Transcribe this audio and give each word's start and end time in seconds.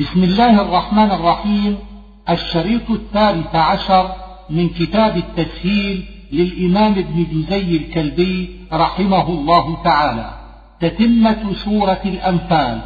بسم 0.00 0.24
الله 0.24 0.60
الرحمن 0.62 1.10
الرحيم 1.10 1.78
الشريط 2.30 2.90
الثالث 2.90 3.54
عشر 3.54 4.12
من 4.50 4.68
كتاب 4.68 5.16
التسهيل 5.16 6.04
للإمام 6.32 6.92
ابن 6.92 7.24
جزي 7.32 7.76
الكلبي 7.76 8.60
رحمه 8.72 9.28
الله 9.28 9.82
تعالى. 9.84 10.30
تتمة 10.80 11.52
سورة 11.64 12.00
الأنفال. 12.04 12.80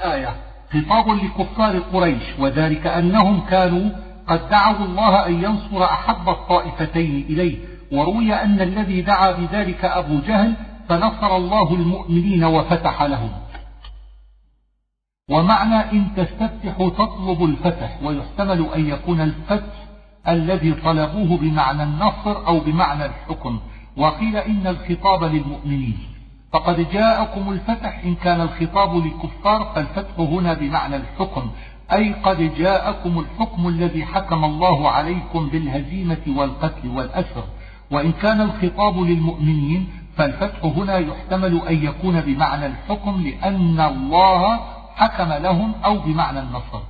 آية 0.00 0.36
خطاب 0.72 1.08
لكفار 1.08 1.78
قريش 1.78 2.22
وذلك 2.38 2.86
أنهم 2.86 3.40
كانوا 3.40 3.90
قد 4.28 4.48
دعوا 4.48 4.84
الله 4.86 5.26
أن 5.26 5.44
ينصر 5.44 5.84
أحب 5.84 6.28
الطائفتين 6.28 7.26
إليه. 7.30 7.58
وروي 7.92 8.34
أن 8.34 8.60
الذي 8.60 9.02
دعا 9.02 9.32
بذلك 9.32 9.84
أبو 9.84 10.18
جهل 10.18 10.54
فنصر 10.88 11.36
الله 11.36 11.74
المؤمنين 11.74 12.44
وفتح 12.44 13.02
لهم. 13.02 13.41
ومعنى 15.32 15.92
إن 15.92 16.06
تستفتح 16.16 16.76
تطلب 16.78 17.44
الفتح 17.44 17.98
ويحتمل 18.02 18.66
أن 18.76 18.86
يكون 18.86 19.20
الفتح 19.20 19.74
الذي 20.28 20.72
طلبوه 20.72 21.38
بمعنى 21.38 21.82
النصر 21.82 22.46
أو 22.46 22.60
بمعنى 22.60 23.04
الحكم. 23.06 23.60
وقيل 23.96 24.36
إن 24.36 24.66
الخطاب 24.66 25.24
للمؤمنين. 25.24 25.98
فقد 26.52 26.86
جاءكم 26.92 27.52
الفتح 27.52 28.00
إن 28.04 28.14
كان 28.14 28.40
الخطاب 28.40 28.96
للكفار 28.96 29.72
فالفتح 29.74 30.18
هنا 30.18 30.54
بمعنى 30.54 30.96
الحكم. 30.96 31.50
أي 31.92 32.12
قد 32.12 32.54
جاءكم 32.58 33.18
الحكم 33.18 33.68
الذي 33.68 34.04
حكم 34.04 34.44
الله 34.44 34.90
عليكم 34.90 35.48
بالهزيمة 35.48 36.24
والقتل 36.36 36.88
والأسر. 36.88 37.44
وإن 37.90 38.12
كان 38.12 38.40
الخطاب 38.40 38.98
للمؤمنين 39.00 39.88
فالفتح 40.16 40.64
هنا 40.64 40.98
يحتمل 40.98 41.62
أن 41.68 41.84
يكون 41.84 42.20
بمعنى 42.20 42.66
الحكم 42.66 43.22
لأن 43.22 43.80
الله 43.80 44.60
حكم 44.96 45.32
لهم 45.32 45.72
أو 45.84 45.98
بمعنى 45.98 46.40
النصر. 46.40 46.80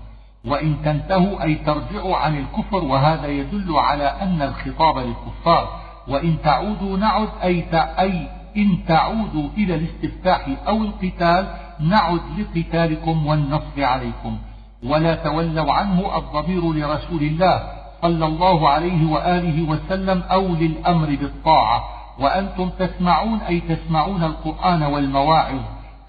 وإن 0.44 0.76
تنتهوا 0.84 1.42
أي 1.42 1.54
ترجعوا 1.54 2.16
عن 2.16 2.38
الكفر 2.38 2.84
وهذا 2.84 3.26
يدل 3.26 3.76
على 3.76 4.04
أن 4.04 4.42
الخطاب 4.42 4.98
للكفار. 4.98 5.80
وإن 6.08 6.36
تعودوا 6.44 6.96
نعد 6.96 7.28
أي, 7.42 7.64
أي 7.74 8.28
إن 8.56 8.78
تعودوا 8.88 9.48
إلى 9.56 9.74
الاستفتاح 9.74 10.48
أو 10.68 10.82
القتال 10.82 11.46
نعد 11.80 12.20
لقتالكم 12.38 13.26
والنصر 13.26 13.84
عليكم. 13.84 14.38
ولا 14.86 15.14
تولوا 15.14 15.72
عنه 15.72 16.16
الضمير 16.16 16.72
لرسول 16.72 17.22
الله 17.22 17.62
صلى 18.02 18.26
الله 18.26 18.68
عليه 18.68 19.10
وآله 19.10 19.70
وسلم 19.70 20.22
أو 20.30 20.48
للأمر 20.48 21.06
بالطاعة. 21.06 21.84
وأنتم 22.18 22.68
تسمعون 22.68 23.38
أي 23.40 23.60
تسمعون 23.60 24.24
القرآن 24.24 24.82
والمواعظ. 24.82 25.60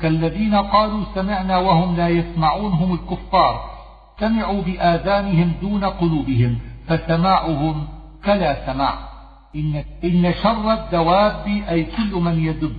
كالذين 0.04 0.56
قالوا 0.56 1.04
سمعنا 1.16 1.58
وهم 1.58 1.96
لا 1.96 2.10
يسمعون 2.10 2.72
هم 2.72 2.94
الكفار. 2.94 3.70
سمعوا 4.20 4.62
بآذانهم 4.62 5.52
دون 5.62 5.84
قلوبهم 5.86 6.60
فسماعهم 6.88 7.88
كلا 8.26 8.66
سماع. 8.66 8.94
إن, 9.56 9.84
إن 10.04 10.34
شر 10.44 10.74
الدواب 10.74 11.48
أي 11.70 11.84
كل 11.84 12.16
من 12.16 12.46
يدب. 12.46 12.76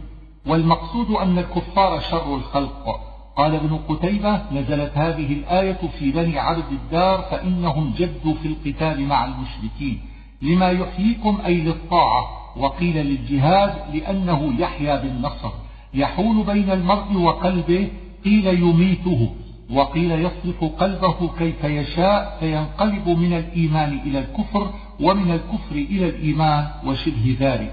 والمقصود 0.47 1.11
أن 1.11 1.39
الكفار 1.39 2.01
شر 2.01 2.35
الخلق. 2.35 3.01
قال 3.37 3.55
ابن 3.55 3.79
قتيبة 3.89 4.43
نزلت 4.53 4.93
هذه 4.95 5.33
الآية 5.33 5.89
في 5.99 6.11
بني 6.11 6.39
عبد 6.39 6.73
الدار 6.73 7.23
فإنهم 7.31 7.95
جدوا 7.97 8.35
في 8.35 8.49
القتال 8.49 9.07
مع 9.07 9.25
المشركين. 9.25 10.01
لما 10.43 10.71
يحييكم 10.71 11.39
أي 11.47 11.61
للطاعة. 11.61 12.45
وقيل 12.57 12.97
للجهاد 12.97 13.95
لأنه 13.95 14.55
يحيا 14.59 14.97
بالنصر. 15.03 15.64
يحول 15.95 16.45
بين 16.45 16.71
المرء 16.71 17.17
وقلبه 17.17 17.89
قيل 18.25 18.47
يميته 18.47 19.31
وقيل 19.71 20.11
يصرف 20.11 20.65
قلبه 20.65 21.31
كيف 21.39 21.65
يشاء 21.65 22.37
فينقلب 22.41 23.09
من 23.09 23.33
الإيمان 23.33 24.01
إلى 24.07 24.19
الكفر 24.19 24.71
ومن 25.01 25.31
الكفر 25.31 25.75
إلى 25.75 26.09
الإيمان 26.09 26.67
وشبه 26.87 27.37
ذلك. 27.41 27.73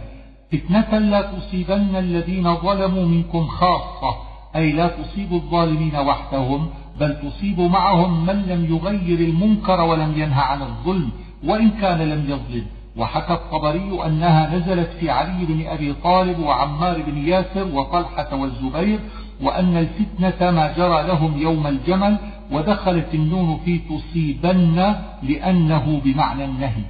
فتنة 0.52 0.98
لا 1.00 1.22
تصيبن 1.22 1.96
الذين 1.96 2.56
ظلموا 2.56 3.06
منكم 3.06 3.48
خاصة 3.48 4.16
أي 4.56 4.72
لا 4.72 4.88
تصيب 4.88 5.34
الظالمين 5.34 5.96
وحدهم 5.96 6.68
بل 7.00 7.20
تصيب 7.22 7.60
معهم 7.60 8.26
من 8.26 8.46
لم 8.52 8.66
يغير 8.76 9.20
المنكر 9.20 9.82
ولم 9.82 10.12
ينهى 10.22 10.42
عن 10.42 10.62
الظلم 10.62 11.10
وإن 11.44 11.70
كان 11.70 12.00
لم 12.02 12.26
يظلم. 12.30 12.66
وحكى 12.98 13.34
الطبري 13.34 14.06
أنها 14.06 14.56
نزلت 14.56 14.90
في 15.00 15.10
علي 15.10 15.46
بن 15.46 15.68
أبي 15.68 15.94
طالب 15.94 16.40
وعمار 16.40 17.02
بن 17.02 17.18
ياسر 17.18 17.68
وطلحة 17.74 18.36
والزبير 18.36 19.00
وأن 19.42 19.78
الفتنة 19.78 20.52
ما 20.52 20.74
جرى 20.78 21.08
لهم 21.08 21.42
يوم 21.42 21.68
الجمل 21.68 22.18
ودخلت 22.52 23.14
النون 23.14 23.60
في 23.66 23.80
تصيبن 23.80 24.96
لأنه 25.24 26.02
بمعنى 26.04 26.46
النهي. 26.46 26.84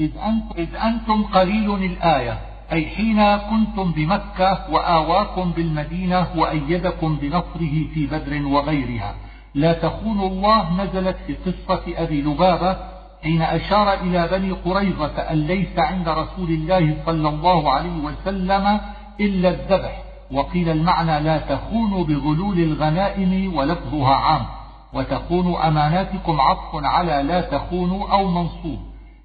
إذ 0.00 0.10
أنتم, 0.26 0.54
إذ 0.58 0.76
أنتم 0.76 1.22
قليل 1.22 1.74
الآية 1.74 2.38
أي 2.72 2.86
حين 2.86 3.36
كنتم 3.36 3.92
بمكة 3.92 4.70
وآواكم 4.70 5.50
بالمدينة 5.50 6.26
وأيدكم 6.36 7.16
بنصره 7.16 7.74
في 7.94 8.06
بدر 8.06 8.46
وغيرها. 8.46 9.14
لا 9.54 9.72
تخونوا 9.72 10.28
الله 10.28 10.84
نزلت 10.84 11.16
في 11.26 11.34
قصة 11.34 11.82
أبي 11.96 12.22
لبابة 12.22 12.76
حين 13.22 13.42
أشار 13.42 13.94
إلى 13.94 14.28
بني 14.28 14.50
قريظة 14.50 15.18
أن 15.18 15.36
ليس 15.36 15.78
عند 15.78 16.08
رسول 16.08 16.48
الله 16.48 16.96
صلى 17.06 17.28
الله 17.28 17.72
عليه 17.72 17.96
وسلم 17.96 18.80
إلا 19.20 19.48
الذبح 19.48 20.02
وقيل 20.32 20.68
المعنى 20.68 21.20
لا 21.20 21.38
تخونوا 21.38 22.04
بغلول 22.04 22.58
الغنائم 22.58 23.56
ولفظها 23.56 24.14
عام 24.14 24.46
وتخونوا 24.92 25.68
أماناتكم 25.68 26.40
عطف 26.40 26.84
على 26.84 27.22
لا 27.22 27.40
تخونوا 27.40 28.08
أو 28.12 28.28
منصوب. 28.28 28.78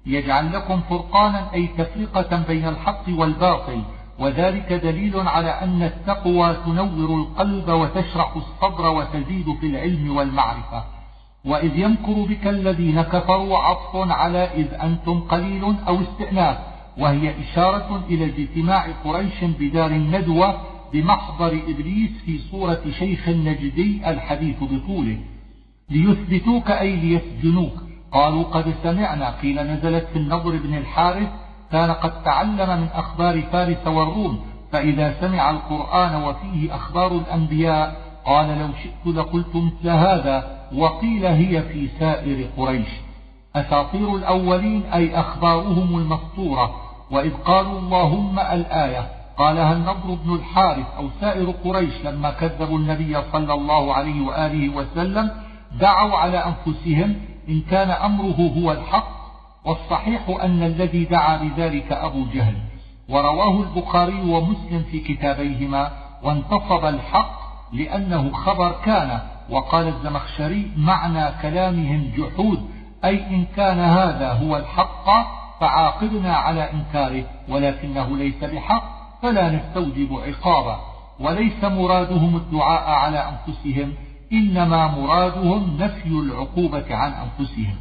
يجعل 0.06 0.52
لكم 0.52 0.80
فرقانا 0.90 1.52
أي 1.54 1.66
تفرقة 1.66 2.42
بين 2.48 2.68
الحق 2.68 3.04
والباطل 3.08 3.82
وذلك 4.18 4.72
دليل 4.72 5.28
على 5.28 5.50
أن 5.50 5.82
التقوى 5.82 6.56
تنور 6.66 7.20
القلب 7.20 7.68
وتشرح 7.68 8.36
الصدر 8.36 8.90
وتزيد 8.90 9.46
في 9.60 9.66
العلم 9.66 10.16
والمعرفة. 10.16 10.97
وإذ 11.44 11.78
يمكر 11.78 12.12
بك 12.12 12.46
الذين 12.46 13.02
كفروا 13.02 13.58
عطف 13.58 13.96
على 14.10 14.38
إذ 14.38 14.74
أنتم 14.74 15.20
قليل 15.20 15.74
أو 15.88 16.00
استئناف 16.00 16.58
وهي 16.98 17.34
إشارة 17.40 18.04
إلى 18.10 18.24
اجتماع 18.24 18.86
قريش 19.04 19.44
بدار 19.44 19.90
الندوة 19.90 20.60
بمحضر 20.92 21.58
إبليس 21.68 22.10
في 22.26 22.38
صورة 22.38 22.80
شيخ 22.98 23.28
نجدي 23.28 24.10
الحديث 24.10 24.56
بطوله. 24.62 25.18
ليثبتوك 25.90 26.70
أي 26.70 26.96
ليسجنوك. 26.96 27.72
قالوا 28.12 28.42
قد 28.42 28.74
سمعنا 28.82 29.30
قيل 29.30 29.62
نزلت 29.62 30.06
في 30.12 30.18
النضر 30.18 30.56
بن 30.56 30.74
الحارث 30.74 31.28
كان 31.72 31.90
قد 31.90 32.22
تعلم 32.22 32.80
من 32.80 32.88
أخبار 32.94 33.42
فارس 33.42 33.86
والروم 33.86 34.40
فإذا 34.72 35.20
سمع 35.20 35.50
القرآن 35.50 36.22
وفيه 36.22 36.74
أخبار 36.74 37.12
الأنبياء 37.12 37.96
قال 38.24 38.58
لو 38.58 38.68
شئت 38.82 39.14
لقلت 39.16 39.56
مثل 39.56 39.88
هذا. 39.88 40.57
وقيل 40.74 41.26
هي 41.26 41.62
في 41.62 41.88
سائر 41.98 42.46
قريش. 42.56 42.88
أساطير 43.56 44.16
الأولين 44.16 44.82
أي 44.94 45.20
أخبارهم 45.20 45.98
المسطورة 45.98 46.74
وإذ 47.10 47.32
قالوا 47.44 47.78
اللهم 47.78 48.38
الآية 48.38 49.08
قالها 49.38 49.72
النضر 49.72 50.14
بن 50.24 50.34
الحارث 50.34 50.86
أو 50.98 51.08
سائر 51.20 51.50
قريش 51.50 52.04
لما 52.04 52.30
كذبوا 52.30 52.78
النبي 52.78 53.16
صلى 53.32 53.54
الله 53.54 53.94
عليه 53.94 54.26
وآله 54.26 54.68
وسلم 54.68 55.30
دعوا 55.80 56.16
على 56.16 56.44
أنفسهم 56.44 57.16
إن 57.48 57.60
كان 57.60 57.90
أمره 57.90 58.52
هو 58.58 58.72
الحق. 58.72 59.18
والصحيح 59.64 60.28
أن 60.42 60.62
الذي 60.62 61.04
دعا 61.04 61.36
بذلك 61.36 61.92
أبو 61.92 62.24
جهل. 62.34 62.56
ورواه 63.08 63.62
البخاري 63.62 64.20
ومسلم 64.20 64.84
في 64.90 65.00
كتابيهما 65.00 65.92
وانتصب 66.22 66.84
الحق 66.84 67.38
لأنه 67.72 68.32
خبر 68.32 68.72
كان 68.84 69.20
وقال 69.50 69.88
الزمخشري 69.88 70.70
معنى 70.76 71.32
كلامهم 71.42 72.10
جحود 72.16 72.70
أي 73.04 73.26
إن 73.34 73.44
كان 73.56 73.78
هذا 73.78 74.32
هو 74.32 74.56
الحق 74.56 75.06
فعاقبنا 75.60 76.36
على 76.36 76.70
إنكاره 76.72 77.24
ولكنه 77.48 78.16
ليس 78.16 78.44
بحق 78.44 78.82
فلا 79.22 79.50
نستوجب 79.50 80.20
عقابا 80.26 80.80
وليس 81.20 81.64
مرادهم 81.64 82.36
الدعاء 82.36 82.90
على 82.90 83.18
أنفسهم 83.28 83.92
إنما 84.32 84.86
مرادهم 84.86 85.76
نفي 85.80 86.08
العقوبة 86.08 86.94
عن 86.94 87.12
أنفسهم. 87.12 87.76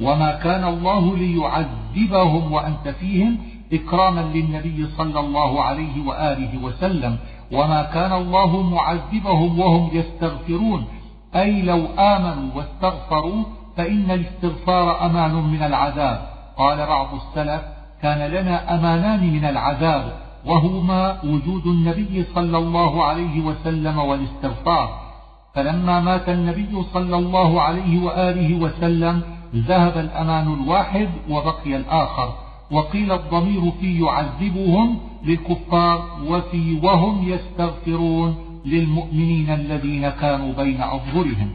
وما 0.00 0.32
كان 0.32 0.64
الله 0.64 1.16
ليعذبهم 1.16 2.52
وأنت 2.52 2.88
فيهم 2.88 3.38
إكراما 3.72 4.20
للنبي 4.20 4.86
صلى 4.86 5.20
الله 5.20 5.62
عليه 5.62 6.06
وآله 6.06 6.64
وسلم 6.64 7.18
وما 7.52 7.82
كان 7.82 8.12
الله 8.12 8.62
معذبهم 8.62 9.58
وهم 9.58 9.90
يستغفرون 9.92 10.86
أي 11.34 11.62
لو 11.62 11.86
آمنوا 11.98 12.50
واستغفروا 12.54 13.44
فإن 13.76 14.10
الاستغفار 14.10 15.06
أمان 15.06 15.34
من 15.34 15.62
العذاب. 15.62 16.28
قال 16.58 16.86
بعض 16.86 17.08
السلف 17.14 17.62
كان 18.02 18.30
لنا 18.30 18.74
أمانان 18.74 19.32
من 19.32 19.44
العذاب 19.44 20.12
وهما 20.46 21.18
وجود 21.24 21.66
النبي 21.66 22.24
صلى 22.34 22.58
الله 22.58 23.04
عليه 23.04 23.40
وسلم 23.40 23.98
والاستغفار. 23.98 25.00
فلما 25.54 26.00
مات 26.00 26.28
النبي 26.28 26.82
صلى 26.94 27.16
الله 27.16 27.60
عليه 27.60 28.04
وآله 28.04 28.54
وسلم 28.64 29.22
ذهب 29.54 29.98
الأمان 29.98 30.54
الواحد 30.54 31.08
وبقي 31.30 31.76
الآخر 31.76 32.34
وقيل 32.70 33.12
الضمير 33.12 33.72
في 33.80 34.00
يعذبهم 34.04 34.98
للكفار 35.24 36.02
وفي 36.28 36.80
وهم 36.82 37.28
يستغفرون. 37.28 38.51
للمؤمنين 38.64 39.50
الذين 39.50 40.08
كانوا 40.08 40.52
بين 40.52 40.82
أظهرهم. 40.82 41.50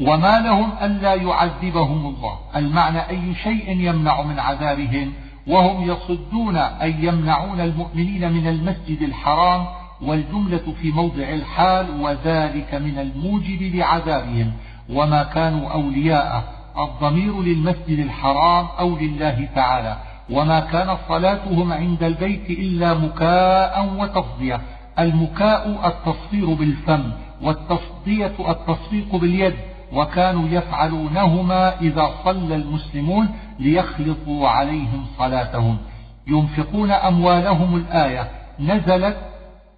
وما 0.00 0.40
لهم 0.40 0.72
ألا 0.82 1.14
يعذبهم 1.14 2.06
الله. 2.06 2.38
المعنى 2.56 3.08
أي 3.08 3.34
شيء 3.34 3.70
يمنع 3.70 4.22
من 4.22 4.38
عذابهم 4.38 5.12
وهم 5.46 5.90
يصدون 5.90 6.56
أي 6.56 6.94
يمنعون 7.04 7.60
المؤمنين 7.60 8.32
من 8.32 8.46
المسجد 8.48 9.02
الحرام 9.02 9.66
والجملة 10.02 10.74
في 10.82 10.90
موضع 10.90 11.28
الحال 11.28 12.00
وذلك 12.00 12.74
من 12.74 12.98
الموجب 12.98 13.62
لعذابهم. 13.62 14.52
وما 14.90 15.22
كانوا 15.22 15.68
أولياءه 15.68 16.44
الضمير 16.78 17.42
للمسجد 17.42 17.98
الحرام 17.98 18.66
أو 18.78 18.96
لله 18.96 19.48
تعالى. 19.54 19.98
وما 20.30 20.60
كانت 20.60 20.98
صلاتهم 21.08 21.72
عند 21.72 22.02
البيت 22.02 22.50
إلا 22.50 22.94
مكاء 22.94 23.94
وتصدية 23.98 24.60
المكاء 24.98 25.86
التصفير 25.86 26.54
بالفم 26.54 27.12
والتصدية 27.42 28.32
التصفيق 28.48 29.16
باليد 29.16 29.54
وكانوا 29.92 30.48
يفعلونهما 30.48 31.80
إذا 31.80 32.10
صلى 32.24 32.54
المسلمون 32.54 33.28
ليخلطوا 33.58 34.48
عليهم 34.48 35.06
صلاتهم. 35.18 35.78
ينفقون 36.26 36.90
أموالهم 36.90 37.76
الآية 37.76 38.30
نزلت 38.60 39.16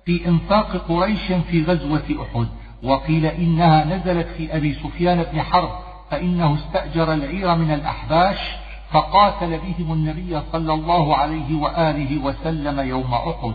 في 0.07 0.29
إنفاق 0.29 0.77
قريش 0.89 1.33
في 1.51 1.65
غزوة 1.65 2.03
أحد 2.23 2.47
وقيل 2.83 3.27
إنها 3.27 3.85
نزلت 3.85 4.27
في 4.27 4.57
أبي 4.57 4.75
سفيان 4.75 5.23
بن 5.33 5.43
حرب 5.43 5.71
فإنه 6.11 6.55
استأجر 6.55 7.13
العير 7.15 7.55
من 7.55 7.71
الأحباش 7.71 8.39
فقاتل 8.91 9.59
بهم 9.59 9.93
النبي 9.93 10.41
صلى 10.53 10.75
الله 10.75 11.17
عليه 11.17 11.61
وآله 11.61 12.25
وسلم 12.25 12.81
يوم 12.81 13.15
أحد. 13.15 13.55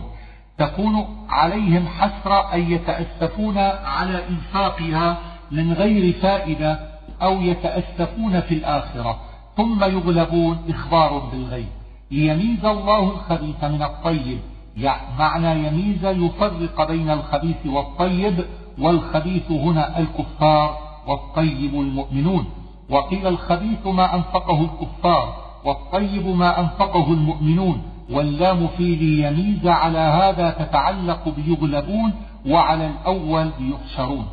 تكون 0.58 1.06
عليهم 1.28 1.86
حسرة 1.86 2.54
أن 2.54 2.72
يتأسفون 2.72 3.58
على 3.58 4.28
إنفاقها 4.28 5.18
من 5.50 5.72
غير 5.72 6.12
فائدة 6.12 6.80
أو 7.22 7.40
يتأسفون 7.40 8.40
في 8.40 8.54
الآخرة. 8.54 9.18
ثم 9.56 9.84
يغلبون 9.84 10.58
إخبار 10.68 11.18
بالغيب. 11.18 11.68
ليميز 12.10 12.64
الله 12.64 13.00
الخبيث 13.00 13.64
من 13.64 13.82
الطيب. 13.82 14.38
يعني 14.76 15.18
معنى 15.18 15.66
يميز 15.66 16.04
يفرق 16.04 16.88
بين 16.88 17.10
الخبيث 17.10 17.66
والطيب 17.66 18.44
والخبيث 18.78 19.50
هنا 19.50 19.98
الكفار 19.98 20.78
والطيب 21.06 21.74
المؤمنون. 21.74 22.46
وقيل 22.90 23.26
الخبيث 23.26 23.86
ما 23.86 24.14
أنفقه 24.14 24.60
الكفار 24.60 25.34
والطيب 25.64 26.26
ما 26.26 26.60
أنفقه 26.60 27.12
المؤمنون. 27.12 27.82
واللام 28.10 28.68
في 28.76 28.96
ليميز 28.96 29.66
على 29.66 29.98
هذا 29.98 30.50
تتعلق 30.50 31.34
بيغلبون 31.36 32.12
وعلى 32.46 32.86
الأول 32.90 33.50
بيحشرون 33.58 34.26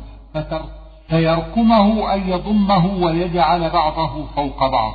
فيركمه 1.08 2.14
أن 2.14 2.28
يضمه 2.28 3.04
ويجعل 3.04 3.70
بعضه 3.70 4.26
فوق 4.36 4.66
بعض. 4.66 4.92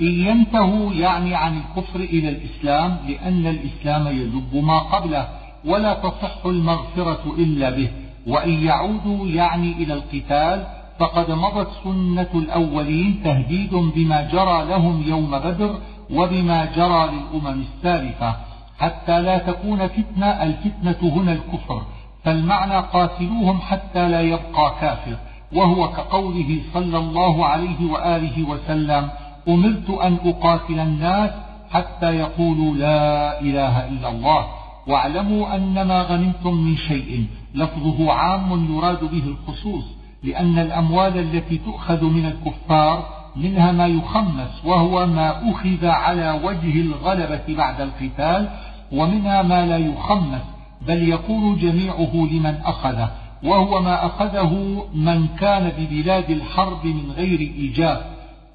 إن 0.00 0.06
ينتهوا 0.06 0.92
يعني 0.92 1.34
عن 1.34 1.60
الكفر 1.60 2.00
إلى 2.00 2.28
الإسلام 2.28 2.96
لأن 3.08 3.46
الإسلام 3.46 4.06
يذب 4.06 4.64
ما 4.64 4.78
قبله 4.78 5.28
ولا 5.64 5.94
تصح 5.94 6.46
المغفرة 6.46 7.34
إلا 7.38 7.70
به. 7.70 7.90
وإن 8.26 8.64
يعودوا 8.64 9.26
يعني 9.26 9.72
إلى 9.72 9.94
القتال 9.94 10.66
فقد 10.98 11.30
مضت 11.30 11.68
سنة 11.84 12.28
الأولين 12.34 13.20
تهديد 13.24 13.74
بما 13.74 14.22
جرى 14.22 14.64
لهم 14.64 15.02
يوم 15.06 15.30
بدر 15.30 15.74
وبما 16.12 16.64
جرى 16.64 17.10
للأمم 17.10 17.62
السالفة 17.62 18.36
حتى 18.78 19.20
لا 19.20 19.38
تكون 19.38 19.86
فتنة 19.86 20.26
الفتنة 20.26 20.96
هنا 21.02 21.32
الكفر 21.32 21.82
فالمعنى 22.24 22.74
قاتلوهم 22.74 23.60
حتى 23.60 24.08
لا 24.08 24.20
يبقى 24.20 24.74
كافر 24.80 25.16
وهو 25.52 25.88
كقوله 25.88 26.60
صلى 26.74 26.98
الله 26.98 27.46
عليه 27.46 27.92
وآله 27.92 28.48
وسلم 28.48 29.10
أمرت 29.48 29.90
أن 29.90 30.18
أقاتل 30.24 30.80
الناس 30.80 31.30
حتى 31.70 32.10
يقولوا 32.16 32.74
لا 32.74 33.40
إله 33.40 33.88
إلا 33.88 34.08
الله 34.08 34.46
واعلموا 34.86 35.54
أن 35.56 35.82
ما 35.82 36.02
غنمتم 36.02 36.54
من 36.54 36.76
شيء. 36.76 37.26
لفظه 37.54 38.12
عام 38.12 38.76
يراد 38.76 39.04
به 39.04 39.24
الخصوص 39.24 39.84
لأن 40.22 40.58
الأموال 40.58 41.18
التي 41.18 41.58
تؤخذ 41.58 42.04
من 42.04 42.26
الكفار 42.26 43.19
منها 43.36 43.72
ما 43.72 43.86
يخمس 43.86 44.64
وهو 44.64 45.06
ما 45.06 45.50
أخذ 45.50 45.86
على 45.86 46.40
وجه 46.44 46.80
الغلبة 46.80 47.42
بعد 47.48 47.80
القتال 47.80 48.48
ومنها 48.92 49.42
ما 49.42 49.66
لا 49.66 49.76
يخمس 49.76 50.42
بل 50.86 51.08
يكون 51.08 51.56
جميعه 51.56 52.14
لمن 52.14 52.54
أخذه 52.64 53.10
وهو 53.42 53.82
ما 53.82 54.06
أخذه 54.06 54.84
من 54.94 55.26
كان 55.40 55.72
ببلاد 55.78 56.30
الحرب 56.30 56.86
من 56.86 57.12
غير 57.16 57.40
إيجاب 57.40 58.00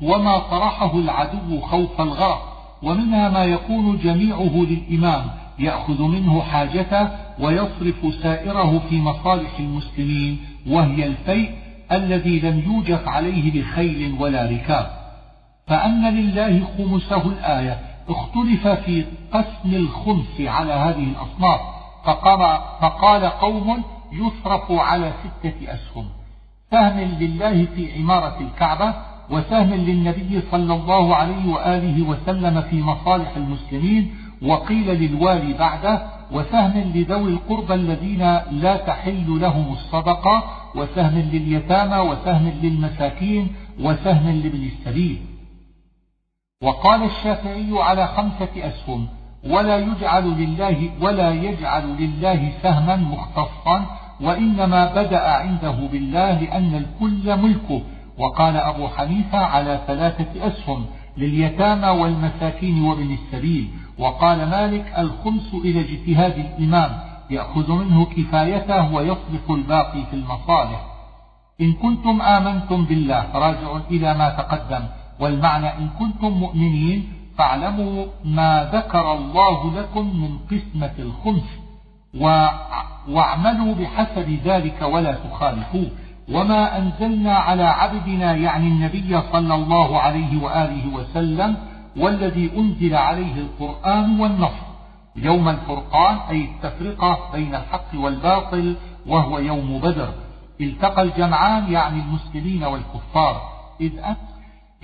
وما 0.02 0.40
طرحه 0.40 0.98
العدو 0.98 1.62
خوف 1.62 2.02
الغرق 2.02 2.56
ومنها 2.84 3.30
ما 3.30 3.46
يكون 3.46 3.98
جميعه 3.98 4.66
للإمام 4.70 5.26
يأخذ 5.60 6.02
منه 6.02 6.42
حاجته 6.42 7.10
ويصرف 7.40 8.14
سائره 8.24 8.82
في 8.90 9.02
مصالح 9.02 9.60
المسلمين 9.60 10.38
وهي 10.68 11.06
الفيء 11.06 11.52
الذي 11.92 12.40
لم 12.40 12.60
يوجف 12.60 13.08
عليه 13.08 13.62
بخيل 13.62 14.16
ولا 14.20 14.46
ركاب. 14.46 14.88
فأن 15.68 16.16
لله 16.16 16.64
خمسه 16.78 17.28
الآية. 17.28 17.80
اختلف 18.10 18.68
في 18.68 19.06
قسم 19.32 19.74
الخمس 19.74 20.42
على 20.42 20.74
هذه 20.74 21.04
الأصناف. 21.04 21.62
فقال, 22.06 22.60
فقال 22.82 23.26
قوم 23.26 23.84
يصرف 24.12 24.72
على 24.72 25.14
ستة 25.24 25.74
أسهم. 25.74 26.06
سهم 26.72 27.00
لله 27.00 27.66
في 27.76 27.94
عمارة 27.98 28.38
الكعبة 28.42 28.94
وسهم 29.30 29.74
للنبي 29.74 30.42
صلى 30.52 30.74
الله 30.74 31.16
عليه 31.16 31.54
وآله 31.54 32.02
وسلم 32.10 32.62
في 32.62 32.82
مصالح 32.82 33.36
المسلمين 33.36 34.16
وقيل 34.42 34.88
للوالي 34.88 35.54
بعده 35.54 36.15
وسهم 36.32 36.92
لذوي 36.96 37.32
القربى 37.32 37.74
الذين 37.74 38.40
لا 38.52 38.78
تحل 38.78 39.40
لهم 39.42 39.74
الصدقة 39.74 40.44
وسهم 40.76 41.30
لليتامى 41.34 41.98
وسهم 41.98 42.52
للمساكين 42.64 43.48
وسهم 43.80 44.30
لابن 44.30 44.64
السبيل. 44.64 45.18
وقال 46.64 47.04
الشافعي 47.04 47.72
على 47.72 48.08
خمسة 48.08 48.50
أسهم 48.58 49.08
ولا 49.48 49.78
يجعل 49.78 50.24
لله 50.24 50.90
ولا 51.02 51.32
يجعل 51.32 51.84
لله 52.00 52.52
سهما 52.64 52.96
مختصا 52.96 53.86
وإنما 54.22 54.94
بدأ 54.94 55.30
عنده 55.30 55.72
بالله 55.72 56.42
لأن 56.42 56.76
الكل 56.76 57.38
ملكه. 57.38 57.82
وقال 58.18 58.58
أبو 58.58 58.88
حنيفة 58.88 59.38
على 59.38 59.80
ثلاثة 59.88 60.48
أسهم 60.48 60.86
لليتامى 61.18 61.88
والمساكين 61.88 62.84
وابن 62.84 63.14
السبيل. 63.14 63.70
وقال 64.00 64.50
مالك 64.50 64.94
الخمس 64.98 65.54
إلى 65.54 65.80
اجتهاد 65.80 66.38
الإمام 66.38 67.00
يأخذ 67.30 67.72
منه 67.72 68.06
كفايته 68.06 68.94
ويصرف 68.94 69.52
الباقي 69.52 70.06
في 70.12 70.14
المصالح. 70.14 70.86
إن 71.62 71.74
كنتم 71.74 72.22
آمنتم 72.22 72.86
بالله 72.86 73.26
راجع 73.34 73.78
إلى 73.92 74.14
ما 74.14 74.30
تقدم. 74.30 74.86
والمعنى 75.20 75.78
إن 75.78 75.90
كنتم 76.00 76.28
مؤمنين 76.28 77.08
فاعلموا 77.38 78.06
ما 78.26 78.70
ذكر 78.74 79.14
الله 79.14 79.74
لكم 79.80 80.22
من 80.22 80.38
قسمة 80.52 80.94
الخمس 81.00 81.50
واعملوا 83.10 83.76
بحسب 83.76 84.40
ذلك 84.46 84.82
ولا 84.82 85.12
تخالفوه. 85.12 85.90
وما 86.32 86.78
أنزلنا 86.78 87.38
على 87.38 87.64
عبدنا 87.64 88.36
يعني 88.36 88.68
النبي 88.68 89.22
صلى 89.32 89.56
الله 89.56 90.00
عليه 90.00 90.44
وآله 90.44 90.94
وسلم 90.94 91.58
والذي 91.98 92.52
أنزل 92.58 92.96
عليه 92.96 93.36
القرآن 93.36 94.20
والنصر 94.20 94.66
يوم 95.16 95.50
الفرقان 95.50 96.18
أي 96.30 96.46
التفرقة 96.46 97.32
بين 97.34 97.56
الحق 97.56 97.96
والباطل 97.96 98.76
وهو 99.08 99.40
يوم 99.40 99.80
بدر. 99.80 100.10
التقى 100.62 101.02
الجمعان 101.02 101.72
يعني 101.72 102.02
المسلمين 102.02 102.64
والكفار. 102.64 103.42
إذ, 103.82 103.92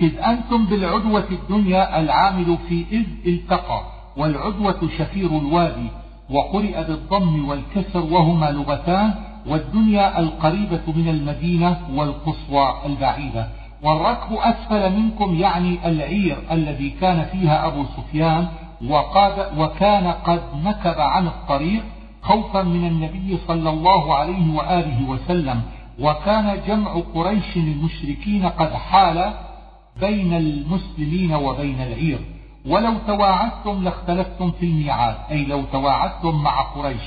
إذ 0.00 0.18
أنتم 0.18 0.66
بالعدوة 0.66 1.28
الدنيا 1.30 2.00
العامل 2.00 2.58
في 2.68 2.84
إذ 2.92 3.06
التقى 3.26 3.82
والعدوة 4.16 4.88
شفير 4.98 5.38
الوادي. 5.38 5.88
وقرئ 6.30 6.84
بالضم 6.84 7.48
والكسر 7.48 8.00
وهما 8.00 8.50
لغتان 8.50 9.14
والدنيا 9.46 10.18
القريبة 10.18 10.82
من 10.86 11.08
المدينة 11.08 11.80
والقصوى 11.94 12.74
البعيدة. 12.86 13.61
والركب 13.82 14.32
أسفل 14.32 14.92
منكم 14.92 15.34
يعني 15.34 15.78
العير 15.88 16.38
الذي 16.50 16.90
كان 16.90 17.24
فيها 17.24 17.66
أبو 17.66 17.84
سفيان 17.84 18.48
وقاد 18.88 19.58
وكان 19.58 20.06
قد 20.06 20.42
نكب 20.64 21.00
عن 21.00 21.26
الطريق 21.26 21.84
خوفا 22.22 22.62
من 22.62 22.86
النبي 22.86 23.38
صلى 23.48 23.70
الله 23.70 24.14
عليه 24.14 24.54
وآله 24.54 25.10
وسلم. 25.10 25.62
وكان 26.00 26.60
جمع 26.66 27.02
قريش 27.14 27.56
المشركين 27.56 28.46
قد 28.46 28.72
حال 28.72 29.32
بين 30.00 30.34
المسلمين 30.34 31.34
وبين 31.34 31.80
العير. 31.80 32.18
ولو 32.66 32.94
تواعدتم 33.06 33.84
لاختلفتم 33.84 34.50
في 34.50 34.66
الميعاد. 34.66 35.16
أي 35.30 35.44
لو 35.44 35.62
تواعدتم 35.62 36.42
مع 36.42 36.60
قريش. 36.60 37.02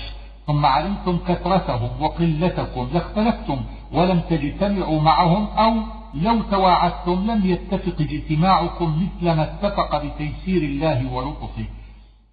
ثم 0.47 0.65
علمتم 0.65 1.17
كثرتهم 1.27 1.89
وقلتكم 1.99 2.87
لاختلفتم 2.93 3.57
ولم 3.93 4.19
تجتمعوا 4.29 5.01
معهم 5.01 5.47
أو 5.57 5.73
لو 6.21 6.41
تواعدتم 6.41 7.31
لم 7.31 7.41
يتفق 7.45 8.01
اجتماعكم 8.01 8.95
مثل 9.01 9.35
ما 9.35 9.43
اتفق 9.43 10.03
بتيسير 10.03 10.61
الله 10.61 11.13
ولطفه 11.13 11.65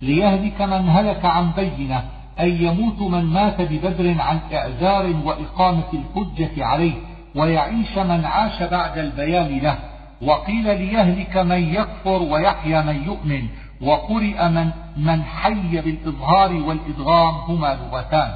ليهلك 0.02 0.62
من 0.62 0.88
هلك 0.88 1.24
عن 1.24 1.50
بينة 1.56 2.04
أن 2.40 2.48
يموت 2.48 3.00
من 3.00 3.24
مات 3.24 3.60
ببدر 3.60 4.20
عن 4.20 4.38
إعذار 4.52 5.14
وإقامة 5.24 5.84
الحجة 5.92 6.64
عليه 6.64 6.92
ويعيش 7.34 7.98
من 7.98 8.24
عاش 8.24 8.62
بعد 8.62 8.98
البيان 8.98 9.58
له. 9.58 9.78
وقيل 10.22 10.64
ليهلك 10.64 11.36
من 11.36 11.74
يكفر 11.74 12.22
ويحيى 12.22 12.82
من 12.82 13.04
يؤمن 13.04 13.48
وقرئ 13.80 14.48
من, 14.48 14.70
من 14.96 15.22
حي 15.22 15.80
بالإظهار 15.80 16.52
والإدغام 16.52 17.34
هما 17.34 17.74
لغتان. 17.74 18.30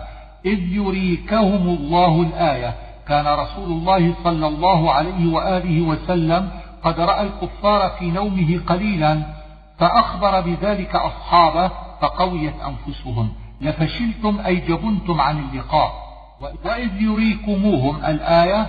إذ 0.47 0.59
يريكهم 0.59 1.69
الله 1.69 2.23
الآية 2.23 2.75
كان 3.09 3.27
رسول 3.27 3.65
الله 3.65 4.15
صلى 4.25 4.47
الله 4.47 4.93
عليه 4.93 5.33
وآله 5.33 5.81
وسلم 5.81 6.51
قد 6.83 7.01
رأى 7.01 7.23
الكفار 7.23 7.91
في 7.99 8.11
نومه 8.11 8.61
قليلا 8.67 9.23
فأخبر 9.79 10.41
بذلك 10.41 10.97
أصحابه 10.97 11.71
فقويت 12.01 12.55
أنفسهم. 12.61 13.33
لفشلتم 13.61 14.41
أي 14.47 14.57
جبنتم 14.57 15.21
عن 15.21 15.39
اللقاء. 15.39 15.93
وإذ 16.65 17.03
يريكموهم 17.03 18.05
الآية 18.05 18.67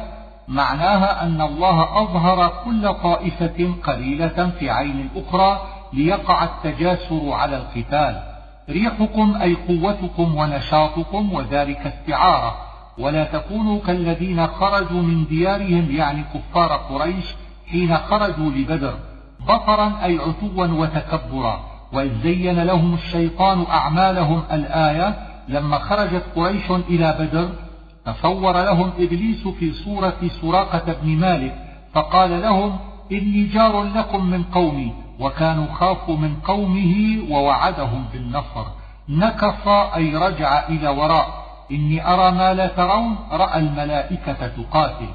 معناها 0.48 1.24
أن 1.24 1.42
الله 1.42 2.02
أظهر 2.02 2.54
كل 2.66 2.94
طائفة 2.94 3.74
قليلة 3.84 4.50
في 4.60 4.70
عين 4.70 5.10
الأخرى 5.16 5.62
ليقع 5.94 6.44
التجاسر 6.44 7.32
على 7.32 7.58
القتال. 7.58 8.24
ريحكم 8.70 9.38
أي 9.42 9.56
قوتكم 9.56 10.36
ونشاطكم 10.36 11.34
وذلك 11.34 11.88
استعارة. 11.88 12.67
ولا 12.98 13.24
تكونوا 13.24 13.80
كالذين 13.88 14.48
خرجوا 14.48 15.02
من 15.02 15.26
ديارهم 15.26 15.92
يعني 15.92 16.24
كفار 16.34 16.72
قريش 16.72 17.26
حين 17.72 17.98
خرجوا 17.98 18.52
لبدر 18.52 18.94
بطرا 19.48 19.94
أي 20.04 20.18
عتوا 20.18 20.66
وتكبرا. 20.68 21.60
وإذ 21.94 22.22
زين 22.24 22.64
لهم 22.64 22.94
الشيطان 22.94 23.66
أعمالهم 23.70 24.44
الآية 24.52 25.16
لما 25.48 25.80
خرجت 25.80 26.24
قريش 26.36 26.72
إلى 26.72 27.18
بدر 27.20 27.50
تصور 28.06 28.62
لهم 28.62 28.92
إبليس 29.00 29.48
في 29.48 29.74
صورة 29.74 30.18
سراقة 30.42 30.96
بن 31.02 31.10
مالك 31.10 31.56
فقال 31.94 32.42
لهم 32.42 32.80
إني 33.12 33.44
جار 33.44 33.84
لكم 33.84 34.26
من 34.26 34.44
قومي 34.44 34.94
وكانوا 35.20 35.74
خافوا 35.74 36.18
من 36.18 36.36
قومه 36.36 37.18
ووعدهم 37.30 38.06
بالنصر. 38.14 38.66
نكص 39.10 39.68
أي 39.68 40.16
رجع 40.16 40.68
إلى 40.70 40.90
وراء. 40.90 41.37
إني 41.72 42.08
أرى 42.14 42.32
ما 42.32 42.54
لا 42.54 42.68
ترون 42.68 43.16
رأى 43.32 43.60
الملائكة 43.60 44.48
تقاتل. 44.48 45.10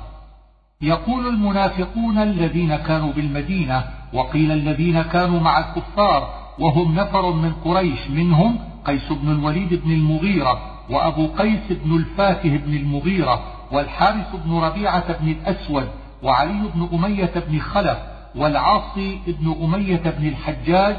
يقول 0.82 1.26
المنافقون 1.26 2.18
الذين 2.18 2.76
كانوا 2.76 3.12
بالمدينة 3.12 3.85
وقيل 4.12 4.52
الذين 4.52 5.02
كانوا 5.02 5.40
مع 5.40 5.59
الكفار 5.59 6.35
وهم 6.59 6.94
نفر 6.94 7.32
من 7.32 7.52
قريش 7.64 8.11
منهم 8.11 8.59
قيس 8.85 9.12
بن 9.12 9.32
الوليد 9.32 9.75
بن 9.85 9.92
المغيرة 9.92 10.61
وأبو 10.90 11.26
قيس 11.26 11.61
بن 11.71 11.97
الفاكه 11.97 12.56
بن 12.56 12.75
المغيرة 12.75 13.42
والحارث 13.73 14.37
بن 14.44 14.59
ربيعة 14.59 15.18
بن 15.21 15.28
الأسود 15.28 15.88
وعلي 16.23 16.62
بن 16.75 16.88
أمية 16.92 17.32
بن 17.49 17.59
خلف 17.59 17.99
والعاصي 18.37 19.18
بن 19.26 19.56
أمية 19.64 20.02
بن 20.18 20.28
الحجاج 20.28 20.97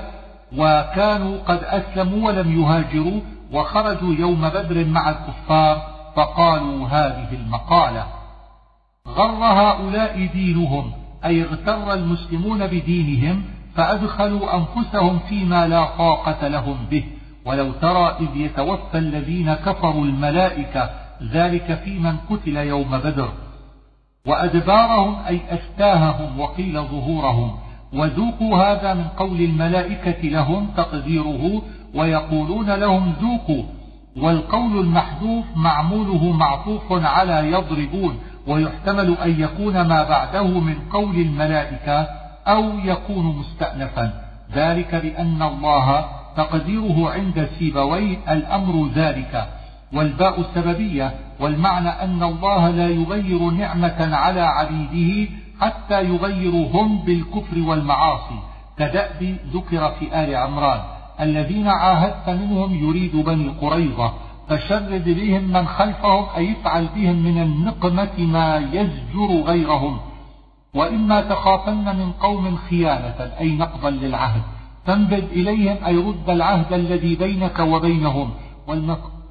وكانوا 0.58 1.38
قد 1.38 1.60
أسلموا 1.64 2.28
ولم 2.28 2.62
يهاجروا 2.62 3.22
وخرجوا 3.54 4.14
يوم 4.14 4.50
بدر 4.50 4.86
مع 4.86 5.10
الكفار 5.10 5.82
فقالوا 6.16 6.88
هذه 6.88 7.28
المقالة. 7.34 8.06
غر 9.08 9.44
هؤلاء 9.44 10.26
دينهم 10.34 10.92
أي 11.26 11.44
اغتر 11.44 11.94
المسلمون 11.94 12.68
بدينهم 12.68 13.44
فأدخلوا 13.76 14.56
أنفسهم 14.56 15.20
فيما 15.20 15.68
لا 15.68 15.86
طاقة 15.86 16.48
لهم 16.48 16.78
به. 16.92 17.04
ولو 17.46 17.72
ترى 17.72 18.18
إذ 18.20 18.36
يتوفى 18.36 18.98
الذين 18.98 19.54
كفروا 19.54 20.06
الملائكة 20.06 20.90
ذلك 21.32 21.82
في 21.86 22.00
من 22.00 22.18
قتل 22.30 22.58
يوم 22.58 22.98
بدر. 22.98 23.30
وأدبارهم 24.28 25.16
أي 25.28 25.42
أشتاههم 25.50 26.40
وقيل 26.40 26.82
ظهورهم. 26.82 27.58
وذوقوا 27.94 28.58
هذا 28.58 28.94
من 28.94 29.04
قول 29.04 29.42
الملائكة 29.42 30.28
لهم 30.28 30.68
تقديره 30.78 31.62
ويقولون 31.96 32.70
لهم 32.70 33.14
ذوقوا 33.22 33.64
والقول 34.18 34.80
المحذوف 34.80 35.46
معموله 35.56 36.32
معطوف 36.32 36.84
على 36.92 37.52
يضربون 37.52 38.20
ويحتمل 38.48 39.18
أن 39.18 39.42
يكون 39.42 39.82
ما 39.82 40.04
بعده 40.04 40.48
من 40.48 40.76
قول 40.92 41.16
الملائكة 41.16 42.08
أو 42.48 42.80
يكون 42.84 43.26
مستأنفا. 43.26 44.24
ذلك 44.54 44.96
بأن 44.96 45.42
الله 45.42 46.06
تقديره 46.38 47.12
عند 47.12 47.50
سيبويه 47.60 48.18
الأمر 48.30 48.90
ذلك. 48.96 49.48
والباء 49.94 50.40
السببية 50.40 51.14
والمعنى 51.40 51.90
أن 51.90 52.24
الله 52.24 52.70
لا 52.70 52.88
يغير 52.88 53.50
نعمة 53.50 54.16
على 54.16 54.42
عبيده 54.42 55.32
حتى 55.62 56.04
يغيروا 56.04 56.68
هم 56.74 56.98
بالكفر 57.06 57.60
والمعاصي. 57.60 58.40
كدأب 58.78 59.38
ذكر 59.54 59.92
في 59.92 60.24
آل 60.24 60.36
عمران. 60.36 60.80
الذين 61.20 61.68
عاهدت 61.68 62.30
منهم 62.30 62.76
يريد 62.76 63.16
بني 63.16 63.50
قريظة 63.50 64.14
فشرد 64.50 65.10
بهم 65.10 65.44
من 65.44 65.68
خلفهم 65.68 66.26
أي 66.38 66.46
يفعل 66.46 66.88
بهم 66.96 67.16
من 67.16 67.42
النقمة 67.42 68.18
ما 68.18 68.58
يزجر 68.58 69.42
غيرهم. 69.46 69.98
وإما 70.76 71.22
تخافن 71.22 71.98
من 71.98 72.12
قوم 72.12 72.58
خيانة 72.70 73.32
أي 73.40 73.56
نقضا 73.56 73.90
للعهد. 73.90 74.42
فانبذ 74.86 75.24
إليهم 75.32 75.78
أي 75.86 75.98
رد 75.98 76.30
العهد 76.30 76.74
الذي 76.74 77.16
بينك 77.16 77.60
وبينهم. 77.60 78.30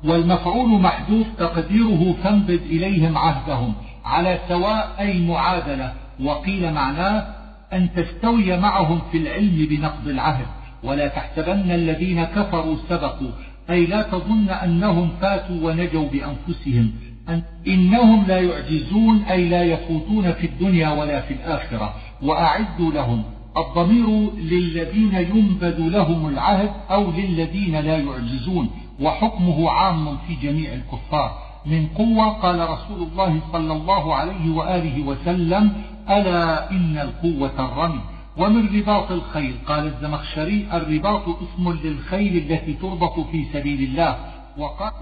والمفعول 0.05 0.69
محذوف 0.69 1.27
تقديره 1.39 2.15
فانبذ 2.23 2.63
إليهم 2.63 3.19
عهدهم. 3.19 3.75
على 4.05 4.39
سواء 4.49 4.95
أي 4.99 5.27
معادلة. 5.27 5.93
وقيل 6.21 6.73
معناه 6.73 7.27
أن 7.73 7.89
تستوي 7.95 8.57
معهم 8.57 9.01
في 9.11 9.19
العلم 9.19 9.67
بنقض 9.71 10.09
العهد. 10.09 10.47
ولا 10.85 11.09
تحسبن 11.09 11.71
الذين 11.71 12.25
كفروا 12.25 12.77
سبقوا. 12.89 13.31
أي 13.71 13.87
لا 13.87 14.03
تظن 14.03 14.51
أنهم 14.51 15.11
فاتوا 15.21 15.71
ونجوا 15.71 16.09
بأنفسهم. 16.09 16.93
أن 17.29 17.43
إنهم 17.67 18.25
لا 18.27 18.41
يعجزون 18.41 19.23
أي 19.23 19.49
لا 19.49 19.63
يفوتون 19.63 20.33
في 20.33 20.47
الدنيا 20.47 20.91
ولا 20.91 21.21
في 21.21 21.35
الآخرة. 21.35 21.95
وأعدوا 22.23 22.93
لهم. 22.93 23.23
الضمير 23.57 24.31
للذين 24.37 25.15
ينبذ 25.15 25.79
لهم 25.79 26.29
العهد 26.29 26.71
أو 26.91 27.11
للذين 27.11 27.81
لا 27.81 27.99
يعجزون. 27.99 28.71
وحكمه 29.01 29.71
عام 29.71 30.17
في 30.17 30.35
جميع 30.43 30.73
الكفار. 30.73 31.53
من 31.67 31.87
قوة 31.87 32.29
قال 32.29 32.61
رسول 32.61 33.09
الله 33.13 33.41
صلى 33.53 33.73
الله 33.73 34.15
عليه 34.15 34.51
وآله 34.55 35.03
وسلم 35.07 35.73
ألا 36.11 36.71
إن 36.71 36.99
القوة 36.99 37.53
الرمي. 37.59 38.01
ومن 38.39 38.79
رباط 38.79 39.11
الخيل 39.11 39.57
قال 39.69 39.87
الزمخشري 39.87 40.69
الرباط 40.73 41.23
اسم 41.29 41.73
للخيل 41.73 42.37
التي 42.37 42.73
تربط 42.73 43.21
في 43.21 43.45
سبيل 43.53 43.83
الله. 43.83 44.17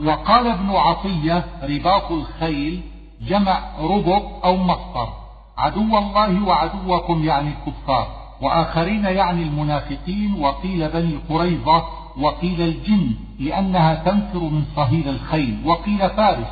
وقال 0.05 0.47
ابن 0.47 0.71
عطية 0.71 1.45
رباط 1.63 2.13
الخيل 2.13 2.81
جمع 3.29 3.61
ربط 3.81 4.45
أو 4.45 4.57
مصدر. 4.57 5.09
عدو 5.59 5.99
الله 5.99 6.45
وعدوكم 6.45 7.25
يعني 7.25 7.49
الكفار 7.49 8.07
وآخرين 8.41 9.05
يعني 9.05 9.43
المنافقين 9.43 10.35
وقيل 10.41 10.89
بني 10.89 11.19
قريظة 11.29 11.85
وقيل 12.19 12.61
الجن 12.61 13.11
لأنها 13.39 13.95
تنفر 13.95 14.41
من 14.41 14.65
صهيل 14.77 15.09
الخيل 15.09 15.63
وقيل 15.65 16.11
فارس. 16.11 16.47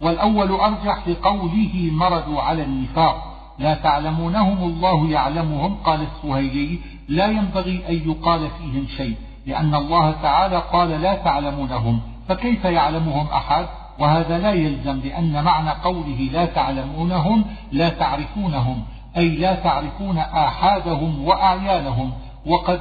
والأول 0.00 0.50
أرجح 0.50 1.08
لقوله 1.08 1.90
مردوا 1.92 2.40
على 2.40 2.62
النفاق. 2.62 3.33
لا 3.58 3.74
تعلمونهم 3.74 4.58
الله 4.58 5.10
يعلمهم 5.10 5.74
قال 5.74 6.00
السهيلي 6.02 6.78
لا 7.08 7.26
ينبغي 7.26 7.82
أن 7.88 8.10
يقال 8.10 8.48
فيهم 8.50 8.86
شيء 8.96 9.16
لأن 9.46 9.74
الله 9.74 10.10
تعالى 10.10 10.62
قال 10.72 10.88
لا 10.88 11.14
تعلمونهم 11.14 12.00
فكيف 12.28 12.64
يعلمهم 12.64 13.26
أحد؟ 13.26 13.66
وهذا 13.98 14.38
لا 14.38 14.52
يلزم 14.52 15.00
لأن 15.04 15.44
معنى 15.44 15.70
قوله 15.70 16.28
لا 16.32 16.44
تعلمونهم 16.44 17.44
لا 17.72 17.88
تعرفونهم 17.88 18.84
أي 19.16 19.28
لا 19.28 19.54
تعرفون 19.54 20.18
آحادهم 20.18 21.24
وأعيانهم 21.24 22.12
وقد 22.46 22.80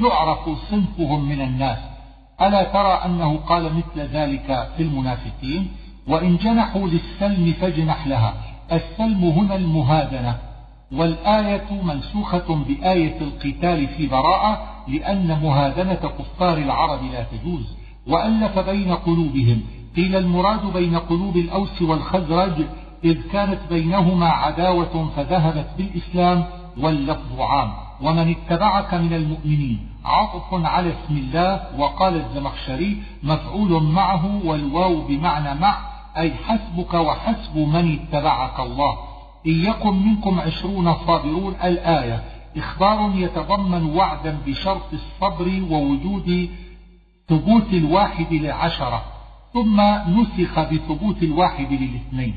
يعرف 0.00 0.48
صنفهم 0.70 1.28
من 1.28 1.40
الناس. 1.40 1.78
ألا 2.42 2.62
ترى 2.62 3.00
أنه 3.04 3.36
قال 3.36 3.64
مثل 3.76 4.00
ذلك 4.00 4.68
في 4.76 4.82
المنافقين؟ 4.82 5.68
وإن 6.06 6.36
جنحوا 6.36 6.88
للسلم 6.88 7.52
فاجنح 7.60 8.06
لها. 8.06 8.34
السلم 8.72 9.24
هنا 9.24 9.56
المهادنة 9.56 10.38
والآية 10.92 11.82
منسوخة 11.82 12.54
بآية 12.68 13.20
القتال 13.20 13.88
في 13.88 14.06
براءة 14.06 14.62
لأن 14.88 15.40
مهادنة 15.42 15.94
كفار 15.94 16.58
العرب 16.58 17.00
لا 17.12 17.22
تجوز 17.22 17.76
وألف 18.06 18.58
بين 18.58 18.92
قلوبهم. 18.94 19.62
قيل 19.96 20.16
المراد 20.16 20.72
بين 20.72 20.96
قلوب 20.98 21.36
الأوس 21.36 21.82
والخزرج 21.82 22.64
إذ 23.04 23.22
كانت 23.32 23.60
بينهما 23.70 24.28
عداوة 24.28 25.10
فذهبت 25.16 25.68
بالإسلام 25.78 26.44
واللفظ 26.80 27.40
عام. 27.40 27.72
ومن 28.02 28.30
اتبعك 28.34 28.94
من 28.94 29.12
المؤمنين. 29.12 29.88
عطف 30.04 30.66
على 30.66 30.88
اسم 30.88 31.16
الله 31.16 31.80
وقال 31.80 32.16
الزمخشري 32.16 33.02
مفعول 33.22 33.82
معه 33.82 34.40
والواو 34.44 35.00
بمعنى 35.00 35.60
مع 35.60 35.91
أي 36.16 36.34
حسبك 36.34 36.94
وحسب 36.94 37.56
من 37.56 37.98
اتبعك 37.98 38.60
الله. 38.60 38.98
إن 39.46 39.64
يكن 39.64 40.06
منكم 40.06 40.40
عشرون 40.40 40.94
صابرون 40.94 41.54
الآية 41.64 42.22
إخبار 42.56 43.12
يتضمن 43.14 43.84
وعدا 43.96 44.38
بشرط 44.46 44.92
الصبر 44.92 45.62
ووجود 45.70 46.50
ثبوت 47.28 47.72
الواحد 47.72 48.32
لعشرة 48.32 49.02
ثم 49.52 49.80
نسخ 50.08 50.60
بثبوت 50.60 51.22
الواحد 51.22 51.72
للاثنين. 51.72 52.36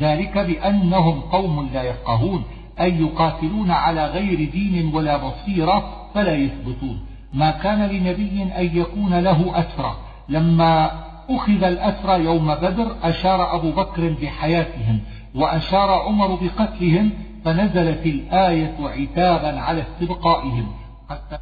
ذلك 0.00 0.38
بأنهم 0.38 1.20
قوم 1.20 1.68
لا 1.72 1.82
يفقهون 1.82 2.44
أي 2.80 3.00
يقاتلون 3.00 3.70
على 3.70 4.06
غير 4.06 4.50
دين 4.50 4.94
ولا 4.94 5.16
بصيرة 5.16 6.08
فلا 6.14 6.34
يثبتون. 6.34 7.06
ما 7.34 7.50
كان 7.50 7.82
لنبي 7.82 8.42
أن 8.42 8.76
يكون 8.76 9.14
له 9.14 9.60
أسرى. 9.60 9.96
لما 10.28 10.90
أخذ 11.30 11.64
الأسرى 11.64 12.24
يوم 12.24 12.54
بدر 12.54 12.96
أشار 13.02 13.54
أبو 13.54 13.70
بكر 13.70 14.16
بحياتهم 14.22 15.00
وأشار 15.34 15.90
عمر 15.90 16.34
بقتلهم 16.34 17.10
فنزلت 17.44 18.06
الآية 18.06 18.76
عتابا 18.80 19.60
على 19.60 19.82
استبقائهم. 19.82 20.66
حتى, 21.10 21.38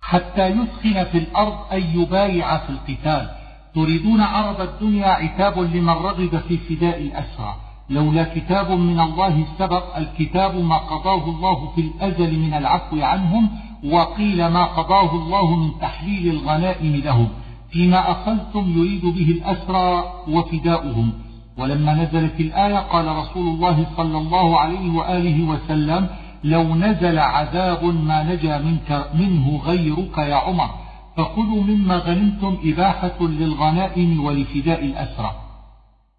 حتى 0.00 0.46
يسخن 0.46 1.04
في 1.04 1.18
الأرض 1.18 1.56
أن 1.72 1.82
يبايع 2.00 2.56
في 2.58 2.70
القتال. 2.70 3.30
تريدون 3.74 4.20
عرض 4.20 4.60
الدنيا 4.60 5.06
عتاب 5.06 5.58
لمن 5.58 5.88
رغب 5.88 6.38
في 6.48 6.56
فداء 6.56 7.00
الأسرى. 7.00 7.54
لولا 7.90 8.24
كتاب 8.34 8.70
من 8.70 9.00
الله 9.00 9.44
سبق 9.58 9.96
الكتاب 9.96 10.56
ما 10.56 10.76
قضاه 10.76 11.24
الله 11.24 11.72
في 11.74 11.80
الأزل 11.80 12.38
من 12.38 12.54
العفو 12.54 13.02
عنهم 13.02 13.50
وقيل 13.84 14.46
ما 14.46 14.64
قضاه 14.64 15.10
الله 15.14 15.56
من 15.56 15.78
تحليل 15.80 16.34
الغنائم 16.34 16.96
لهم. 16.96 17.28
فيما 17.76 18.10
أخذتم 18.10 18.72
يريد 18.76 19.04
به 19.04 19.30
الأسرى 19.30 20.04
وفداؤهم. 20.28 21.12
ولما 21.58 21.94
نزلت 21.94 22.40
الآية 22.40 22.78
قال 22.78 23.06
رسول 23.16 23.48
الله 23.48 23.86
صلى 23.96 24.18
الله 24.18 24.60
عليه 24.60 24.90
وآله 24.90 25.44
وسلم 25.44 26.08
لو 26.44 26.74
نزل 26.74 27.18
عذاب 27.18 27.84
ما 27.84 28.22
نجا 28.22 28.58
منك 28.58 29.10
منه 29.14 29.60
غيرك 29.64 30.18
يا 30.18 30.34
عمر 30.34 30.70
فخذوا 31.16 31.62
مما 31.62 31.96
غنمتم 31.96 32.56
إباحة 32.64 33.18
للغنائم 33.20 34.24
ولفداء 34.24 34.84
الأسرى. 34.84 35.30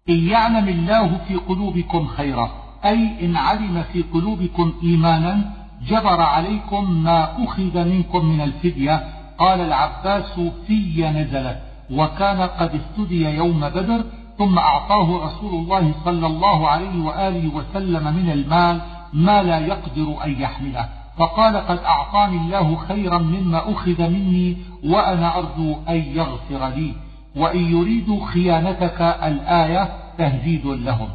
إن 0.08 0.28
يعلم 0.28 0.68
الله 0.68 1.18
في 1.28 1.34
قلوبكم 1.34 2.06
خيرا 2.06 2.50
أي 2.84 3.26
إن 3.26 3.36
علم 3.36 3.84
في 3.92 4.02
قلوبكم 4.02 4.72
إيمانا 4.82 5.54
جبر 5.88 6.20
عليكم 6.20 7.02
ما 7.02 7.44
أخذ 7.44 7.84
منكم 7.84 8.24
من 8.24 8.40
الفدية 8.40 9.17
قال 9.38 9.60
العباس 9.60 10.40
في 10.66 11.10
نزلت 11.10 11.58
وكان 11.90 12.40
قد 12.40 12.70
استدي 12.74 13.24
يوم 13.24 13.60
بدر 13.60 14.04
ثم 14.38 14.58
أعطاه 14.58 15.26
رسول 15.26 15.54
الله 15.54 15.92
صلى 16.04 16.26
الله 16.26 16.68
عليه 16.68 17.04
وآله 17.04 17.54
وسلم 17.54 18.04
من 18.04 18.30
المال 18.30 18.80
ما 19.12 19.42
لا 19.42 19.58
يقدر 19.58 20.24
أن 20.24 20.40
يحمله. 20.40 20.88
فقال 21.18 21.56
قد 21.56 21.78
أعطاني 21.78 22.36
الله 22.36 22.76
خيرا 22.76 23.18
مما 23.18 23.72
أخذ 23.72 24.08
مني 24.10 24.56
وأنا 24.84 25.38
أرجو 25.38 25.76
أن 25.88 25.94
يغفر 25.94 26.68
لي 26.68 26.92
وإن 27.36 27.76
يريدوا 27.76 28.26
خيانتك 28.26 29.00
الآية 29.00 29.88
تهديد 30.18 30.66
لهم. 30.66 31.08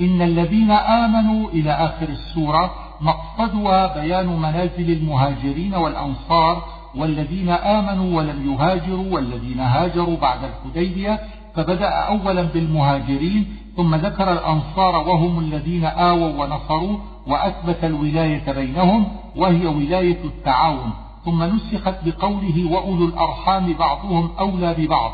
إن 0.00 0.22
الذين 0.22 0.70
آمنوا 0.70 1.48
إلى 1.48 1.70
آخر 1.70 2.08
السورة 2.08 2.74
مقصدها 3.00 4.00
بيان 4.00 4.26
منازل 4.26 4.90
المهاجرين 4.90 5.74
والأنصار 5.74 6.77
والذين 6.96 7.48
آمنوا 7.48 8.16
ولم 8.16 8.52
يهاجروا 8.52 9.14
والذين 9.14 9.60
هاجروا 9.60 10.16
بعد 10.16 10.38
الحديبية 10.44 11.20
فبدأ 11.54 11.88
أولا 11.88 12.42
بالمهاجرين 12.42 13.46
ثم 13.76 13.94
ذكر 13.94 14.32
الأنصار 14.32 15.08
وهم 15.08 15.38
الذين 15.38 15.84
آووا 15.84 16.44
ونصروا 16.44 16.98
وأثبت 17.26 17.84
الولاية 17.84 18.52
بينهم 18.52 19.08
وهي 19.36 19.66
ولاية 19.66 20.24
التعاون. 20.24 20.90
ثم 21.24 21.42
نسخت 21.42 21.94
بقوله 22.04 22.72
وأولو 22.72 23.04
الأرحام 23.04 23.72
بعضهم 23.72 24.30
أولى 24.38 24.74
ببعض. 24.78 25.12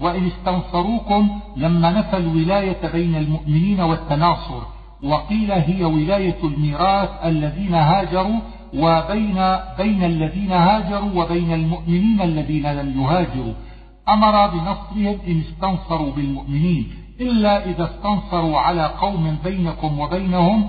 وإن 0.00 0.26
استنصروكم 0.26 1.40
لما 1.56 1.90
نفى 1.90 2.16
الولاية 2.16 2.92
بين 2.92 3.16
المؤمنين 3.16 3.80
والتناصر 3.80 4.60
وقيل 5.02 5.52
هي 5.52 5.84
ولاية 5.84 6.36
الميراث 6.44 7.08
الذين 7.24 7.74
هاجروا 7.74 8.40
وبين 8.74 9.56
بين 9.78 10.04
الذين 10.04 10.52
هاجروا 10.52 11.22
وبين 11.22 11.52
المؤمنين 11.52 12.20
الذين 12.20 12.72
لم 12.72 13.00
يهاجروا. 13.02 13.54
أمر 14.08 14.46
بنصرهم 14.46 15.18
إن 15.28 15.40
استنصروا 15.40 16.12
بالمؤمنين 16.12 16.88
إلا 17.20 17.64
إذا 17.70 17.84
استنصروا 17.84 18.58
على 18.58 18.86
قوم 18.86 19.36
بينكم 19.44 19.98
وبينهم 19.98 20.68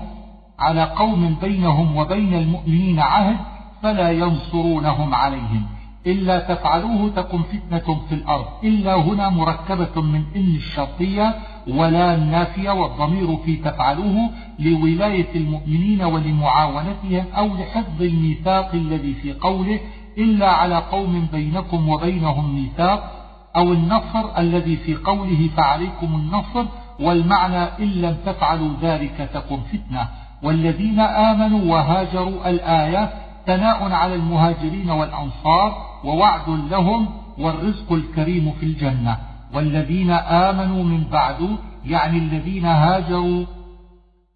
على 0.58 0.84
قوم 0.84 1.36
بينهم 1.42 1.96
وبين 1.96 2.34
المؤمنين 2.34 3.00
عهد 3.00 3.36
فلا 3.82 4.10
ينصرونهم 4.10 5.14
عليهم. 5.14 5.66
إلا 6.06 6.38
تفعلوه 6.38 7.10
تكن 7.16 7.42
فتنة 7.42 8.00
في 8.08 8.14
الأرض. 8.14 8.46
إلا 8.64 8.94
هنا 8.94 9.28
مركبة 9.28 10.02
من 10.02 10.22
إن 10.36 10.54
الشرطية 10.54 11.34
ولا 11.68 12.14
النافية 12.14 12.70
والضمير 12.70 13.36
في 13.36 13.56
تفعلوه 13.56 14.30
لولاية 14.58 15.34
المؤمنين 15.34 16.02
ولمعاونتهم 16.02 17.24
أو 17.36 17.46
لحفظ 17.46 18.02
الميثاق 18.02 18.70
الذي 18.74 19.14
في 19.14 19.32
قوله 19.32 19.80
إلا 20.18 20.50
على 20.50 20.76
قوم 20.76 21.26
بينكم 21.32 21.88
وبينهم 21.88 22.54
ميثاق 22.54 23.12
أو 23.56 23.72
النصر 23.72 24.38
الذي 24.38 24.76
في 24.76 24.94
قوله 24.94 25.50
فعليكم 25.56 26.14
النصر 26.14 26.64
والمعنى 27.00 27.64
إن 27.78 27.88
لم 27.88 28.16
تفعلوا 28.26 28.70
ذلك 28.82 29.30
تكن 29.34 29.58
فتنة 29.72 30.08
والذين 30.42 31.00
آمنوا 31.00 31.72
وهاجروا 31.72 32.50
الآية 32.50 33.10
ثناء 33.46 33.92
على 33.92 34.14
المهاجرين 34.14 34.90
والأنصار 34.90 35.86
ووعد 36.04 36.48
لهم 36.70 37.06
والرزق 37.38 37.92
الكريم 37.92 38.52
في 38.60 38.66
الجنة 38.66 39.31
والذين 39.54 40.10
آمنوا 40.10 40.84
من 40.84 41.04
بعد 41.04 41.56
يعني 41.84 42.18
الذين 42.18 42.64
هاجروا 42.64 43.46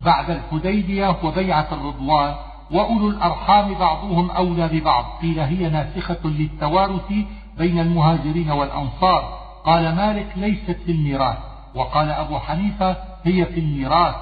بعد 0.01 0.31
الحديبية 0.31 1.17
وبيعة 1.25 1.67
الرضوان 1.73 2.35
وأولو 2.71 3.09
الأرحام 3.09 3.75
بعضهم 3.75 4.31
أولى 4.31 4.69
ببعض. 4.69 5.05
قيل 5.23 5.41
هي 5.41 5.69
ناسخة 5.69 6.19
للتوارث 6.25 7.13
بين 7.59 7.79
المهاجرين 7.79 8.51
والأنصار. 8.51 9.39
قال 9.65 9.97
مالك 9.97 10.33
ليست 10.37 10.81
في 10.87 10.93
الميراث 10.93 11.37
وقال 11.75 12.11
أبو 12.11 12.39
حنيفة 12.39 12.97
هي 13.25 13.45
في 13.45 13.61
الميراث 13.61 14.15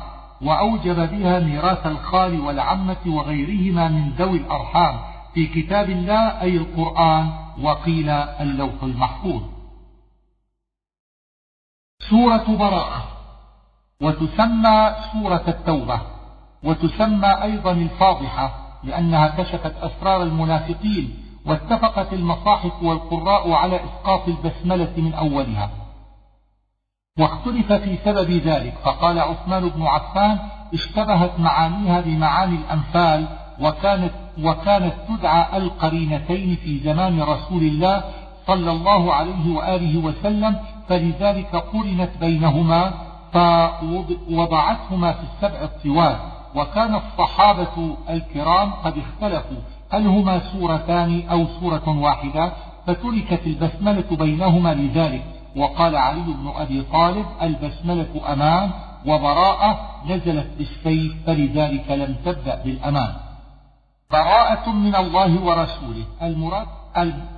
وأوجب 0.42 1.10
بها 1.10 1.40
ميراث 1.40 1.86
الخال 1.86 2.40
والعمة 2.40 2.96
وغيرهما 3.06 3.88
من 3.88 4.10
ذوي 4.18 4.36
الأرحام. 4.36 4.94
في 5.34 5.46
كتاب 5.46 5.90
الله 5.90 6.40
أي 6.42 6.56
القرآن 6.56 7.30
وقيل 7.62 8.10
اللوح 8.10 8.82
المحفوظ. 8.82 9.53
سورة 12.10 12.44
براءة. 12.48 13.04
وتسمى 14.02 14.94
سورة 15.12 15.44
التوبة. 15.48 16.00
وتسمى 16.62 17.42
أيضا 17.42 17.72
الفاضحة 17.72 18.54
لأنها 18.84 19.28
كشفت 19.28 19.74
أسرار 19.82 20.22
المنافقين 20.22 21.24
واتفقت 21.46 22.12
المصاحف 22.12 22.82
والقراء 22.82 23.52
على 23.52 23.80
إسقاط 23.84 24.28
البسملة 24.28 24.92
من 24.96 25.14
أولها. 25.14 25.70
واختلف 27.18 27.72
في 27.72 27.98
سبب 28.04 28.30
ذلك 28.30 28.74
فقال 28.84 29.18
عثمان 29.18 29.68
بن 29.68 29.82
عفان 29.82 30.38
اشتبهت 30.74 31.40
معانيها 31.40 32.00
بمعاني 32.00 32.56
الأنفال 32.56 33.26
وكانت, 33.60 34.12
وكانت 34.42 34.94
تدعى 35.08 35.56
القرينتين 35.56 36.56
في 36.56 36.78
زمان 36.78 37.20
رسول 37.20 37.62
الله 37.62 38.04
صلى 38.46 38.70
الله 38.70 39.14
عليه 39.14 39.54
وآله 39.54 39.98
وسلم 39.98 40.56
فلذلك 40.88 41.56
قرنت 41.56 42.10
بينهما 42.20 42.92
فوضعتهما 43.32 45.12
في 45.12 45.22
السبع 45.22 45.62
الطوال 45.62 46.16
وكان 46.54 46.94
الصحابة 46.94 47.96
الكرام 48.10 48.70
قد 48.70 48.94
اختلفوا 48.98 49.58
هل 49.90 50.06
هما 50.06 50.40
سورتان 50.52 51.28
أو 51.30 51.46
سورة 51.60 51.88
واحدة؟ 51.88 52.52
فتركت 52.86 53.46
البسملة 53.46 54.04
بينهما 54.10 54.74
لذلك 54.74 55.24
وقال 55.56 55.96
علي 55.96 56.20
بن 56.20 56.52
أبي 56.56 56.82
طالب 56.82 57.26
البسملة 57.42 58.32
أمان 58.32 58.70
وبراءة 59.06 59.80
نزلت 60.06 60.50
بالسيف 60.58 61.12
فلذلك 61.26 61.90
لم 61.90 62.16
تبدأ 62.24 62.62
بالأمان. 62.64 63.12
براءة 64.12 64.70
من 64.70 64.96
الله 64.96 65.44
ورسوله. 65.44 66.04
المراد, 66.22 66.66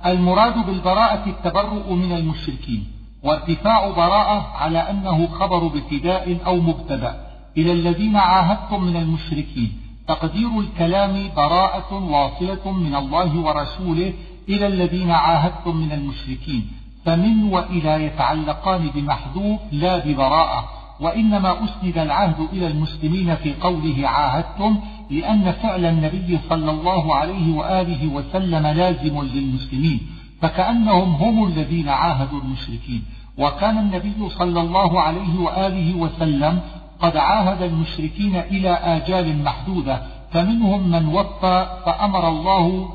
المراد 0.05 0.65
بالبراءة 0.65 1.29
التبرؤ 1.29 1.93
من 1.93 2.11
المشركين. 2.11 2.96
وارتفاع 3.27 3.89
براءة 3.89 4.39
على 4.55 4.77
أنه 4.77 5.27
خبر 5.27 5.67
ابتداء 5.67 6.37
أو 6.45 6.55
مبتدأ. 6.55 7.27
إلى 7.57 7.71
الذين 7.71 8.15
عاهدتم 8.15 8.83
من 8.83 8.95
المشركين. 8.95 9.71
تقدير 10.07 10.59
الكلام 10.59 11.29
براءة 11.35 11.93
واصلة 11.93 12.71
من 12.71 12.95
الله 12.95 13.39
ورسوله 13.39 14.13
إلى 14.49 14.67
الذين 14.67 15.11
عاهدتم 15.11 15.77
من 15.77 15.91
المشركين. 15.91 16.67
فمن 17.05 17.43
وإلى 17.43 18.03
يتعلقان 18.03 18.89
بمحذوف 18.95 19.59
لا 19.71 19.97
ببراءة. 20.05 20.69
وإنما 20.99 21.63
أسند 21.63 21.97
العهد 21.97 22.47
إلى 22.53 22.67
المسلمين 22.67 23.35
في 23.35 23.53
قوله 23.53 24.07
عاهدتم 24.07 24.79
لأن 25.11 25.51
فعل 25.51 25.85
النبي 25.85 26.39
صلى 26.49 26.71
الله 26.71 27.15
عليه 27.15 27.55
وآله 27.55 28.07
وسلم 28.07 28.67
لازم 28.67 29.21
للمسلمين. 29.21 29.99
فكأنهم 30.41 31.09
هم 31.15 31.47
الذين 31.47 31.89
عاهدوا 31.89 32.41
المشركين. 32.41 33.03
وكان 33.37 33.77
النبي 33.77 34.29
صلى 34.29 34.61
الله 34.61 35.01
عليه 35.01 35.39
وآله 35.39 35.95
وسلم 35.95 36.59
قد 37.01 37.17
عاهد 37.17 37.61
المشركين 37.61 38.35
إلى 38.35 38.69
آجال 38.69 39.43
محدودة 39.43 40.01
فمنهم 40.31 40.89
من 40.89 41.07
وفى 41.07 41.67
فأمر 41.85 42.29
الله 42.29 42.89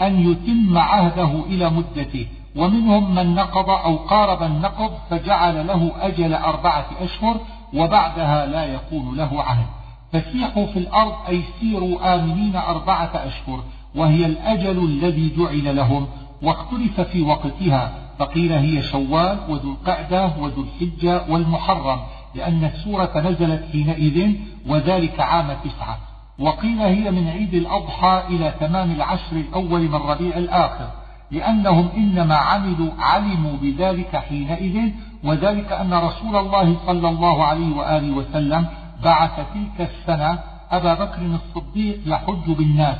أن 0.00 0.30
يتم 0.30 0.78
عهده 0.78 1.44
إلى 1.46 1.70
مدته 1.70 2.26
ومنهم 2.56 3.14
من 3.14 3.34
نقض 3.34 3.70
أو 3.70 3.96
قارب 3.96 4.42
النقض 4.42 4.90
فجعل 5.10 5.66
له 5.66 5.92
أجل 6.00 6.34
أربعة 6.34 6.86
أشهر 7.00 7.40
وبعدها 7.74 8.46
لا 8.46 8.64
يكون 8.64 9.16
له 9.16 9.42
عهد. 9.42 9.66
فسيحوا 10.12 10.66
في 10.66 10.78
الأرض 10.78 11.12
أي 11.28 11.42
سيروا 11.60 12.14
آمنين 12.14 12.56
أربعة 12.56 13.10
أشهر 13.14 13.60
وهي 13.94 14.26
الأجل 14.26 14.84
الذي 14.84 15.32
جعل 15.36 15.76
لهم 15.76 16.06
واختلف 16.42 17.00
في 17.00 17.22
وقتها. 17.22 18.03
فقيل 18.18 18.52
هي 18.52 18.82
شوال 18.82 19.38
وذو 19.48 19.72
القعدة 19.72 20.32
وذو 20.38 20.62
الحجة 20.62 21.22
والمحرم 21.28 22.00
لأن 22.34 22.64
السورة 22.64 23.12
نزلت 23.16 23.64
حينئذ 23.72 24.34
وذلك 24.66 25.20
عام 25.20 25.56
تسعة 25.64 25.98
وقيل 26.38 26.80
هي 26.80 27.10
من 27.10 27.28
عيد 27.28 27.54
الأضحى 27.54 28.22
إلى 28.28 28.54
تمام 28.60 28.90
العشر 28.90 29.36
الأول 29.36 29.80
من 29.80 29.94
ربيع 29.94 30.36
الآخر 30.36 30.88
لأنهم 31.30 31.88
إنما 31.96 32.34
عملوا 32.34 32.90
علموا 32.98 33.56
بذلك 33.62 34.16
حينئذ 34.16 34.92
وذلك 35.24 35.72
أن 35.72 35.94
رسول 35.94 36.36
الله 36.36 36.76
صلى 36.86 37.08
الله 37.08 37.44
عليه 37.44 37.76
وآله 37.76 38.16
وسلم 38.16 38.66
بعث 39.04 39.40
تلك 39.54 39.90
السنة 39.90 40.38
أبا 40.70 40.94
بكر 40.94 41.22
الصديق 41.22 42.00
يحج 42.06 42.50
بالناس 42.50 42.96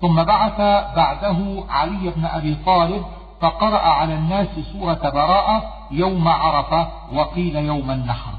ثم 0.00 0.24
بعث 0.24 0.58
بعده 0.96 1.64
علي 1.68 2.12
بن 2.16 2.24
أبي 2.24 2.56
طالب 2.66 3.02
فقرأ 3.40 3.78
على 3.78 4.14
الناس 4.14 4.48
سورة 4.72 5.10
براءة 5.10 5.62
يوم 5.90 6.28
عرفة 6.28 6.88
وقيل 7.12 7.56
يوم 7.56 7.90
النحر. 7.90 8.32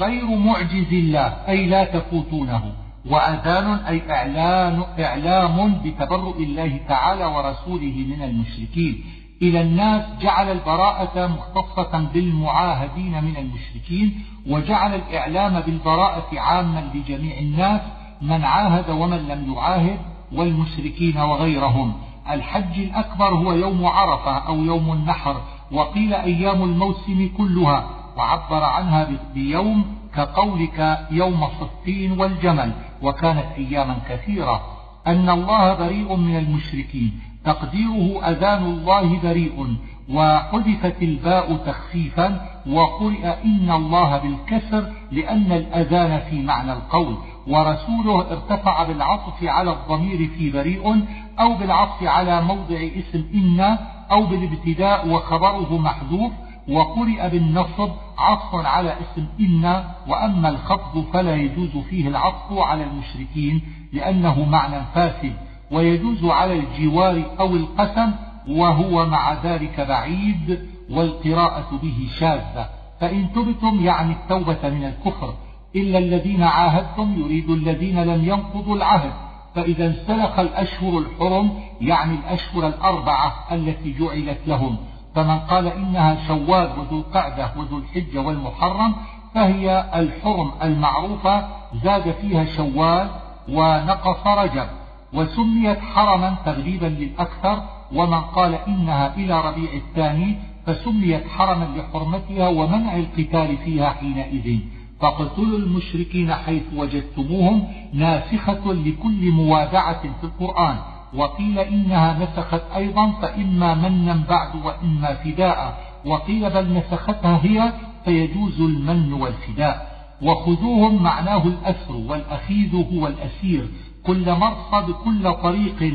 غير 0.00 0.26
معجز 0.26 0.92
الله 0.92 1.36
أي 1.48 1.66
لا 1.66 1.84
تفوتونه. 1.84 2.72
وأذان 3.10 3.72
أي 3.72 4.10
إعلان 4.10 4.84
إعلام 5.00 5.80
بتبرؤ 5.84 6.36
الله 6.38 6.80
تعالى 6.88 7.26
ورسوله 7.26 8.06
من 8.08 8.22
المشركين. 8.22 9.04
إلى 9.42 9.60
الناس 9.60 10.04
جعل 10.20 10.52
البراءة 10.52 11.26
مختصة 11.26 11.98
بالمعاهدين 12.14 13.24
من 13.24 13.36
المشركين 13.36 14.24
وجعل 14.50 14.94
الإعلام 14.94 15.60
بالبراءة 15.60 16.40
عاما 16.40 16.90
لجميع 16.94 17.38
الناس 17.38 17.80
من 18.22 18.44
عاهد 18.44 18.90
ومن 18.90 19.28
لم 19.28 19.54
يعاهد 19.54 19.98
والمشركين 20.32 21.18
وغيرهم. 21.18 21.92
الحج 22.30 22.78
الأكبر 22.78 23.28
هو 23.28 23.52
يوم 23.52 23.86
عرفة 23.86 24.38
أو 24.38 24.56
يوم 24.56 24.92
النحر 24.92 25.36
وقيل 25.72 26.14
أيام 26.14 26.62
الموسم 26.62 27.30
كلها 27.36 27.86
وعبر 28.16 28.64
عنها 28.64 29.08
بيوم 29.34 29.84
كقولك 30.14 31.06
يوم 31.10 31.46
صفين 31.60 32.20
والجمل 32.20 32.72
وكانت 33.02 33.46
أياما 33.58 33.98
كثيرة. 34.08 34.62
أن 35.06 35.30
الله 35.30 35.74
بريء 35.74 36.16
من 36.16 36.36
المشركين 36.38 37.20
تقديره 37.44 38.28
أذان 38.30 38.64
الله 38.64 39.18
بريء 39.22 39.76
وحذفت 40.10 41.02
الباء 41.02 41.56
تخفيفا 41.56 42.40
وقرئ 42.66 43.44
إن 43.44 43.70
الله 43.70 44.18
بالكسر 44.18 44.92
لأن 45.12 45.52
الأذان 45.52 46.20
في 46.30 46.42
معنى 46.42 46.72
القول 46.72 47.16
ورسوله 47.46 48.30
ارتفع 48.30 48.82
بالعطف 48.82 49.44
على 49.44 49.70
الضمير 49.72 50.28
في 50.38 50.50
بريء 50.50 51.04
أو 51.40 51.54
بالعطف 51.54 52.02
على 52.02 52.42
موضع 52.42 52.76
اسم 52.76 53.24
إن 53.34 53.78
أو 54.10 54.26
بالابتداء 54.26 55.08
وخبره 55.08 55.78
محذوف 55.78 56.32
وقرئ 56.68 57.28
بالنصب 57.30 57.90
عطف 58.18 58.54
على 58.54 58.92
اسم 58.92 59.26
إن 59.40 59.84
وأما 60.08 60.48
الخفض 60.48 61.04
فلا 61.12 61.36
يجوز 61.36 61.76
فيه 61.90 62.08
العطف 62.08 62.52
على 62.52 62.84
المشركين 62.84 63.62
لأنه 63.92 64.44
معنى 64.44 64.82
فاسد 64.94 65.32
ويجوز 65.70 66.24
على 66.24 66.58
الجوار 66.58 67.22
أو 67.40 67.56
القسم 67.56 68.12
وهو 68.48 69.06
مع 69.06 69.32
ذلك 69.44 69.80
بعيد 69.80 70.68
والقراءة 70.90 71.80
به 71.82 72.08
شاذة. 72.18 72.68
فإن 73.00 73.32
تبتم 73.32 73.84
يعني 73.84 74.12
التوبة 74.12 74.68
من 74.68 74.84
الكفر 74.84 75.34
إلا 75.76 75.98
الذين 75.98 76.42
عاهدتم 76.42 77.14
يريد 77.20 77.50
الذين 77.50 78.02
لم 78.02 78.24
ينقضوا 78.24 78.76
العهد. 78.76 79.12
فإذا 79.56 79.86
انسلخ 79.86 80.38
الأشهر 80.38 80.98
الحرم 80.98 81.50
يعني 81.80 82.14
الأشهر 82.14 82.66
الأربعة 82.66 83.32
التي 83.52 83.92
جعلت 83.92 84.38
لهم 84.46 84.76
فمن 85.14 85.38
قال 85.38 85.66
إنها 85.66 86.26
شوال 86.28 86.70
وذو 86.78 86.98
القعدة 86.98 87.50
وذو 87.56 87.78
الحجة 87.78 88.18
والمحرم 88.20 88.94
فهي 89.34 89.90
الحرم 89.94 90.50
المعروفة 90.62 91.48
زاد 91.84 92.14
فيها 92.20 92.44
شوال 92.44 93.08
ونقص 93.48 94.26
رجب 94.26 94.66
وسميت 95.12 95.78
حرما 95.80 96.36
تغليبا 96.44 96.86
للأكثر 96.86 97.62
ومن 97.94 98.20
قال 98.20 98.54
إنها 98.54 99.14
إلى 99.14 99.40
ربيع 99.40 99.72
الثاني 99.72 100.38
فسميت 100.66 101.28
حرما 101.28 101.64
لحرمتها 101.76 102.48
ومنع 102.48 102.96
القتال 102.96 103.56
فيها 103.56 103.88
حينئذ. 103.88 104.60
فاقتلوا 105.00 105.58
المشركين 105.58 106.34
حيث 106.34 106.62
وجدتموهم 106.76 107.68
ناسخة 107.92 108.72
لكل 108.72 109.30
موادعة 109.30 110.02
في 110.02 110.24
القرآن. 110.24 110.76
وقيل 111.14 111.58
إنها 111.58 112.18
نسخت 112.18 112.62
أيضا 112.76 113.10
فإما 113.10 113.74
منا 113.74 114.22
بعد 114.28 114.50
وإما 114.64 115.14
فداء. 115.14 115.78
وقيل 116.04 116.50
بل 116.50 116.72
نسختها 116.72 117.40
هي 117.42 117.72
فيجوز 118.04 118.60
المن 118.60 119.12
والفداء. 119.12 119.96
وخذوهم 120.22 121.02
معناه 121.02 121.42
الأسر 121.46 121.96
والأخيذ 121.96 122.74
هو 122.74 123.06
الأسير. 123.06 123.68
كل 124.06 124.32
مرصد 124.32 124.90
كل 125.04 125.32
طريق 125.32 125.94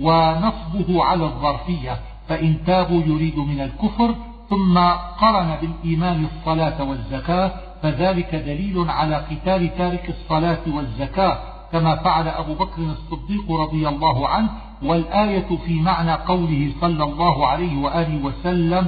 ونصبه 0.00 1.04
على 1.04 1.24
الظرفية. 1.24 2.00
فإن 2.28 2.56
تابوا 2.66 3.02
يريد 3.02 3.38
من 3.38 3.60
الكفر 3.60 4.14
ثم 4.50 4.78
قرن 5.20 5.56
بالإيمان 5.60 6.24
الصلاة 6.24 6.82
والزكاة 6.82 7.52
فذلك 7.82 8.34
دليل 8.34 8.90
على 8.90 9.16
قتال 9.16 9.76
تارك 9.78 10.08
الصلاة 10.08 10.62
والزكاة 10.66 11.38
كما 11.72 11.96
فعل 11.96 12.28
أبو 12.28 12.54
بكر 12.54 12.82
الصديق 12.82 13.52
رضي 13.52 13.88
الله 13.88 14.28
عنه 14.28 14.48
والآية 14.82 15.56
في 15.66 15.80
معنى 15.80 16.12
قوله 16.12 16.72
صلى 16.80 17.04
الله 17.04 17.46
عليه 17.46 17.82
وآله 17.82 18.24
وسلم 18.24 18.86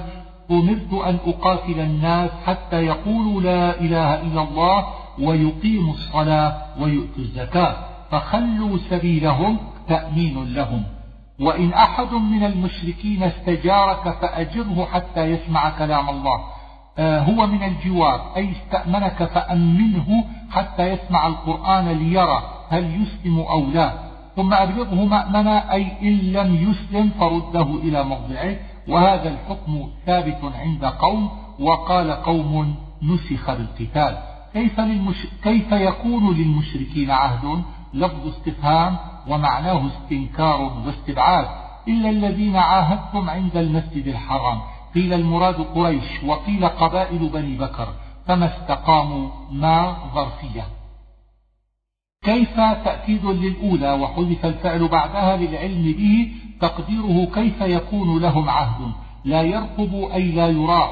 أمرت 0.50 0.92
أن 0.92 1.18
أقاتل 1.26 1.80
الناس 1.80 2.30
حتى 2.46 2.76
يقولوا 2.76 3.40
لا 3.40 3.80
إله 3.80 4.22
إلا 4.22 4.42
الله 4.42 4.86
ويقيموا 5.18 5.94
الصلاة 5.94 6.56
ويؤتوا 6.80 7.18
الزكاة 7.18 7.76
فخلوا 8.10 8.78
سبيلهم 8.90 9.58
تأمين 9.88 10.54
لهم. 10.54 10.82
وإن 11.40 11.72
أحد 11.72 12.12
من 12.14 12.44
المشركين 12.44 13.22
استجارك 13.22 14.18
فأجره 14.20 14.88
حتى 14.92 15.20
يسمع 15.20 15.70
كلام 15.70 16.10
الله. 16.10 16.40
هو 16.98 17.46
من 17.46 17.62
الجوار. 17.62 18.32
أي 18.36 18.52
استأمنك 18.52 19.24
فأمنه 19.24 20.24
حتى 20.50 20.82
يسمع 20.92 21.26
القرآن 21.26 21.88
ليرى 21.88 22.42
هل 22.70 23.02
يسلم 23.02 23.40
أو 23.40 23.66
لا. 23.66 23.92
ثم 24.36 24.54
أبلغه 24.54 25.04
مأمنا 25.04 25.72
أي 25.72 25.92
إن 26.02 26.18
لم 26.32 26.70
يسلم 26.70 27.10
فرده 27.20 27.62
إلى 27.62 28.04
موضعه. 28.04 28.56
وهذا 28.88 29.28
الحكم 29.28 29.88
ثابت 30.06 30.38
عند 30.54 30.84
قوم 30.84 31.30
وقال 31.60 32.10
قوم 32.10 32.74
نسخ 33.02 33.50
بالقتال. 33.50 34.18
كيف, 34.52 34.80
للمش... 34.80 35.26
كيف 35.42 35.72
يكون 35.72 36.36
للمشركين 36.36 37.10
عهد؟ 37.10 37.62
لفظ 37.94 38.26
استفهام 38.26 38.96
ومعناه 39.28 39.86
استنكار 39.86 40.72
واستبعاد. 40.86 41.46
إلا 41.88 42.10
الذين 42.10 42.56
عاهدتم 42.56 43.30
عند 43.30 43.56
المسجد 43.56 44.06
الحرام. 44.06 44.58
قيل 44.94 45.12
المراد 45.12 45.54
قريش 45.54 46.24
وقيل 46.24 46.68
قبائل 46.68 47.28
بني 47.28 47.56
بكر 47.56 47.88
فما 48.26 48.46
استقاموا 48.46 49.28
ما 49.52 49.96
ظرفية. 50.14 50.66
كيف 52.24 52.56
تأكيد 52.56 53.24
للأولى 53.26 53.92
وحذف 53.92 54.46
الفعل 54.46 54.88
بعدها 54.88 55.36
للعلم 55.36 55.92
به 55.92 56.32
تقديره 56.60 57.26
كيف 57.34 57.60
يكون 57.60 58.22
لهم 58.22 58.48
عهد؟ 58.48 58.92
لا 59.24 59.42
يرقب 59.42 59.94
أي 60.14 60.32
لا 60.32 60.48
يراع 60.48 60.90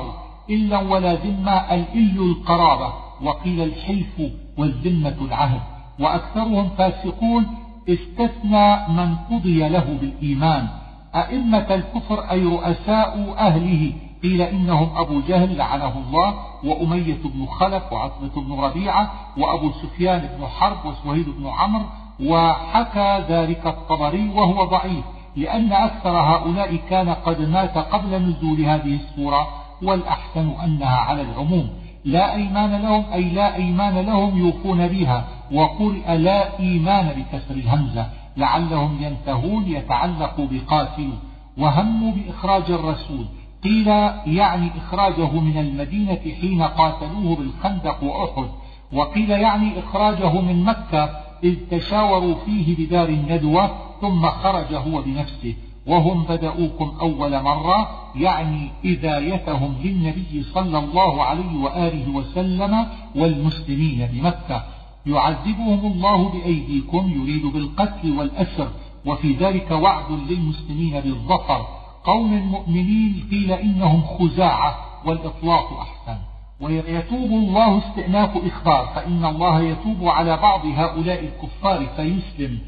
إلا 0.50 0.80
ولا 0.80 1.14
ذمة 1.14 1.52
الإل 1.52 2.18
القرابة 2.18 2.92
وقيل 3.22 3.62
الحلف 3.62 4.32
والذمة 4.58 5.16
العهد. 5.20 5.60
وأكثرهم 6.00 6.68
فاسقون 6.68 7.46
استثنى 7.88 8.88
من 8.88 9.16
قضي 9.16 9.68
له 9.68 9.98
بالإيمان. 10.00 10.68
أئمة 11.14 11.74
الكفر 11.74 12.30
أي 12.30 12.44
رؤساء 12.44 13.34
أهله. 13.38 13.92
قيل 14.22 14.42
إنهم 14.42 14.88
أبو 14.96 15.20
جهل 15.28 15.56
لعنه 15.56 16.02
الله 16.06 16.34
وأمية 16.64 17.18
بن 17.24 17.46
خلف 17.46 17.92
وعتبة 17.92 18.42
بن 18.42 18.60
ربيعة 18.60 19.12
وأبو 19.38 19.70
سفيان 19.70 20.28
بن 20.38 20.46
حرب 20.46 20.86
وسوهيد 20.86 21.26
بن 21.28 21.46
عمرو 21.46 21.84
وحكى 22.20 23.24
ذلك 23.28 23.66
الطبري 23.66 24.28
وهو 24.28 24.64
ضعيف 24.64 25.04
لأن 25.36 25.72
أكثر 25.72 26.10
هؤلاء 26.10 26.76
كان 26.90 27.08
قد 27.08 27.40
مات 27.40 27.78
قبل 27.78 28.22
نزول 28.22 28.60
هذه 28.60 28.94
السورة 28.94 29.48
والأحسن 29.82 30.50
أنها 30.64 30.96
على 30.96 31.22
العموم. 31.22 31.68
لا 32.04 32.34
أيمان 32.34 32.82
لهم 32.82 33.04
أي 33.12 33.22
لا 33.22 33.56
أيمان 33.56 33.98
لهم 34.06 34.38
يوفون 34.38 34.88
بها. 34.88 35.24
وقرئ 35.52 36.16
لا 36.16 36.58
إيمان 36.58 37.08
بكسر 37.08 37.54
الهمزة. 37.54 38.06
لعلهم 38.36 39.02
ينتهون 39.02 39.68
يتعلق 39.68 40.34
بقاتل 40.38 41.10
وهموا 41.58 42.12
بإخراج 42.12 42.70
الرسول. 42.70 43.24
قيل 43.64 43.88
يعني 44.26 44.70
إخراجه 44.78 45.40
من 45.40 45.58
المدينة 45.58 46.20
حين 46.40 46.62
قاتلوه 46.62 47.36
بالخندق 47.36 48.04
وأحد. 48.04 48.48
وقيل 48.92 49.30
يعني 49.30 49.78
إخراجه 49.78 50.40
من 50.40 50.64
مكة 50.64 51.10
إذ 51.44 51.56
تشاوروا 51.70 52.34
فيه 52.46 52.86
بدار 52.86 53.08
الندوة 53.08 53.70
ثم 54.00 54.26
خرج 54.26 54.74
هو 54.74 55.02
بنفسه. 55.02 55.54
وهم 55.86 56.24
بدأوكم 56.24 56.92
أول 57.00 57.42
مرة 57.42 57.88
يعني 58.16 58.70
إذايتهم 58.84 59.74
للنبي 59.84 60.42
صلى 60.42 60.78
الله 60.78 61.22
عليه 61.22 61.56
وآله 61.62 62.10
وسلم 62.10 62.86
والمسلمين 63.14 64.08
بمكة. 64.12 64.64
يعذبهم 65.06 65.92
الله 65.92 66.28
بأيديكم 66.28 67.12
يريد 67.16 67.46
بالقتل 67.46 68.18
والأسر 68.18 68.68
وفي 69.06 69.32
ذلك 69.32 69.70
وعد 69.70 70.12
للمسلمين 70.12 71.00
بالظفر. 71.00 71.66
قوم 72.04 72.34
مؤمنين 72.34 73.28
قيل 73.30 73.52
إنهم 73.52 74.02
خزاعة 74.02 74.76
والإطلاق 75.06 75.80
أحسن. 75.80 76.18
ويتوب 76.60 77.30
الله 77.30 77.78
استئناف 77.78 78.30
إخبار 78.36 78.86
فإن 78.94 79.24
الله 79.24 79.60
يتوب 79.60 80.08
على 80.08 80.36
بعض 80.36 80.66
هؤلاء 80.66 81.24
الكفار 81.24 81.86
فيسلم. 81.96 82.58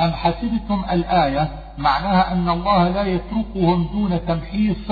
أم 0.00 0.12
حسبتم 0.12 0.82
الآية؟ 0.92 1.48
معناها 1.78 2.32
أن 2.32 2.48
الله 2.48 2.88
لا 2.88 3.04
يتركهم 3.04 3.86
دون 3.92 4.26
تمحيص 4.26 4.90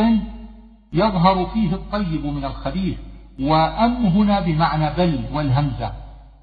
يظهر 0.92 1.46
فيه 1.46 1.72
الطيب 1.74 2.26
من 2.26 2.44
الخبيث. 2.44 2.98
وأم 3.40 4.06
هنا 4.06 4.40
بمعنى 4.40 4.90
بل 4.98 5.20
والهمزة. 5.34 5.92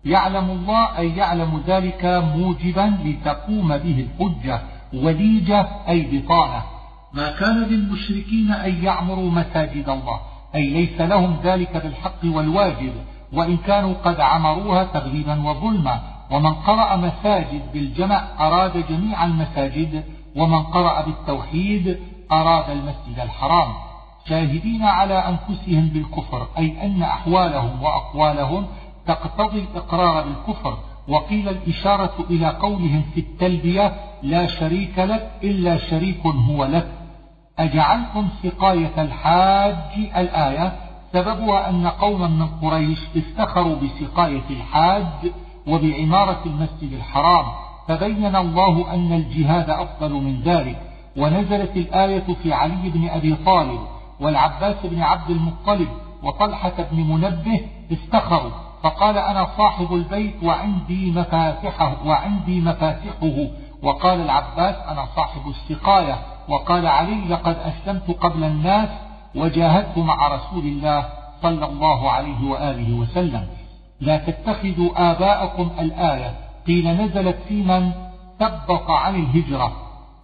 يعلم 0.05 0.49
الله 0.51 0.97
أي 0.97 1.15
يعلم 1.15 1.63
ذلك 1.67 2.05
موجبا 2.35 2.97
لتقوم 3.05 3.77
به 3.77 4.07
الحجة 4.07 4.61
وليجة 4.93 5.67
أي 5.89 6.01
بطانة. 6.11 6.63
ما 7.13 7.31
كان 7.31 7.63
للمشركين 7.63 8.51
أن 8.51 8.83
يعمروا 8.83 9.31
مساجد 9.31 9.89
الله 9.89 10.19
أي 10.55 10.69
ليس 10.69 11.01
لهم 11.01 11.37
ذلك 11.43 11.77
بالحق 11.77 12.25
والواجب 12.25 12.93
وإن 13.33 13.57
كانوا 13.57 13.93
قد 13.93 14.19
عمروها 14.19 14.83
تغليبا 14.83 15.49
وظلما. 15.49 16.01
ومن 16.31 16.53
قرأ 16.53 16.95
مساجد 16.95 17.61
بالجمع 17.73 18.23
أراد 18.39 18.85
جميع 18.89 19.25
المساجد 19.25 20.03
ومن 20.35 20.63
قرأ 20.63 21.01
بالتوحيد 21.01 21.99
أراد 22.31 22.69
المسجد 22.69 23.19
الحرام. 23.23 23.73
شاهدين 24.29 24.83
على 24.83 25.13
أنفسهم 25.13 25.87
بالكفر 25.87 26.47
أي 26.57 26.85
أن 26.85 27.03
أحوالهم 27.03 27.83
وأقوالهم 27.83 28.67
تقتضي 29.07 29.59
الإقرار 29.59 30.23
بالكفر 30.23 30.77
وقيل 31.07 31.49
الإشارة 31.49 32.13
إلى 32.29 32.47
قولهم 32.47 33.03
في 33.13 33.19
التلبية 33.19 33.93
لا 34.23 34.47
شريك 34.47 34.99
لك 34.99 35.31
إلا 35.43 35.77
شريك 35.77 36.25
هو 36.25 36.65
لك. 36.65 36.87
أجعلتم 37.59 38.27
سقاية 38.43 38.91
الحاج 38.97 39.75
الآية؟ 40.17 40.73
سببها 41.13 41.69
أن 41.69 41.87
قوما 41.87 42.27
من 42.27 42.47
قريش 42.47 42.99
افتخروا 43.17 43.75
بسقاية 43.75 44.43
الحاج 44.49 45.31
وبعمارة 45.67 46.41
المسجد 46.45 46.93
الحرام 46.93 47.45
فبين 47.87 48.35
الله 48.35 48.93
أن 48.93 49.13
الجهاد 49.13 49.69
أفضل 49.69 50.13
من 50.13 50.41
ذلك 50.41 50.81
ونزلت 51.17 51.77
الآية 51.77 52.25
في 52.43 52.53
علي 52.53 52.89
بن 52.89 53.09
أبي 53.09 53.35
طالب 53.45 53.79
والعباس 54.19 54.75
بن 54.83 55.01
عبد 55.01 55.29
المطلب 55.29 55.87
وطلحة 56.23 56.73
بن 56.91 56.97
منبه 56.97 57.61
افتخروا 57.91 58.51
فقال 58.83 59.17
أنا 59.17 59.47
صاحب 59.57 59.93
البيت 59.93 60.43
وعندي 60.43 61.11
مفاتحه 61.11 61.95
وعندي 62.05 62.61
مفاتحه. 62.61 63.47
وقال 63.83 64.21
العباس 64.21 64.75
أنا 64.75 65.05
صاحب 65.15 65.41
السقاية. 65.47 66.15
وقال 66.49 66.87
علي 66.87 67.21
لقد 67.29 67.57
أسلمت 67.57 68.11
قبل 68.11 68.43
الناس 68.43 68.89
وجاهدت 69.35 69.97
مع 69.97 70.27
رسول 70.27 70.63
الله 70.63 71.05
صلى 71.41 71.65
الله 71.65 72.11
عليه 72.11 72.49
وآله 72.49 72.93
وسلم. 72.93 73.47
لا 74.01 74.17
تتخذوا 74.17 75.11
آباءكم 75.11 75.71
الآية. 75.79 76.33
قيل 76.67 76.87
نزلت 76.87 77.37
في 77.47 77.63
من؟ 77.63 77.91
ثبط 78.39 78.91
عن 78.91 79.15
الهجرة. 79.15 79.71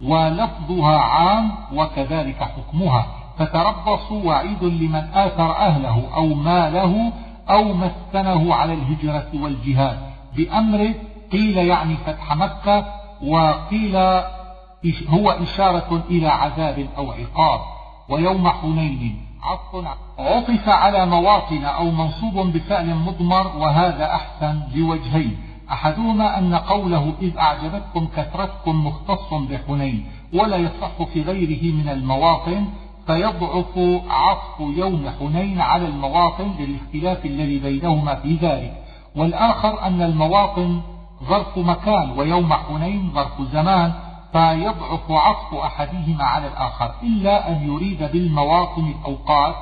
ولفظها 0.02 0.98
عام 0.98 1.50
وكذلك 1.74 2.42
حكمها. 2.42 3.06
فتربصوا 3.38 4.24
وعيد 4.24 4.64
لمن 4.64 5.04
آثر 5.14 5.56
أهله 5.56 6.02
أو 6.16 6.26
ماله 6.26 7.12
أو 7.50 7.64
مسكنه 7.64 8.54
على 8.54 8.74
الهجرة 8.74 9.28
والجهاد 9.34 9.98
بأمره 10.36 10.94
قيل 11.32 11.56
يعني 11.56 11.96
فتح 11.96 12.36
مكة 12.36 12.86
وقيل 13.22 13.96
هو 15.08 15.30
إشارة 15.30 16.04
إلى 16.10 16.28
عذاب 16.28 16.86
أو 16.96 17.12
عقاب. 17.12 17.60
ويوم 18.08 18.48
حنين 18.48 19.26
عطف 20.18 20.68
على 20.68 21.06
مواطن 21.06 21.64
أو 21.64 21.90
منصوب 21.90 22.52
بفعل 22.52 22.94
مضمر 22.94 23.56
وهذا 23.56 24.04
أحسن 24.04 24.60
لوجهين. 24.74 25.38
أحدهما 25.72 26.38
أن 26.38 26.54
قوله 26.54 27.12
إذ 27.22 27.38
أعجبتكم 27.38 28.08
كثرتكم 28.16 28.86
مختص 28.86 29.34
بحنين 29.34 30.06
ولا 30.32 30.56
يصح 30.56 31.02
في 31.12 31.22
غيره 31.22 31.74
من 31.74 31.88
المواطن 31.88 32.66
فيضعف 33.06 33.78
عطف 34.10 34.60
يوم 34.60 35.10
حنين 35.20 35.60
على 35.60 35.86
المواطن 35.86 36.54
للاختلاف 36.58 37.26
الذي 37.26 37.58
بينهما 37.58 38.14
في 38.14 38.34
ذلك. 38.36 38.84
والآخر 39.16 39.82
أن 39.86 40.02
المواطن 40.02 40.80
ظرف 41.24 41.58
مكان 41.58 42.10
ويوم 42.18 42.52
حنين 42.52 43.10
ظرف 43.14 43.42
زمان 43.52 43.92
فيضعف 44.32 45.10
عطف 45.10 45.54
أحدهما 45.54 46.24
على 46.24 46.46
الآخر 46.46 46.94
إلا 47.02 47.48
أن 47.48 47.72
يريد 47.72 48.02
بالمواطن 48.12 48.94
الأوقات. 48.98 49.54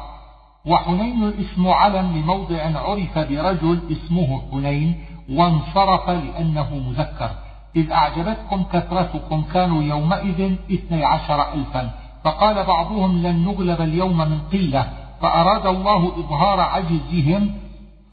وحنين 0.66 1.33
اسم 1.40 1.68
علم 1.68 2.16
لموضع 2.16 2.62
عرف 2.62 3.18
برجل 3.18 3.81
اسمه 3.92 4.42
حنين 4.52 5.05
وانصرف 5.31 6.11
لأنه 6.11 6.74
مذكر. 6.88 7.31
إذ 7.76 7.90
أعجبتكم 7.90 8.64
كثرتكم 8.72 9.42
كانوا 9.55 9.83
يومئذ 9.83 10.55
اثني 10.72 11.05
عشر 11.05 11.52
ألفا. 11.52 12.01
فقال 12.24 12.64
بعضهم 12.64 13.22
لن 13.22 13.44
نغلب 13.44 13.80
اليوم 13.80 14.18
من 14.18 14.40
قلة 14.52 14.87
فأراد 15.22 15.66
الله 15.66 16.12
إظهار 16.18 16.61
عجزهم 16.61 17.50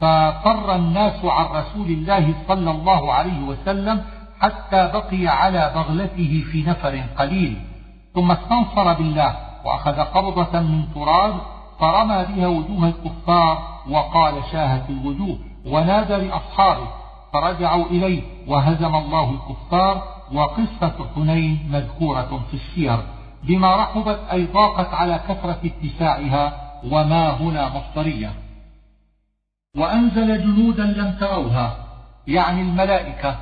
ففر 0.00 0.74
الناس 0.74 1.24
عن 1.24 1.44
رسول 1.44 1.86
الله 1.86 2.34
صلى 2.48 2.70
الله 2.70 3.12
عليه 3.12 3.42
وسلم 3.42 4.04
حتى 4.40 4.90
بقي 4.94 5.26
على 5.26 5.72
بغلته 5.74 6.44
في 6.52 6.62
نفر 6.62 7.04
قليل. 7.18 7.56
ثم 8.14 8.30
استنصر 8.30 8.92
بالله 8.92 9.36
وأخذ 9.64 10.00
قبضة 10.00 10.60
من 10.60 10.84
تراب 10.94 11.34
فرمى 11.80 12.24
بها 12.24 12.48
وجوه 12.48 12.88
الكفار 12.88 13.58
وقال 13.90 14.34
شاهت 14.52 14.90
الوجوه 14.90 15.38
ونادى 15.66 16.16
لأصحابه 16.16 16.86
فرجعوا 17.32 17.86
إليه 17.86 18.22
وهزم 18.48 18.96
الله 18.96 19.30
الكفار 19.30 20.02
وقصة 20.32 21.06
حنين 21.14 21.68
مذكورة 21.72 22.40
في 22.50 22.54
السير. 22.54 22.98
بما 23.42 23.76
رحبت 23.76 24.20
أي 24.32 24.46
ضاقت 24.46 24.94
على 24.94 25.20
كثرة 25.28 25.60
اتساعها 25.64 26.72
وما 26.84 27.30
هنا 27.30 27.68
مصدرية. 27.68 28.32
وأنزل 29.76 30.42
جنودا 30.42 30.84
لم 30.84 31.16
تروها 31.20 31.76
يعني 32.26 32.60
الملائكة. 32.60 33.36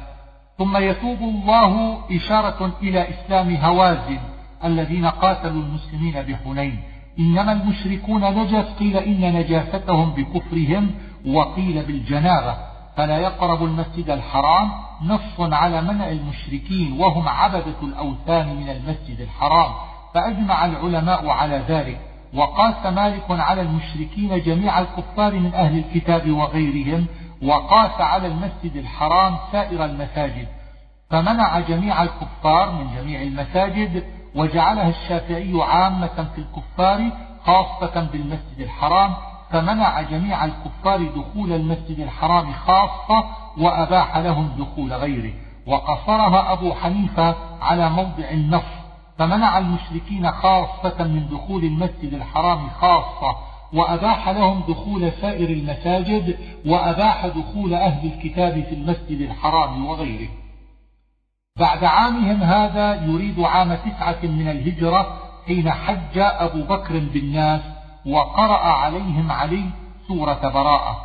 ثم 0.59 0.77
يتوب 0.77 1.19
الله 1.21 1.99
إشارة 2.17 2.73
إلى 2.83 3.09
إسلام 3.11 3.57
هوازن 3.57 4.19
الذين 4.65 5.07
قاتلوا 5.07 5.63
المسلمين 5.63 6.23
بحنين. 6.23 6.83
إنما 7.19 7.53
المشركون 7.53 8.25
نجس 8.25 8.67
قيل 8.79 8.97
إن 8.97 9.33
نجاستهم 9.35 10.11
بكفرهم 10.11 10.91
وقيل 11.27 11.83
بالجنابة. 11.87 12.57
فلا 12.99 13.19
يقرب 13.19 13.65
المسجد 13.65 14.11
الحرام 14.11 14.71
نص 15.03 15.41
على 15.41 15.83
منع 15.83 16.09
المشركين 16.09 17.01
وهم 17.01 17.29
عبدة 17.29 17.75
الأوثان 17.83 18.57
من 18.57 18.69
المسجد 18.69 19.21
الحرام 19.21 19.73
فأجمع 20.15 20.65
العلماء 20.65 21.29
على 21.29 21.63
ذلك. 21.69 22.01
وقاس 22.35 22.87
مالك 22.87 23.25
على 23.31 23.63
المشركين 23.63 24.43
جميع 24.43 24.79
الكفار 24.79 25.35
من 25.35 25.55
أهل 25.55 25.79
الكتاب 25.79 26.31
وغيرهم 26.31 27.07
وقاس 27.43 28.01
على 28.01 28.27
المسجد 28.27 28.77
الحرام 28.77 29.37
سائر 29.53 29.85
المساجد. 29.85 30.49
فمنع 31.11 31.61
جميع 31.61 32.03
الكفار 32.03 32.73
من 32.73 32.97
جميع 32.97 33.23
المساجد 33.23 34.05
وجعلها 34.35 34.89
الشافعي 34.89 35.63
عامة 35.63 36.29
في 36.35 36.39
الكفار 36.39 37.11
خاصة 37.45 38.09
بالمسجد 38.13 38.61
الحرام 38.61 39.15
فمنع 39.51 40.03
جميع 40.03 40.45
الكفار 40.45 41.03
دخول 41.03 41.53
المسجد 41.53 42.01
الحرام 42.01 42.53
خاصة 42.53 43.25
وأباح 43.59 44.17
لهم 44.17 44.49
دخول 44.59 44.93
غيره. 44.93 45.33
وقصرها 45.67 46.53
أبو 46.53 46.75
حنيفة 46.75 47.35
على 47.63 47.91
موضع 47.91 48.31
النص. 48.31 48.79
فمنع 49.19 49.59
المشركين 49.59 50.31
خاصة 50.31 51.05
من 51.05 51.29
دخول 51.29 51.65
المسجد 51.65 52.15
الحرام 52.15 52.71
خاصة 52.71 53.37
وأباح 53.73 54.29
لهم 54.29 54.63
دخول 54.69 55.13
سائر 55.13 55.51
المساجد 55.51 56.39
وأباح 56.67 57.27
دخول 57.27 57.75
أهل 57.75 58.13
الكتاب 58.13 58.65
في 58.65 58.75
المسجد 58.75 59.21
الحرام 59.21 59.87
وغيره. 59.87 60.29
بعد 61.59 61.85
عامهم 61.85 62.43
هذا 62.43 63.05
يريد 63.05 63.41
عام 63.41 63.75
تسعة 63.75 64.19
من 64.23 64.49
الهجرة 64.49 65.19
حين 65.47 65.71
حج 65.71 66.19
أبو 66.19 66.63
بكر 66.63 66.99
بالناس 66.99 67.61
وقرأ 68.09 68.59
عليهم 68.59 69.33
علي 69.33 69.65
سورة 70.09 70.49
براءة. 70.55 70.97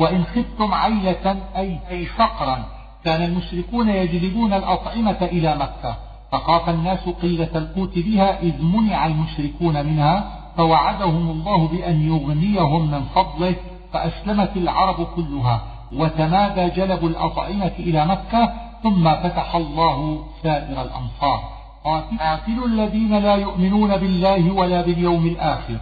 وإن 0.00 0.24
خفتم 0.24 0.74
عيلة 0.74 1.36
أي, 1.56 1.78
أي 1.90 2.06
فقرا 2.06 2.64
كان 3.04 3.22
المشركون 3.22 3.88
يجلبون 3.88 4.52
الأطعمة 4.52 5.18
إلى 5.22 5.56
مكة. 5.56 5.96
فخاف 6.32 6.68
الناس 6.68 7.08
قلة 7.08 7.50
القوت 7.54 7.98
بها 7.98 8.40
إذ 8.40 8.62
منع 8.62 9.06
المشركون 9.06 9.86
منها 9.86 10.30
فوعدهم 10.56 11.30
الله 11.30 11.68
بأن 11.68 12.08
يغنيهم 12.08 12.90
من 12.90 13.04
فضله 13.14 13.56
فأسلمت 13.92 14.56
العرب 14.56 15.06
كلها. 15.16 15.60
وتمادى 15.92 16.70
جلب 16.70 17.04
الأطعمة 17.04 17.72
إلى 17.78 18.06
مكة 18.06 18.52
ثم 18.82 19.14
فتح 19.14 19.54
الله 19.54 20.24
سائر 20.42 20.82
الأمصار. 20.82 21.53
قاتلوا 21.84 22.66
الذين 22.66 23.18
لا 23.18 23.34
يؤمنون 23.34 23.96
بالله 23.96 24.52
ولا 24.52 24.82
باليوم 24.82 25.26
الآخر 25.26 25.78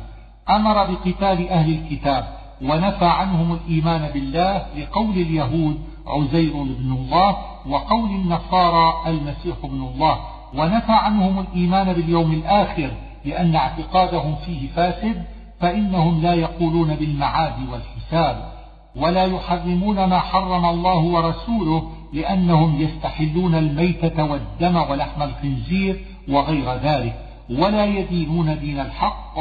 أمر 0.50 0.74
بقتال 0.74 1.48
أهل 1.48 1.72
الكتاب 1.72 2.24
ونفى 2.62 3.04
عنهم 3.04 3.52
الإيمان 3.52 4.10
بالله 4.14 4.66
لقول 4.76 5.14
اليهود 5.16 5.80
عزير 6.06 6.52
بن 6.52 6.92
الله 6.92 7.36
وقول 7.66 8.10
النصارى 8.10 8.94
المسيح 9.06 9.56
ابن 9.64 9.88
الله 9.94 10.18
ونفى 10.54 10.92
عنهم 10.92 11.38
الإيمان 11.38 11.92
باليوم 11.92 12.32
الآخر 12.32 12.90
لأن 13.24 13.56
اعتقادهم 13.56 14.34
فيه 14.34 14.68
فاسد 14.68 15.22
فإنهم 15.60 16.22
لا 16.22 16.34
يقولون 16.34 16.94
بالمعاد 16.94 17.54
والحساب. 17.72 18.51
ولا 18.96 19.24
يحرمون 19.24 20.04
ما 20.04 20.18
حرم 20.18 20.64
الله 20.64 20.98
ورسوله 20.98 21.90
لأنهم 22.12 22.80
يستحلون 22.80 23.54
الميتة 23.54 24.24
والدم 24.24 24.76
ولحم 24.76 25.22
الخنزير 25.22 26.04
وغير 26.28 26.74
ذلك 26.74 27.14
ولا 27.50 27.84
يدينون 27.84 28.58
دين 28.58 28.80
الحق 28.80 29.34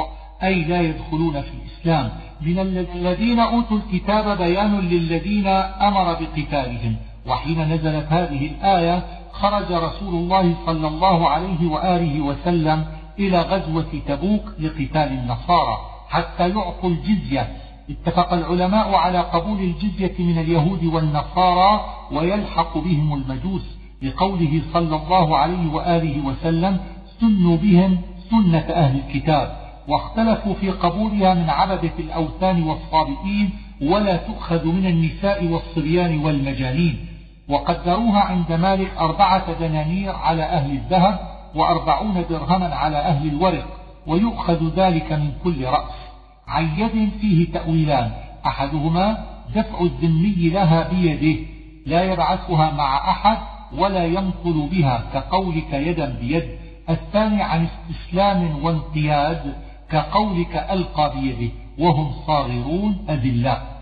أي 0.44 0.56
لا 0.64 0.82
يدخلون 0.82 1.42
في 1.42 1.52
الإسلام. 1.54 2.12
من 2.42 2.60
الذين 2.96 3.40
أوتوا 3.40 3.78
الكتاب 3.78 4.38
بيان 4.38 4.80
للذين 4.80 5.48
أمر 5.88 6.14
بقتالهم. 6.14 6.96
وحين 7.28 7.74
نزلت 7.74 8.08
هذه 8.10 8.48
الآية 8.48 9.04
خرج 9.32 9.72
رسول 9.72 10.14
الله 10.14 10.56
صلى 10.66 10.88
الله 10.88 11.30
عليه 11.30 11.68
وآله 11.70 12.22
وسلم 12.22 12.86
إلى 13.20 13.42
غزوة 13.42 13.92
تبوك 14.08 14.44
لقتال 14.60 15.10
النصارى 15.12 15.78
حتى 16.10 16.50
يعطوا 16.50 16.90
الجزية. 16.90 17.48
اتفق 17.92 18.34
العلماء 18.34 18.96
على 18.96 19.20
قبول 19.20 19.60
الجزية 19.60 20.14
من 20.20 20.38
اليهود 20.38 20.84
والنصارى 20.84 21.86
ويلحق 22.12 22.78
بهم 22.78 23.14
المجوس 23.14 23.78
لقوله 24.02 24.62
صلى 24.74 24.96
الله 24.96 25.38
عليه 25.38 25.74
وآله 25.74 26.26
وسلم 26.26 26.78
سنوا 27.20 27.58
بهم 27.58 27.98
سنة 28.30 28.66
أهل 28.70 29.00
الكتاب 29.00 29.62
واختلفوا 29.88 30.54
في 30.54 30.70
قبولها 30.70 31.34
من 31.34 31.50
عبدة 31.50 31.92
الأوثان 32.00 32.64
والصابئين 32.64 33.50
ولا 33.82 34.16
تؤخذ 34.18 34.66
من 34.66 34.86
النساء 34.86 35.46
والصبيان 35.46 36.26
والمجانين 36.26 37.06
وقدروها 37.50 38.20
عند 38.20 38.52
مالك 38.52 38.92
أربعة 38.98 39.60
دنانير 39.60 40.16
على 40.16 40.44
أهل 40.44 40.72
الذهب 40.72 41.20
وأربعون 41.56 42.26
درهما 42.30 42.76
على 42.76 42.98
أهل 42.98 43.28
الورق 43.28 43.68
ويؤخذ 44.08 44.70
ذلك 44.76 45.14
من 45.14 45.32
كل 45.44 45.66
رأس. 45.66 46.01
عن 46.52 46.70
يد 46.78 47.10
فيه 47.22 47.52
تأويلان. 47.52 48.12
أحدهما 48.46 49.26
دفع 49.56 49.82
الذمي 49.82 50.50
لها 50.50 50.90
بيده 50.90 51.40
لا 51.86 52.14
يبعثها 52.14 52.72
مع 52.72 53.12
أحد 53.12 53.38
ولا 53.78 54.06
ينقل 54.06 54.68
بها 54.72 55.04
كقولك 55.14 55.74
يدا 55.74 56.18
بيد. 56.22 56.44
الثاني 56.90 57.44
عن 57.44 57.68
استسلام 57.68 58.64
وانقياد 58.64 59.56
كقولك 59.92 60.56
ألقى 60.72 61.12
بيده 61.16 61.52
وهم 61.80 62.12
صاغرون 62.28 63.06
أذلاء 63.10 63.82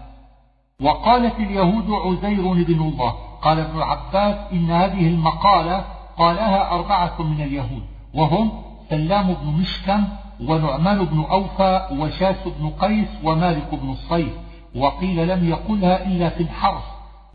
وقالت 0.82 1.40
اليهود 1.40 1.92
عزير 1.92 2.54
بن 2.54 2.82
الله 2.82 3.16
قال 3.42 3.60
ابن 3.60 3.82
عباس 3.82 4.36
إن 4.54 4.72
هذه 4.72 5.08
المقالة 5.08 5.86
قالها 6.18 6.72
أربعة 6.72 7.22
من 7.22 7.42
اليهود 7.42 7.84
وهم 8.14 8.52
سلام 8.90 9.34
بن 9.34 9.48
مشكم 9.62 10.04
ونعمان 10.48 11.06
بن 11.06 11.20
أوفى 11.32 11.88
وشاس 12.00 12.48
بن 12.60 12.70
قيس 12.70 13.08
ومالك 13.24 13.76
بن 13.76 13.90
الصيف 13.90 14.34
وقيل 14.76 15.28
لم 15.28 15.50
يقلها 15.50 16.08
إلا 16.08 16.30
في 16.30 16.44
الحرف 16.44 16.84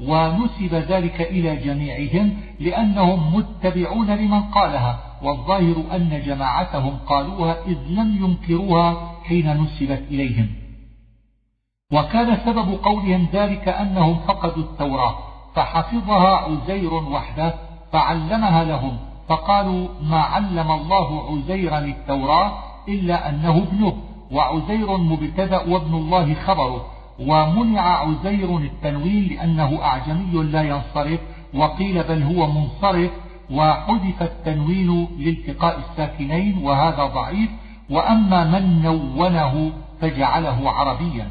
ونسب 0.00 0.74
ذلك 0.74 1.20
إلى 1.20 1.56
جميعهم 1.56 2.36
لأنهم 2.60 3.36
متبعون 3.36 4.10
لمن 4.10 4.40
قالها 4.42 4.98
والظاهر 5.22 5.76
أن 5.92 6.22
جماعتهم 6.26 6.96
قالوها 7.06 7.56
إذ 7.66 7.78
لم 7.88 8.24
ينكروها 8.24 9.12
حين 9.24 9.62
نسبت 9.62 10.02
إليهم 10.10 10.48
وكان 11.92 12.38
سبب 12.44 12.78
قولهم 12.84 13.28
ذلك 13.32 13.68
أنهم 13.68 14.14
فقدوا 14.14 14.62
التوراة 14.62 15.14
فحفظها 15.54 16.36
عزير 16.36 16.94
وحده 16.94 17.54
فعلمها 17.92 18.64
لهم 18.64 18.96
فقالوا 19.28 19.88
ما 20.02 20.20
علم 20.20 20.72
الله 20.72 21.32
عزيرا 21.32 21.78
التوراة 21.78 22.52
إلا 22.88 23.28
أنه 23.28 23.58
ابنه 23.58 23.96
وعزير 24.32 24.96
مبتدأ 24.96 25.60
وابن 25.68 25.94
الله 25.94 26.34
خبره 26.34 26.86
ومنع 27.20 27.80
عزير 27.80 28.58
التنوين 28.58 29.28
لأنه 29.28 29.82
أعجمي 29.82 30.42
لا 30.42 30.62
ينصرف 30.62 31.20
وقيل 31.54 32.02
بل 32.02 32.22
هو 32.22 32.46
منصرف 32.46 33.10
وحذف 33.50 34.22
التنوين 34.22 35.08
لالتقاء 35.18 35.78
الساكنين 35.78 36.58
وهذا 36.58 37.04
ضعيف 37.04 37.50
وأما 37.90 38.44
من 38.44 38.82
نونه 38.82 39.72
فجعله 40.00 40.70
عربيا. 40.70 41.28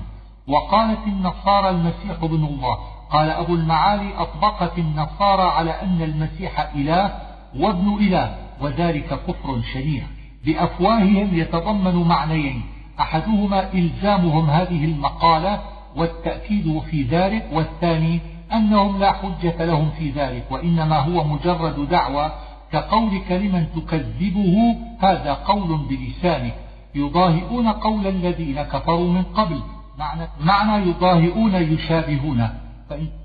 وقالت 0.48 1.08
النصارى 1.08 1.70
المسيح 1.70 2.24
ابن 2.24 2.46
الله 2.46 2.78
قال 3.12 3.30
أبو 3.30 3.56
المعالي 3.56 4.10
أطبقت 4.18 4.78
النصارى 4.78 5.42
على 5.42 5.72
أن 5.72 6.02
المسيح 6.02 6.72
إله 6.76 7.12
وابن 7.60 7.98
إله 8.00 8.36
وذلك 8.62 9.20
كفر 9.28 9.62
شنيع. 9.74 10.04
بأفواههم 10.46 11.30
يتضمن 11.34 11.96
معنيين. 11.96 12.62
أحدهما 13.00 13.74
إلزامهم 13.74 14.50
هذه 14.50 14.86
المقالة 14.86 15.62
والتأكيد 15.96 16.80
في 16.80 17.04
ذلك 17.04 17.50
والثاني 17.54 18.20
أنهم 18.54 19.00
لا 19.00 19.12
حجة 19.12 19.66
لهم 19.66 19.90
في 19.98 20.10
ذلك 20.10 20.46
وإنما 20.52 21.00
هو 21.00 21.24
مجرد 21.24 21.90
دعوة 21.90 22.32
كقولك 22.72 23.32
لمن 23.32 23.68
تكذبه 23.76 24.76
هذا 25.00 25.34
قول 25.34 25.80
بلسانك. 25.90 26.56
يضاهئون 26.96 27.68
قول 27.68 28.08
الذين 28.08 28.62
كفروا 28.62 29.12
من 29.12 29.24
قبل. 29.24 29.60
معنى, 30.40 30.90
يضاهئون 30.90 31.56
يشابهون. 31.56 32.50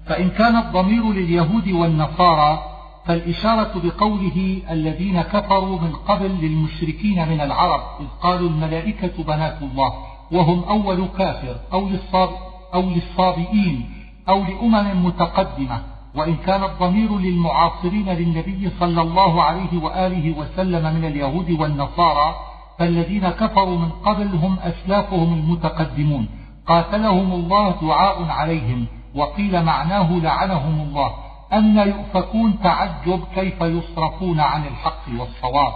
فإن 0.07 0.31
كان 0.31 0.57
الضمير 0.57 1.13
لليهود 1.13 1.69
والنصارى 1.69 2.78
فالإشارة 3.09 3.73
بقوله 3.85 4.63
الذين 4.71 5.23
كفروا 5.23 5.81
من 5.81 5.93
قبل 5.93 6.31
للمشركين 6.31 7.29
من 7.29 7.41
العرب 7.41 7.81
إذ 8.01 8.07
قالوا 8.23 8.49
الملائكة 8.49 9.25
بنات 9.25 9.63
الله 9.63 9.93
وهم 10.33 10.65
أول 10.65 11.09
كافر 11.19 11.57
أو, 11.73 11.89
للصاب 11.89 12.29
أو 12.75 12.83
للصابئين 12.83 13.91
أو 14.29 14.43
لأمم 14.43 15.07
متقدمة 15.07 15.83
وإن 16.15 16.37
كان 16.37 16.65
الضمير 16.65 17.19
للمعاصرين 17.19 18.09
للنبي 18.09 18.71
صلى 18.81 19.03
الله 19.03 19.43
عليه 19.43 19.83
وآله 19.83 20.39
وسلم 20.39 20.95
من 20.95 21.05
اليهود 21.05 21.51
والنصارى 21.51 22.35
فالذين 22.79 23.29
كفروا 23.29 23.79
من 23.79 23.91
قبل 23.91 24.37
هم 24.37 24.59
أسلافهم 24.59 25.35
المتقدمون. 25.35 26.29
قاتلهم 26.67 27.33
الله 27.33 27.75
دعاء 27.83 28.25
عليهم 28.25 28.87
وقيل 29.15 29.63
معناه 29.65 30.13
لعنهم 30.13 30.81
الله. 30.81 31.28
أن 31.53 31.79
يؤفكون 31.79 32.61
تعجب 32.63 33.25
كيف 33.35 33.61
يصرفون 33.61 34.41
عن 34.41 34.67
الحق 34.67 35.21
والصواب. 35.21 35.73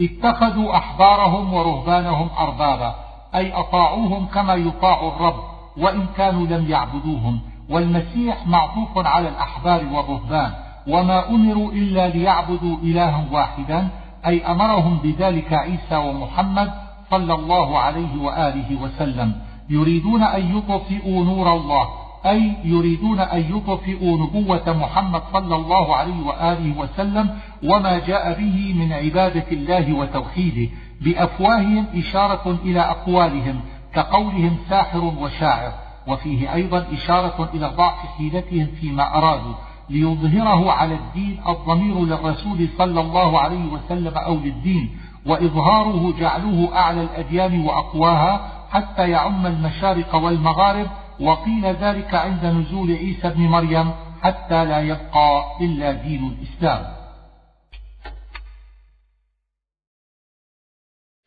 اتخذوا 0.00 0.76
أحبارهم 0.76 1.54
ورهبانهم 1.54 2.28
أربابا 2.38 2.94
أي 3.34 3.52
أطاعوهم 3.52 4.26
كما 4.26 4.54
يطاع 4.54 5.08
الرب 5.08 5.40
وإن 5.76 6.06
كانوا 6.16 6.46
لم 6.46 6.70
يعبدوهم. 6.70 7.40
والمسيح 7.70 8.46
معطوف 8.46 9.06
على 9.06 9.28
الأحبار 9.28 9.84
والرهبان 9.92 10.52
وما 10.88 11.28
أمروا 11.28 11.72
إلا 11.72 12.08
ليعبدوا 12.08 12.76
إلها 12.82 13.24
واحدا 13.32 13.88
أي 14.26 14.46
أمرهم 14.46 14.98
بذلك 14.98 15.52
عيسى 15.52 15.96
ومحمد 15.96 16.72
صلى 17.10 17.34
الله 17.34 17.78
عليه 17.78 18.22
وآله 18.22 18.82
وسلم. 18.82 19.34
يريدون 19.70 20.22
أن 20.22 20.56
يطفئوا 20.56 21.24
نور 21.24 21.52
الله 21.52 21.88
أي 22.26 22.52
يريدون 22.64 23.20
أن 23.20 23.40
يطفئوا 23.40 24.18
نبوة 24.18 24.62
محمد 24.66 25.22
صلى 25.32 25.56
الله 25.56 25.96
عليه 25.96 26.26
وآله 26.26 26.78
وسلم 26.78 27.38
وما 27.64 27.98
جاء 27.98 28.40
به 28.40 28.74
من 28.74 28.92
عبادة 28.92 29.46
الله 29.52 29.92
وتوحيده 29.92 30.72
بأفواههم 31.00 31.86
إشارة 31.94 32.58
إلى 32.64 32.80
أقوالهم 32.80 33.60
كقولهم 33.94 34.56
ساحر 34.68 35.12
وشاعر 35.20 35.72
وفيه 36.06 36.54
أيضا 36.54 36.86
إشارة 36.92 37.50
إلى 37.54 37.66
ضعف 37.66 37.98
حيلتهم 38.18 38.66
فيما 38.80 39.16
أرادوا 39.18 39.54
ليظهره 39.90 40.72
على 40.72 40.94
الدين 40.94 41.40
الضمير 41.48 42.04
للرسول 42.04 42.68
صلى 42.78 43.00
الله 43.00 43.40
عليه 43.40 43.64
وسلم 43.66 44.18
أو 44.18 44.34
للدين 44.34 44.98
وإظهاره 45.26 46.12
جعلوه 46.20 46.76
أعلى 46.76 47.02
الأديان 47.02 47.60
وأقواها 47.60 48.40
حتى 48.70 49.10
يعم 49.10 49.46
المشارق 49.46 50.14
والمغارب 50.14 50.86
وقيل 51.20 51.66
ذلك 51.66 52.14
عند 52.14 52.44
نزول 52.46 52.92
عيسى 52.92 53.28
بن 53.28 53.40
مريم 53.40 53.92
حتى 54.22 54.64
لا 54.64 54.80
يبقى 54.80 55.44
إلا 55.60 55.92
دين 55.92 56.26
الإسلام. 56.28 56.84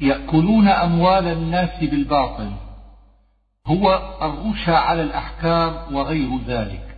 يأكلون 0.01 0.67
أموال 0.67 1.27
الناس 1.27 1.83
بالباطل. 1.83 2.51
هو 3.67 4.17
الرشا 4.21 4.77
على 4.77 5.01
الأحكام 5.01 5.95
وغير 5.95 6.29
ذلك. 6.47 6.93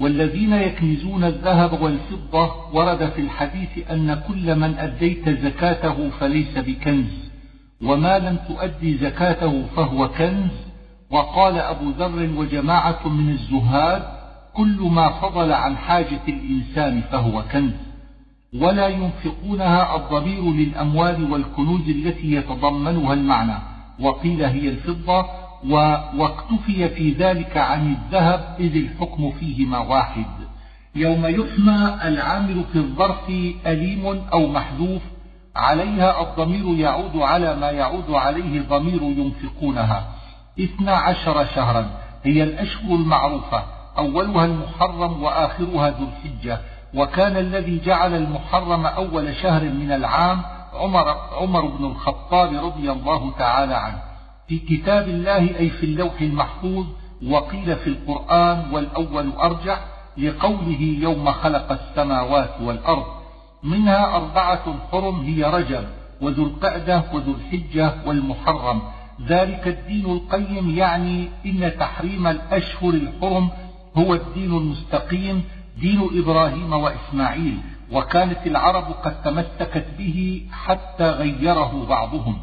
والذين 0.00 0.52
يكنزون 0.52 1.24
الذهب 1.24 1.82
والفضة 1.82 2.74
ورد 2.74 3.10
في 3.10 3.20
الحديث 3.20 3.90
أن 3.90 4.22
كل 4.28 4.54
من 4.54 4.78
أديت 4.78 5.28
زكاته 5.28 6.10
فليس 6.10 6.58
بكنز 6.58 7.30
وما 7.82 8.18
لم 8.18 8.36
تؤدي 8.48 8.98
زكاته 8.98 9.66
فهو 9.76 10.08
كنز 10.08 10.65
وقال 11.10 11.58
أبو 11.58 11.90
ذر 11.90 12.30
وجماعة 12.36 13.08
من 13.08 13.30
الزهاد 13.30 14.02
كل 14.54 14.78
ما 14.80 15.08
فضل 15.08 15.52
عن 15.52 15.76
حاجة 15.76 16.20
الإنسان 16.28 17.00
فهو 17.00 17.42
كنز. 17.52 17.72
ولا 18.54 18.88
ينفقونها 18.88 19.96
الضمير 19.96 20.42
للأموال 20.42 21.32
والكنوز 21.32 21.88
التي 21.88 22.32
يتضمنها 22.32 23.12
المعنى. 23.12 23.58
وقيل 24.00 24.44
هي 24.44 24.68
الفضة 24.68 25.26
واكتفي 26.18 26.88
في 26.88 27.12
ذلك 27.12 27.56
عن 27.56 27.92
الذهب 27.92 28.56
إذ 28.60 28.76
الحكم 28.76 29.30
فيهما 29.30 29.78
واحد. 29.78 30.26
يوم 30.94 31.26
يحمى 31.26 31.98
العامل 32.04 32.64
في 32.72 32.78
الظرف 32.78 33.30
أليم 33.66 34.06
أو 34.32 34.46
محذوف 34.46 35.02
عليها 35.56 36.22
الضمير 36.22 36.78
يعود 36.78 37.16
على 37.16 37.56
ما 37.56 37.70
يعود 37.70 38.10
عليه 38.10 38.62
ضمير 38.68 39.02
ينفقونها. 39.02 40.15
اثنا 40.60 40.92
عشر 40.92 41.46
شهرا. 41.46 41.90
هي 42.24 42.42
الأشهر 42.42 42.94
المعروفة 42.94 43.62
أولها 43.98 44.44
المحرم 44.44 45.22
وآخرها 45.22 45.90
ذو 45.90 46.06
الحجة. 46.06 46.60
وكان 46.94 47.36
الذي 47.36 47.80
جعل 47.84 48.14
المحرم 48.14 48.86
أول 48.86 49.36
شهر 49.36 49.62
من 49.62 49.92
العام 49.92 50.42
عمر, 50.74 51.08
عمر 51.40 51.66
بن 51.66 51.84
الخطاب 51.84 52.64
رضي 52.64 52.92
الله 52.92 53.32
تعالى 53.38 53.74
عنه. 53.74 53.98
في 54.48 54.58
كتاب 54.58 55.08
الله 55.08 55.58
أي 55.58 55.70
في 55.70 55.86
اللوح 55.86 56.20
المحفوظ 56.20 56.86
وقيل 57.26 57.76
في 57.76 57.86
القرآن 57.86 58.64
والأول 58.72 59.32
أرجح 59.32 59.80
لقوله 60.18 60.80
يوم 60.80 61.32
خلق 61.32 61.72
السماوات 61.72 62.50
والأرض. 62.60 63.04
منها 63.62 64.16
أربعة 64.16 64.74
حرم 64.92 65.20
هي 65.20 65.44
رجب 65.44 65.84
وذو 66.20 66.44
القعدة 66.44 67.02
وذو 67.12 67.32
الحجة 67.32 67.94
والمحرم. 68.06 68.82
ذلك 69.22 69.68
الدين 69.68 70.06
القيم 70.06 70.70
يعني 70.78 71.28
إن 71.46 71.72
تحريم 71.78 72.26
الأشهر 72.26 72.90
الحرم 72.90 73.50
هو 73.96 74.14
الدين 74.14 74.56
المستقيم 74.56 75.44
دين 75.80 76.08
إبراهيم 76.12 76.72
وإسماعيل 76.72 77.58
وكانت 77.92 78.46
العرب 78.46 78.84
قد 78.84 79.22
تمسكت 79.22 79.86
به 79.98 80.46
حتى 80.52 81.10
غيره 81.10 81.86
بعضهم. 81.88 82.38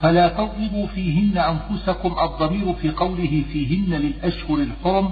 فلا 0.00 0.28
تظلموا 0.28 0.86
فيهن 0.86 1.38
أنفسكم 1.38 2.16
الضمير 2.18 2.72
في 2.72 2.90
قوله 2.90 3.44
فيهن 3.52 3.94
للأشهر 3.94 4.58
الحرم 4.58 5.10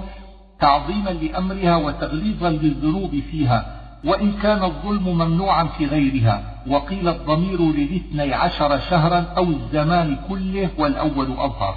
تعظيما 0.59 1.09
لأمرها 1.09 1.75
وتغليظا 1.75 2.49
للذنوب 2.49 3.19
فيها. 3.31 3.82
وإن 4.05 4.31
كان 4.31 4.63
الظلم 4.63 5.03
ممنوعا 5.07 5.63
في 5.63 5.85
غيرها 5.85 6.43
وقيل 6.67 7.07
الضمير 7.07 7.61
للاثني 7.61 8.33
عشر 8.33 8.79
شهرا 8.79 9.25
أو 9.37 9.43
الزمان 9.43 10.17
كله 10.29 10.69
والأول 10.77 11.31
أظهر. 11.31 11.75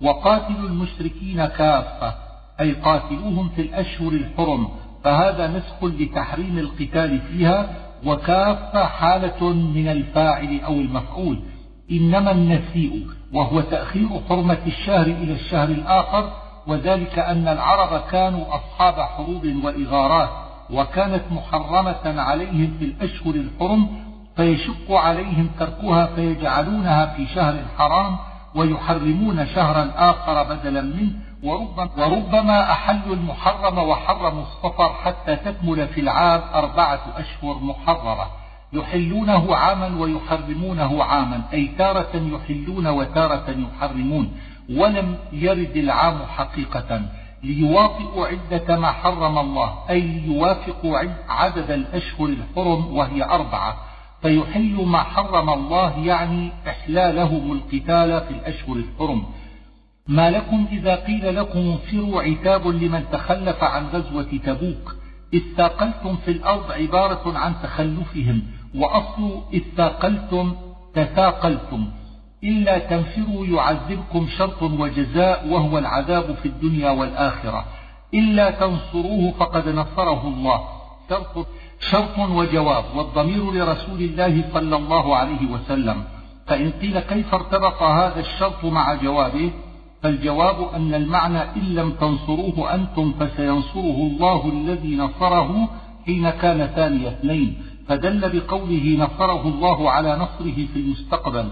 وقاتلوا 0.00 0.68
المشركين 0.68 1.46
كافة 1.46 2.14
أي 2.60 2.72
قاتلوهم 2.72 3.48
في 3.48 3.62
الأشهر 3.62 4.08
الحرم 4.08 4.68
فهذا 5.04 5.46
نسخ 5.46 5.84
لتحريم 5.84 6.58
القتال 6.58 7.20
فيها 7.20 7.74
وكافة 8.06 8.84
حالة 8.84 9.52
من 9.52 9.88
الفاعل 9.88 10.60
أو 10.66 10.72
المفعول. 10.72 11.42
إنما 11.90 12.30
النسيء 12.30 13.06
وهو 13.32 13.60
تأخير 13.60 14.08
حرمة 14.28 14.58
الشهر 14.66 15.06
إلى 15.06 15.32
الشهر 15.32 15.68
الآخر 15.68 16.32
وذلك 16.66 17.18
أن 17.18 17.48
العرب 17.48 18.00
كانوا 18.10 18.44
أصحاب 18.54 18.94
حروب 18.94 19.64
وإغارات. 19.64 20.47
وكانت 20.70 21.22
محرمة 21.30 22.20
عليهم 22.20 22.76
في 22.78 22.84
الأشهر 22.84 23.34
الحرم 23.34 23.88
فيشق 24.36 24.92
عليهم 24.92 25.50
تركها 25.58 26.06
فيجعلونها 26.06 27.06
في 27.06 27.26
شهر 27.26 27.56
حرام 27.78 28.16
ويحرمون 28.54 29.46
شهرا 29.46 29.90
آخر 29.96 30.42
بدلا 30.42 30.82
منه 30.82 31.12
وربما, 31.42 31.88
وربما 31.98 32.72
أحلوا 32.72 33.14
المحرم 33.16 33.78
وحرموا 33.78 34.42
الصفر 34.42 34.92
حتى 34.92 35.36
تكمل 35.36 35.88
في 35.88 36.00
العام 36.00 36.40
أربعة 36.54 37.00
أشهر 37.16 37.58
محررة 37.58 38.30
يحلونه 38.72 39.56
عاما 39.56 40.00
ويحرمونه 40.00 41.04
عاما 41.04 41.42
أي 41.52 41.66
تارة 41.78 42.10
يحلون 42.14 42.86
وتارة 42.86 43.44
يحرمون 43.50 44.32
ولم 44.70 45.18
يرد 45.32 45.76
العام 45.76 46.18
حقيقة. 46.36 47.02
ليواطئوا 47.42 48.26
عدة 48.26 48.78
ما 48.78 48.92
حرم 48.92 49.38
الله 49.38 49.78
أي 49.90 50.00
ليوافقوا 50.00 50.98
عدد 51.28 51.70
الأشهر 51.70 52.26
الحرم 52.26 52.96
وهي 52.96 53.24
أربعة. 53.24 53.76
فيحل 54.22 54.84
ما 54.86 55.02
حرم 55.02 55.50
الله 55.50 55.98
يعني 55.98 56.52
إحلالهم 56.68 57.52
القتال 57.52 58.20
في 58.20 58.30
الأشهر 58.30 58.76
الحرم. 58.76 59.24
ما 60.08 60.30
لكم 60.30 60.66
إذا 60.72 60.94
قيل 60.94 61.36
لكم 61.36 61.58
انفروا 61.58 62.22
عتاب 62.22 62.66
لمن 62.66 63.04
تخلف 63.12 63.64
عن 63.64 63.86
غزوة 63.86 64.38
تبوك. 64.44 64.96
استاقلتم 65.34 66.16
في 66.16 66.30
الأرض 66.30 66.72
عبارة 66.72 67.38
عن 67.38 67.54
تخلفهم 67.62 68.42
وأصل 68.74 69.42
استاقلتم 69.54 70.54
تثاقلتم. 70.94 71.90
إلا 72.44 72.78
تنفروا 72.78 73.46
يعذبكم 73.46 74.26
شرط 74.38 74.62
وجزاء 74.62 75.48
وهو 75.48 75.78
العذاب 75.78 76.34
في 76.42 76.46
الدنيا 76.46 76.90
والآخرة. 76.90 77.64
إلا 78.14 78.50
تنصروه 78.50 79.32
فقد 79.38 79.68
نصره 79.68 80.28
الله. 80.28 80.60
شرط, 81.10 81.46
شرط 81.80 82.18
وجواب 82.18 82.84
والضمير 82.96 83.50
لرسول 83.52 84.00
الله 84.00 84.44
صلى 84.54 84.76
الله 84.76 85.16
عليه 85.16 85.50
وسلم. 85.50 86.04
فإن 86.46 86.70
قيل 86.70 87.00
كيف 87.00 87.34
ارتبط 87.34 87.82
هذا 87.82 88.20
الشرط 88.20 88.64
مع 88.64 88.94
جوابه؟ 88.94 89.50
فالجواب 90.02 90.74
أن 90.74 90.94
المعنى 90.94 91.42
إن 91.42 91.74
لم 91.74 91.92
تنصروه 91.92 92.74
أنتم 92.74 93.12
فسينصره 93.20 93.98
الله 94.10 94.48
الذي 94.48 94.96
نصره 94.96 95.68
حين 96.06 96.30
كان 96.30 96.66
ثاني 96.66 97.08
اثنين. 97.08 97.62
فدل 97.88 98.40
بقوله 98.40 98.96
نصره 98.98 99.48
الله 99.48 99.90
على 99.90 100.16
نصره 100.16 100.66
في 100.74 100.76
المستقبل. 100.76 101.50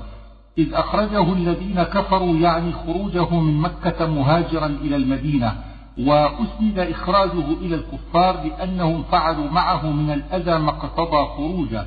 إذ 0.59 0.75
أخرجه 0.75 1.33
الذين 1.33 1.83
كفروا 1.83 2.37
يعني 2.37 2.73
خروجه 2.73 3.41
من 3.41 3.61
مكة 3.61 4.07
مهاجرا 4.07 4.67
إلى 4.67 4.97
المدينة 4.97 5.57
وأسند 5.99 6.79
إخراجه 6.79 7.53
إلى 7.61 7.75
الكفار 7.75 8.45
لأنهم 8.45 9.03
فعلوا 9.03 9.51
معه 9.51 9.91
من 9.91 10.11
الأذى 10.11 10.59
ما 10.59 10.71
اقتضى 10.71 11.27
خروجه. 11.37 11.87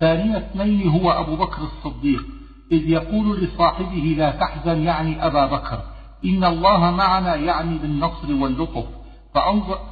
ثاني 0.00 0.36
اثنين 0.36 0.88
هو 0.88 1.10
أبو 1.10 1.36
بكر 1.36 1.62
الصديق 1.62 2.24
إذ 2.72 2.88
يقول 2.88 3.40
لصاحبه 3.40 4.14
لا 4.18 4.30
تحزن 4.30 4.82
يعني 4.82 5.26
أبا 5.26 5.46
بكر 5.46 5.80
إن 6.24 6.44
الله 6.44 6.90
معنا 6.90 7.34
يعني 7.34 7.78
بالنصر 7.78 8.34
واللطف 8.34 8.84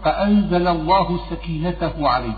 فأنزل 0.05 0.69
الله 0.69 1.21
سكينته 1.31 2.09
عليه. 2.09 2.37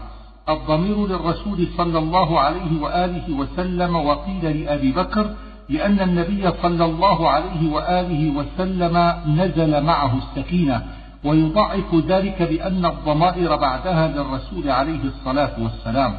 الضمير 0.49 1.07
للرسول 1.07 1.69
صلى 1.77 1.99
الله 1.99 2.41
عليه 2.41 2.83
وآله 2.83 3.37
وسلم 3.37 3.97
وقيل 3.97 4.65
لأبي 4.65 4.93
بكر 4.93 5.35
لأن 5.69 6.01
النبي 6.01 6.53
صلى 6.63 6.85
الله 6.85 7.29
عليه 7.29 7.73
وآله 7.73 8.31
وسلم 8.31 9.13
نزل 9.37 9.85
معه 9.85 10.19
السكينة 10.19 10.83
ويضعف 11.25 11.95
ذلك 11.95 12.43
بأن 12.43 12.87
الضمائر 12.87 13.57
بعدها 13.57 14.09
للرسول 14.09 14.71
عليه 14.71 15.05
الصلاة 15.05 15.63
والسلام 15.63 16.15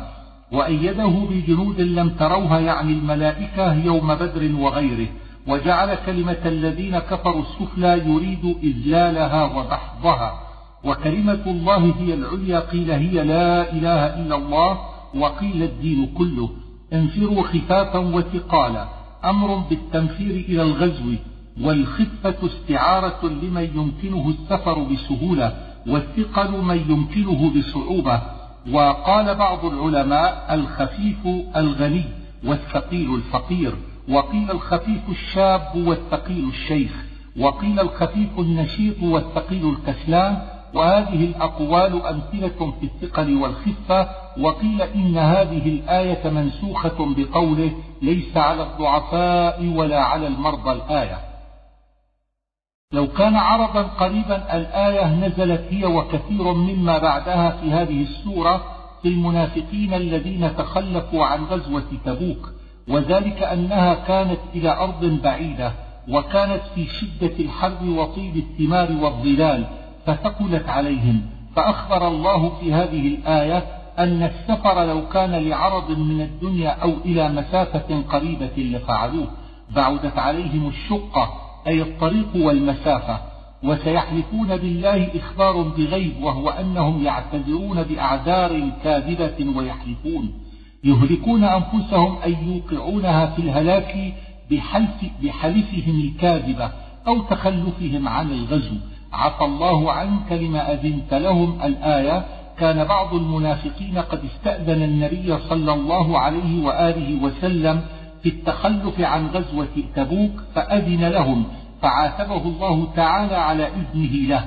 وأيده 0.52 1.28
بجنود 1.30 1.82
لم 1.82 2.10
تروها 2.10 2.60
يعني 2.60 2.94
الملائكة 2.94 3.74
يوم 3.74 4.16
بدر 4.16 4.56
وغيره 4.60 5.08
وجعل 5.48 5.96
كلمة 6.06 6.38
الذين 6.46 7.00
كفروا 7.00 7.42
السفلى 7.42 8.02
يريد 8.10 8.58
إذلالها 8.64 9.44
ودحضها 9.44 10.40
وكلمة 10.84 11.44
الله 11.48 11.94
هي 12.00 12.14
العليا 12.14 12.60
قيل 12.60 12.92
هي 12.92 13.24
لا 13.24 13.72
إله 13.72 14.06
إلا 14.06 14.36
الله 14.36 14.80
وقيل 15.16 15.64
الدين 15.64 16.14
كله 16.18 16.50
انفروا 16.94 17.44
خفافا 17.44 18.00
وثقالا. 18.00 18.99
أمر 19.26 19.56
بالتنفير 19.56 20.46
إلى 20.50 20.62
الغزو 20.62 21.14
والخفة 21.62 22.36
استعارة 22.46 23.28
لمن 23.28 23.70
يمكنه 23.76 24.30
السفر 24.30 24.84
بسهولة 24.84 25.58
والثقل 25.88 26.62
من 26.62 26.78
يمكنه 26.90 27.54
بصعوبة. 27.60 28.22
وقال 28.72 29.36
بعض 29.36 29.66
العلماء 29.66 30.48
الخفيف 30.52 31.28
الغني 31.56 32.04
والثقيل 32.44 33.16
الفقير 33.16 33.76
وقيل 34.10 34.52
الخفيف 34.52 35.10
الشاب 35.10 35.76
والثقيل 35.76 36.50
الشيخ 36.50 36.92
وقيل 37.40 37.80
الخفيف 37.80 38.40
النشيط 38.40 39.04
والثقيل 39.04 39.70
الكسلان 39.70 40.42
وهذه 40.74 41.26
الأقوال 41.26 42.06
أمثلة 42.06 42.74
في 42.80 42.84
الثقل 42.84 43.38
والخفة 43.38 44.10
وقيل 44.40 44.82
إن 44.82 45.18
هذه 45.18 45.68
الآية 45.70 46.30
منسوخة 46.30 47.16
بقوله 47.18 47.72
ليس 48.02 48.38
على 48.38 48.64
الضعفاء 48.64 49.66
ولا 49.76 50.04
على 50.04 50.28
المرضى 50.28 50.72
الآية. 50.72 51.18
لو 52.94 53.08
كان 53.08 53.36
عرضا 53.36 53.82
قريبا 53.82 54.56
الآية 54.58 55.16
نزلت 55.16 55.62
هي 55.70 55.86
وكثير 55.86 56.54
مما 56.54 56.98
بعدها 56.98 57.50
في 57.50 57.72
هذه 57.72 58.02
السورة 58.02 58.62
في 59.02 59.08
المنافقين 59.08 59.94
الذين 59.94 60.56
تخلفوا 60.58 61.26
عن 61.26 61.44
غزوة 61.44 61.84
تبوك 62.06 62.50
وذلك 62.88 63.44
أنها 63.44 63.94
كانت 63.94 64.40
إلى 64.56 64.70
أرض 64.70 65.06
بعيدة 65.06 65.74
وكانت 66.10 66.62
في 66.76 66.86
شدة 66.86 67.34
الحر 67.40 67.84
وطيب 67.84 68.38
الثمار 68.38 68.92
والظلال 68.92 69.66
فثقلت 70.06 70.70
عليهم 70.70 71.22
فأخبر 71.56 72.08
الله 72.08 72.50
في 72.50 72.74
هذه 72.74 73.08
الآية 73.08 73.64
أن 74.00 74.24
السفر 74.24 74.86
لو 74.86 75.08
كان 75.08 75.32
لعرض 75.32 75.92
من 75.92 76.22
الدنيا 76.22 76.70
أو 76.70 76.94
إلى 77.06 77.30
مسافة 77.30 78.02
قريبة 78.02 78.58
لفعلوه 78.58 79.28
بعدت 79.76 80.18
عليهم 80.18 80.68
الشقة 80.68 81.34
أي 81.68 81.82
الطريق 81.82 82.36
والمسافة 82.36 83.20
وسيحلفون 83.64 84.58
بالله 84.58 85.10
إخبار 85.16 85.62
بغيب 85.62 86.24
وهو 86.24 86.50
أنهم 86.50 87.06
يعتذرون 87.06 87.84
بأعذار 87.84 88.70
كاذبة 88.84 89.58
ويحلفون. 89.58 90.34
يهلكون 90.84 91.44
أنفسهم 91.44 92.18
أي 92.24 92.38
يوقعونها 92.48 93.26
في 93.26 93.42
الهلاك 93.42 94.14
بحلف 94.52 95.06
بحلفهم 95.24 96.02
الكاذبة 96.02 96.72
أو 97.08 97.22
تخلفهم 97.22 98.08
عن 98.08 98.32
الغزو. 98.32 98.76
عفى 99.14 99.46
الله 99.46 99.92
عنك 99.92 100.32
لما 100.32 100.74
أذنت 100.74 101.14
لهم 101.14 101.62
الآية 101.64 102.26
كان 102.60 102.84
بعض 102.84 103.14
المنافقين 103.14 103.98
قد 103.98 104.26
استأذن 104.26 104.84
النبي 104.84 105.38
صلى 105.38 105.74
الله 105.74 106.20
عليه 106.20 106.66
وآله 106.66 107.24
وسلم 107.24 107.82
في 108.24 108.30
التخلف 108.30 109.02
عن 109.02 109.28
غزوة 109.28 109.68
تبوك 109.96 110.32
فأذن 110.56 111.04
لهم 111.08 111.46
فعاتبه 111.82 112.42
الله 112.44 112.88
تعالى 112.96 113.36
على 113.36 113.68
إذنه 113.68 114.12
له 114.30 114.46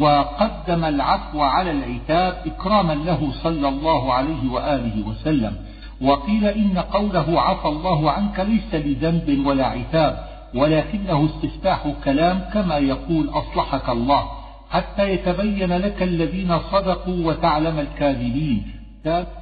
وقدم 0.00 0.84
العفو 0.84 1.40
على 1.40 1.70
العتاب 1.70 2.42
إكراما 2.46 2.92
له 2.92 3.32
صلى 3.42 3.68
الله 3.68 4.12
عليه 4.12 4.52
وآله 4.52 5.06
وسلم. 5.08 5.56
وقيل 6.00 6.46
إن 6.46 6.78
قوله 6.78 7.40
عفى 7.40 7.68
الله 7.68 8.10
عنك 8.10 8.40
ليس 8.40 8.74
لذنب 8.74 9.46
ولا 9.46 9.66
عتاب 9.66 10.33
ولكنه 10.54 11.26
استفتاح 11.26 11.88
كلام 12.04 12.38
كما 12.54 12.78
يقول 12.78 13.28
أصلحك 13.28 13.88
الله 13.88 14.24
حتى 14.70 15.10
يتبين 15.10 15.72
لك 15.76 16.02
الذين 16.02 16.58
صدقوا 16.58 17.26
وتعلم 17.26 17.78
الكاذبين. 17.78 18.62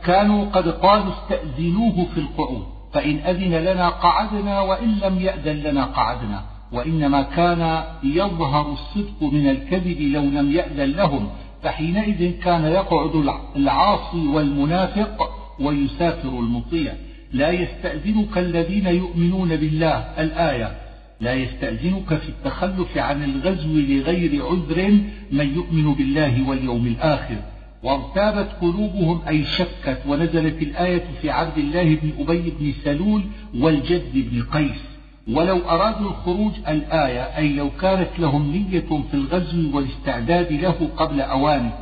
كانوا 0.04 0.44
قد 0.44 0.68
قالوا 0.68 1.12
استأذنوه 1.12 2.06
في 2.14 2.20
القعود 2.20 2.66
فإن 2.92 3.16
أذن 3.16 3.54
لنا 3.54 3.88
قعدنا 3.88 4.60
وإن 4.60 4.98
لم 4.98 5.20
يأذن 5.20 5.56
لنا 5.56 5.84
قعدنا. 5.84 6.42
وإنما 6.72 7.22
كان 7.22 7.84
يظهر 8.04 8.72
الصدق 8.72 9.22
من 9.22 9.50
الكذب 9.50 10.00
لو 10.00 10.22
لم 10.22 10.52
يأذن 10.52 10.90
لهم 10.90 11.28
فحينئذ 11.62 12.40
كان 12.40 12.64
يقعد 12.64 13.14
العاصي 13.56 14.28
والمنافق 14.28 15.30
ويسافر 15.60 16.28
المطيع. 16.28 16.92
لا 17.32 17.50
يستأذنك 17.50 18.38
الذين 18.38 18.86
يؤمنون 18.86 19.56
بالله 19.56 19.96
الآية 20.18 20.72
لا 21.22 21.34
يستأذنك 21.34 22.14
في 22.14 22.28
التخلف 22.28 22.98
عن 22.98 23.24
الغزو 23.24 23.74
لغير 23.74 24.46
عذر 24.46 25.00
من 25.32 25.54
يؤمن 25.54 25.94
بالله 25.94 26.48
واليوم 26.48 26.86
الآخر. 26.86 27.36
وارتابت 27.82 28.48
قلوبهم 28.60 29.20
أي 29.28 29.44
شكت 29.44 30.02
ونزلت 30.06 30.62
الآية 30.62 31.04
في 31.20 31.30
عبد 31.30 31.58
الله 31.58 31.94
بن 31.94 32.12
أبي 32.18 32.52
بن 32.60 32.72
سلول 32.84 33.22
والجد 33.58 34.12
بن 34.14 34.42
قيس. 34.42 34.82
ولو 35.28 35.58
أرادوا 35.58 36.10
الخروج 36.10 36.52
الآية 36.68 37.36
أي 37.36 37.52
لو 37.52 37.70
كانت 37.80 38.18
لهم 38.18 38.52
نية 38.52 39.02
في 39.10 39.14
الغزو 39.14 39.76
والاستعداد 39.76 40.52
له 40.52 40.88
قبل 40.96 41.20
أوانه 41.20 41.72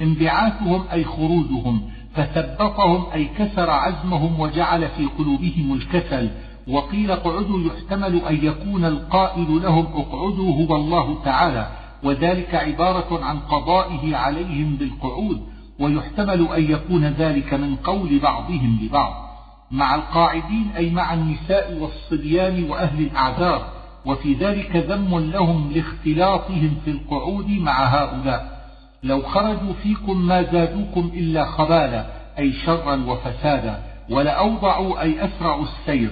انبعاثهم 0.00 0.84
أي 0.92 1.04
خروجهم 1.04 1.82
فثبطهم 2.14 3.12
أي 3.14 3.28
كسر 3.38 3.70
عزمهم 3.70 4.40
وجعل 4.40 4.88
في 4.88 5.04
قلوبهم 5.18 5.74
الكسل. 5.74 6.30
وقيل 6.68 7.10
اقعدوا 7.10 7.60
يحتمل 7.60 8.16
أن 8.16 8.44
يكون 8.44 8.84
القائل 8.84 9.62
لهم 9.62 9.86
اقعدوا 9.86 10.54
هو 10.54 10.76
الله 10.76 11.24
تعالى 11.24 11.66
وذلك 12.02 12.54
عبارة 12.54 13.24
عن 13.24 13.38
قضائه 13.38 14.16
عليهم 14.16 14.76
بالقعود 14.76 15.42
ويحتمل 15.80 16.48
أن 16.56 16.70
يكون 16.70 17.04
ذلك 17.04 17.54
من 17.54 17.76
قول 17.76 18.18
بعضهم 18.18 18.78
لبعض. 18.82 19.28
مع 19.70 19.94
القاعدين 19.94 20.70
أي 20.76 20.90
مع 20.90 21.14
النساء 21.14 21.78
والصبيان 21.80 22.70
وأهل 22.70 23.00
الأعذار 23.00 23.66
وفي 24.06 24.34
ذلك 24.34 24.76
ذم 24.76 25.18
لهم 25.18 25.72
لاختلاطهم 25.72 26.76
في 26.84 26.90
القعود 26.90 27.50
مع 27.50 27.84
هؤلاء. 27.84 28.58
لو 29.02 29.22
خرجوا 29.22 29.72
فيكم 29.82 30.26
ما 30.26 30.42
زادوكم 30.42 31.10
إلا 31.14 31.44
خبالا 31.44 32.06
أي 32.38 32.52
شرا 32.52 33.04
وفسادا 33.06 33.82
ولأوضعوا 34.10 35.02
أي 35.02 35.24
أسرعوا 35.24 35.64
السير 35.64 36.10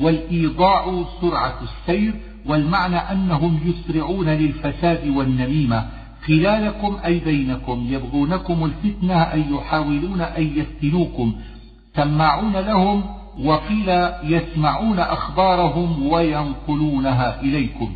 والإيضاع 0.00 1.04
سرعة 1.20 1.60
السير 1.62 2.14
والمعنى 2.46 2.96
أنهم 2.96 3.60
يسرعون 3.64 4.28
للفساد 4.28 5.08
والنميمة. 5.08 5.88
خلالكم 6.26 6.96
أي 7.04 7.18
بينكم 7.18 7.86
يبغونكم 7.90 8.64
الفتنة 8.64 9.14
أي 9.14 9.44
يحاولون 9.50 10.20
أن 10.20 10.42
يفتنوكم. 10.58 11.34
سماعون 11.96 12.56
لهم 12.56 13.04
وقيل 13.44 13.88
يسمعون 14.22 14.98
أخبارهم 14.98 16.06
وينقلونها 16.06 17.40
إليكم. 17.40 17.92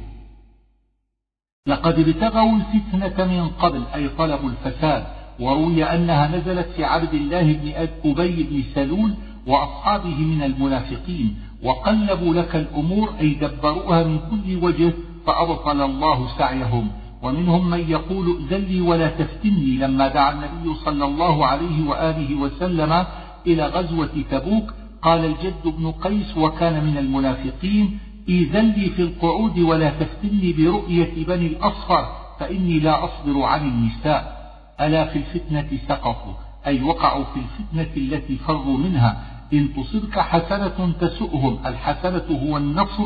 لقد 1.67 1.99
ابتغوا 1.99 2.57
الفتنة 2.57 3.25
من 3.25 3.49
قبل 3.49 3.83
أي 3.95 4.09
طلبوا 4.09 4.51
الفساد. 4.51 5.05
وروي 5.41 5.85
أنها 5.85 6.37
نزلت 6.37 6.69
في 6.77 6.85
عبد 6.85 7.15
الله 7.15 7.53
بن 7.53 7.73
أبي 8.05 8.43
بن 8.43 8.63
سلول 8.75 9.15
وأصحابه 9.47 10.19
من 10.19 10.43
المنافقين. 10.43 11.37
وقلبوا 11.63 12.35
لك 12.35 12.57
الأمور 12.57 13.13
أي 13.21 13.35
دبروها 13.35 14.05
من 14.05 14.19
كل 14.19 14.65
وجه 14.65 14.93
فأبطل 15.27 15.81
الله 15.81 16.29
سعيهم. 16.39 16.89
ومنهم 17.23 17.71
من 17.71 17.91
يقول 17.91 18.37
ائذن 18.51 18.81
ولا 18.81 19.09
تفتني. 19.09 19.77
لما 19.77 20.09
دعا 20.09 20.33
النبي 20.33 20.75
صلى 20.75 21.05
الله 21.05 21.47
عليه 21.47 21.89
وآله 21.89 22.35
وسلم 22.35 23.05
إلى 23.47 23.67
غزوة 23.67 24.11
تبوك 24.31 24.75
قال 25.03 25.25
الجد 25.25 25.65
بن 25.65 25.91
قيس 25.91 26.37
وكان 26.37 26.85
من 26.85 26.99
المنافقين 26.99 27.99
إذن 28.29 28.71
لي 28.71 28.91
في 28.91 29.03
القعود 29.03 29.59
ولا 29.59 29.91
تفتني 29.91 30.53
برؤية 30.53 31.27
بني 31.27 31.47
الأصفر 31.47 32.09
فإني 32.41 32.79
لا 32.79 33.05
أصبر 33.05 33.43
عن 33.43 33.69
النساء. 33.69 34.41
ألا 34.81 35.05
في 35.05 35.19
الفتنة 35.19 35.69
سقطوا 35.89 36.35
أي 36.67 36.83
وقعوا 36.83 37.25
في 37.25 37.41
الفتنة 37.41 38.17
التي 38.17 38.37
فروا 38.37 38.79
منها. 38.79 39.30
إن 39.53 39.69
تصبك 39.75 40.19
حسنة 40.19 40.93
تسؤهم. 41.01 41.59
الحسنة 41.67 42.29
هو 42.45 42.57
النصر 42.57 43.05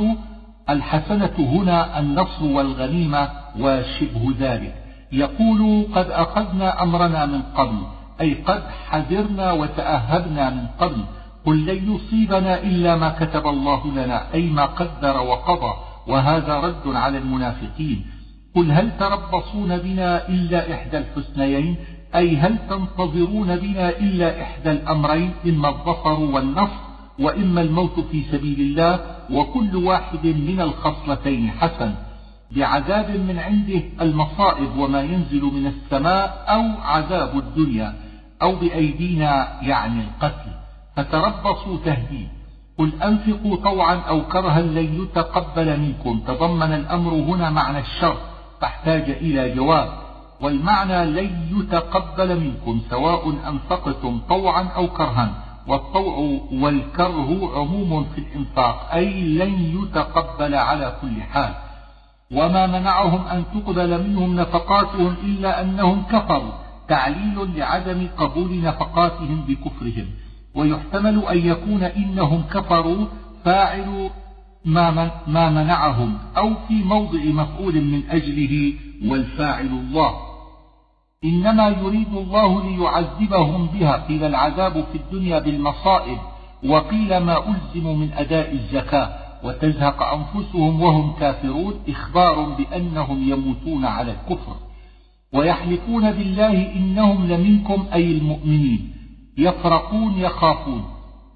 الحسنة 0.70 1.36
هنا 1.38 1.98
النصر 2.00 2.44
والغنيمة 2.44 3.28
وشبه 3.60 4.34
ذلك. 4.38 4.74
يقول 5.12 5.86
قد 5.94 6.10
أخذنا 6.10 6.82
أمرنا 6.82 7.26
من 7.26 7.42
قبل 7.42 7.78
أي 8.20 8.34
قد 8.34 8.62
حذرنا 8.88 9.52
وتأهبنا 9.52 10.50
من 10.50 10.66
قبل. 10.80 11.04
قل 11.46 11.66
لن 11.66 11.94
يصيبنا 11.94 12.62
إلا 12.62 12.96
ما 12.96 13.08
كتب 13.08 13.46
الله 13.46 13.92
لنا 13.92 14.34
أي 14.34 14.42
ما 14.42 14.64
قدر 14.64 15.20
وقضى 15.20 15.74
وهذا 16.06 16.60
رد 16.60 16.96
على 16.96 17.18
المنافقين. 17.18 18.06
قل 18.56 18.72
هل 18.72 18.90
تربصون 18.98 19.78
بنا 19.78 20.28
إلا 20.28 20.74
إحدى 20.74 20.98
الحسنيين؟ 20.98 21.76
أي 22.14 22.36
هل 22.36 22.58
تنتظرون 22.70 23.56
بنا 23.56 23.88
إلا 23.88 24.42
إحدى 24.42 24.70
الأمرين 24.70 25.32
إما 25.46 25.68
الظفر 25.68 26.20
والنصر 26.20 26.84
وإما 27.18 27.60
الموت 27.60 28.00
في 28.00 28.22
سبيل 28.32 28.60
الله 28.60 29.00
وكل 29.30 29.76
واحد 29.76 30.26
من 30.26 30.60
الخصلتين 30.60 31.50
حسن. 31.50 31.94
بعذاب 32.50 33.10
من 33.10 33.38
عنده 33.38 33.82
المصائب 34.00 34.76
وما 34.78 35.02
ينزل 35.02 35.42
من 35.42 35.66
السماء 35.66 36.44
أو 36.48 36.82
عذاب 36.82 37.38
الدنيا 37.38 37.94
أو 38.42 38.54
بأيدينا 38.56 39.48
يعني 39.62 40.00
القتل. 40.00 40.50
فتربصوا 40.96 41.78
تهديد. 41.84 42.28
قل 42.78 42.92
أنفقوا 43.02 43.56
طوعا 43.56 43.94
أو 43.94 44.22
كرها 44.22 44.60
لن 44.62 45.02
يتقبل 45.02 45.80
منكم. 45.80 46.20
تضمن 46.26 46.72
الأمر 46.72 47.12
هنا 47.12 47.50
معنى 47.50 47.78
الشر 47.78 48.16
فاحتاج 48.60 49.10
إلى 49.10 49.54
جواب. 49.54 50.03
والمعنى 50.44 51.04
لن 51.04 51.30
يتقبل 51.56 52.40
منكم 52.40 52.80
سواء 52.90 53.34
أنفقتم 53.48 54.20
طوعا 54.28 54.62
أو 54.62 54.86
كرها. 54.88 55.44
والطوع 55.66 56.40
والكره 56.52 57.58
عموم 57.58 58.04
في 58.04 58.18
الإنفاق 58.18 58.90
أي 58.94 59.24
لن 59.24 59.82
يتقبل 59.82 60.54
على 60.54 60.96
كل 61.02 61.22
حال. 61.22 61.54
وما 62.32 62.66
منعهم 62.66 63.26
أن 63.26 63.44
تقبل 63.54 64.08
منهم 64.08 64.36
نفقاتهم 64.36 65.14
إلا 65.24 65.62
أنهم 65.62 66.02
كفروا. 66.02 66.52
تعليل 66.88 67.56
لعدم 67.56 68.08
قبول 68.18 68.60
نفقاتهم 68.60 69.44
بكفرهم. 69.48 70.06
ويحتمل 70.54 71.24
أن 71.26 71.38
يكون 71.38 71.82
إنهم 71.82 72.42
كفروا 72.52 73.06
فاعل 73.44 74.10
ما, 74.64 75.10
ما 75.26 75.50
منعهم 75.50 76.18
أو 76.36 76.54
في 76.68 76.74
موضع 76.74 77.24
مفعول 77.24 77.74
من 77.74 78.02
أجله 78.10 78.72
والفاعل 79.04 79.66
الله. 79.66 80.33
إنما 81.24 81.68
يريد 81.68 82.14
الله 82.14 82.70
ليعذبهم 82.70 83.66
بها 83.66 83.96
قيل 84.08 84.24
العذاب 84.24 84.84
في 84.92 84.98
الدنيا 84.98 85.38
بالمصائب 85.38 86.18
وقيل 86.66 87.16
ما 87.16 87.38
ألزم 87.48 87.98
من 87.98 88.12
أداء 88.12 88.52
الزكاة 88.52 89.08
وتزهق 89.44 90.02
أنفسهم 90.02 90.82
وهم 90.82 91.12
كافرون 91.20 91.74
إخبار 91.88 92.42
بأنهم 92.58 93.30
يموتون 93.30 93.84
على 93.84 94.12
الكفر. 94.12 94.56
ويحلفون 95.32 96.12
بالله 96.12 96.72
إنهم 96.76 97.26
لمنكم 97.26 97.86
أي 97.94 98.12
المؤمنين. 98.12 98.92
يفرقون 99.38 100.18
يخافون. 100.18 100.84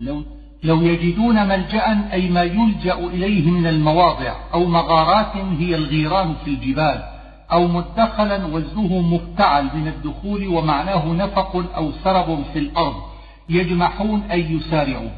لو, 0.00 0.22
لو 0.62 0.82
يجدون 0.82 1.48
ملجأ 1.48 2.12
أي 2.12 2.30
ما 2.30 2.42
يلجأ 2.42 2.94
إليه 2.94 3.50
من 3.50 3.66
المواضع 3.66 4.34
أو 4.54 4.64
مغارات 4.64 5.36
هي 5.36 5.74
الغيران 5.74 6.34
في 6.44 6.50
الجبال. 6.50 7.17
أو 7.52 7.68
مدخلا 7.68 8.46
وزنه 8.46 9.00
مفتعل 9.00 9.64
من 9.74 9.88
الدخول 9.88 10.48
ومعناه 10.48 11.06
نفق 11.06 11.56
أو 11.76 11.92
سرب 12.04 12.44
في 12.52 12.58
الأرض 12.58 12.96
يجمحون 13.48 14.22
أي 14.30 14.52
يسارعون. 14.52 15.10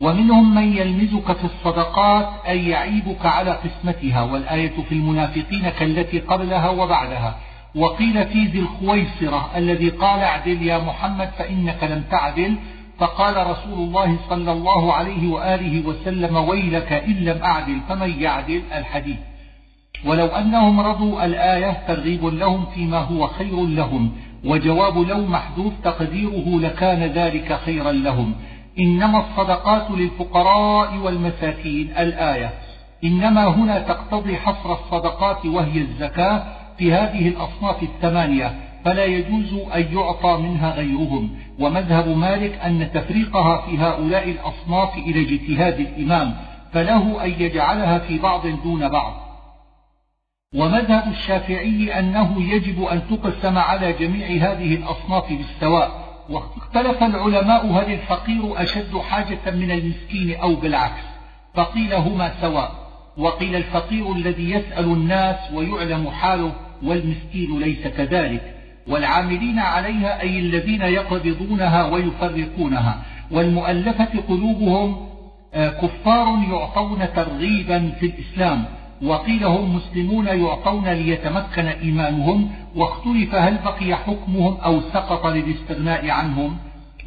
ومنهم 0.00 0.54
من 0.54 0.76
يلمزك 0.76 1.32
في 1.32 1.44
الصدقات 1.44 2.28
أي 2.48 2.68
يعيبك 2.68 3.26
على 3.26 3.50
قسمتها 3.50 4.22
والآية 4.22 4.82
في 4.88 4.92
المنافقين 4.92 5.68
كالتي 5.68 6.20
قبلها 6.20 6.68
وبعدها. 6.70 7.36
وقيل 7.74 8.26
في 8.26 8.44
ذي 8.44 8.58
الخويصرة 8.58 9.50
الذي 9.56 9.88
قال 9.88 10.20
اعدل 10.20 10.62
يا 10.62 10.78
محمد 10.78 11.28
فإنك 11.38 11.84
لم 11.84 12.04
تعدل 12.10 12.56
فقال 12.98 13.46
رسول 13.46 13.78
الله 13.78 14.16
صلى 14.28 14.52
الله 14.52 14.92
عليه 14.92 15.28
وآله 15.32 15.86
وسلم 15.88 16.36
ويلك 16.36 16.92
إن 16.92 17.12
لم 17.12 17.42
أعدل 17.42 17.80
فمن 17.88 18.22
يعدل؟ 18.22 18.62
الحديث. 18.72 19.16
ولو 20.04 20.26
أنهم 20.26 20.80
رضوا 20.80 21.24
الآية 21.24 21.82
ترغيب 21.88 22.24
لهم 22.24 22.66
فيما 22.74 22.98
هو 22.98 23.26
خير 23.26 23.66
لهم 23.66 24.12
وجواب 24.44 24.98
لو 24.98 25.26
محذوف 25.26 25.72
تقديره 25.84 26.60
لكان 26.60 27.02
ذلك 27.02 27.60
خيرا 27.64 27.92
لهم. 27.92 28.34
إنما 28.78 29.18
الصدقات 29.20 29.90
للفقراء 29.90 30.96
والمساكين 30.96 31.90
الآية. 31.98 32.50
إنما 33.04 33.46
هنا 33.46 33.78
تقتضي 33.78 34.36
حصر 34.36 34.72
الصدقات 34.72 35.46
وهي 35.46 35.80
الزكاة 35.80 36.42
في 36.78 36.92
هذه 36.92 37.28
الأصناف 37.28 37.82
الثمانية 37.82 38.54
فلا 38.84 39.04
يجوز 39.04 39.54
أن 39.74 39.86
يعطى 39.92 40.38
منها 40.42 40.74
غيرهم. 40.74 41.30
ومذهب 41.58 42.08
مالك 42.08 42.58
أن 42.64 42.88
تفريقها 42.94 43.60
في 43.66 43.78
هؤلاء 43.78 44.30
الأصناف 44.30 44.98
إلى 44.98 45.20
اجتهاد 45.20 45.80
الإمام 45.80 46.34
فله 46.72 47.24
أن 47.24 47.30
يجعلها 47.38 47.98
في 47.98 48.18
بعض 48.18 48.46
دون 48.64 48.88
بعض. 48.88 49.19
ومذهب 50.54 51.12
الشافعي 51.12 51.98
أنه 51.98 52.42
يجب 52.52 52.82
أن 52.82 53.02
تقسم 53.10 53.58
على 53.58 53.92
جميع 53.92 54.26
هذه 54.26 54.74
الأصناف 54.74 55.32
بالسواء 55.32 55.90
واختلف 56.30 57.02
العلماء 57.02 57.66
هل 57.66 57.92
الفقير 57.92 58.62
أشد 58.62 58.96
حاجة 58.96 59.50
من 59.50 59.70
المسكين 59.70 60.36
أو 60.40 60.54
بالعكس 60.54 61.02
فقيل 61.54 61.94
هما 61.94 62.32
سواء 62.40 62.72
وقيل 63.16 63.56
الفقير 63.56 64.12
الذي 64.12 64.50
يسأل 64.50 64.84
الناس 64.84 65.52
ويعلم 65.54 66.10
حاله 66.10 66.52
والمسكين 66.82 67.58
ليس 67.58 67.86
كذلك 67.86 68.54
والعاملين 68.88 69.58
عليها 69.58 70.20
أي 70.20 70.38
الذين 70.38 70.82
يقبضونها 70.82 71.84
ويفرقونها 71.84 73.02
والمؤلفة 73.30 74.20
قلوبهم 74.28 75.10
آه، 75.54 75.68
كفار 75.68 76.38
يعطون 76.50 77.12
ترغيبا 77.14 77.92
في 78.00 78.06
الإسلام 78.06 78.79
وقيل 79.02 79.44
هم 79.44 79.76
مسلمون 79.76 80.26
يعطون 80.26 80.88
ليتمكن 80.88 81.66
إيمانهم 81.66 82.50
واختلف 82.76 83.34
هل 83.34 83.58
بقي 83.64 83.96
حكمهم 83.96 84.56
أو 84.56 84.80
سقط 84.80 85.26
للاستغناء 85.26 86.10
عنهم. 86.10 86.56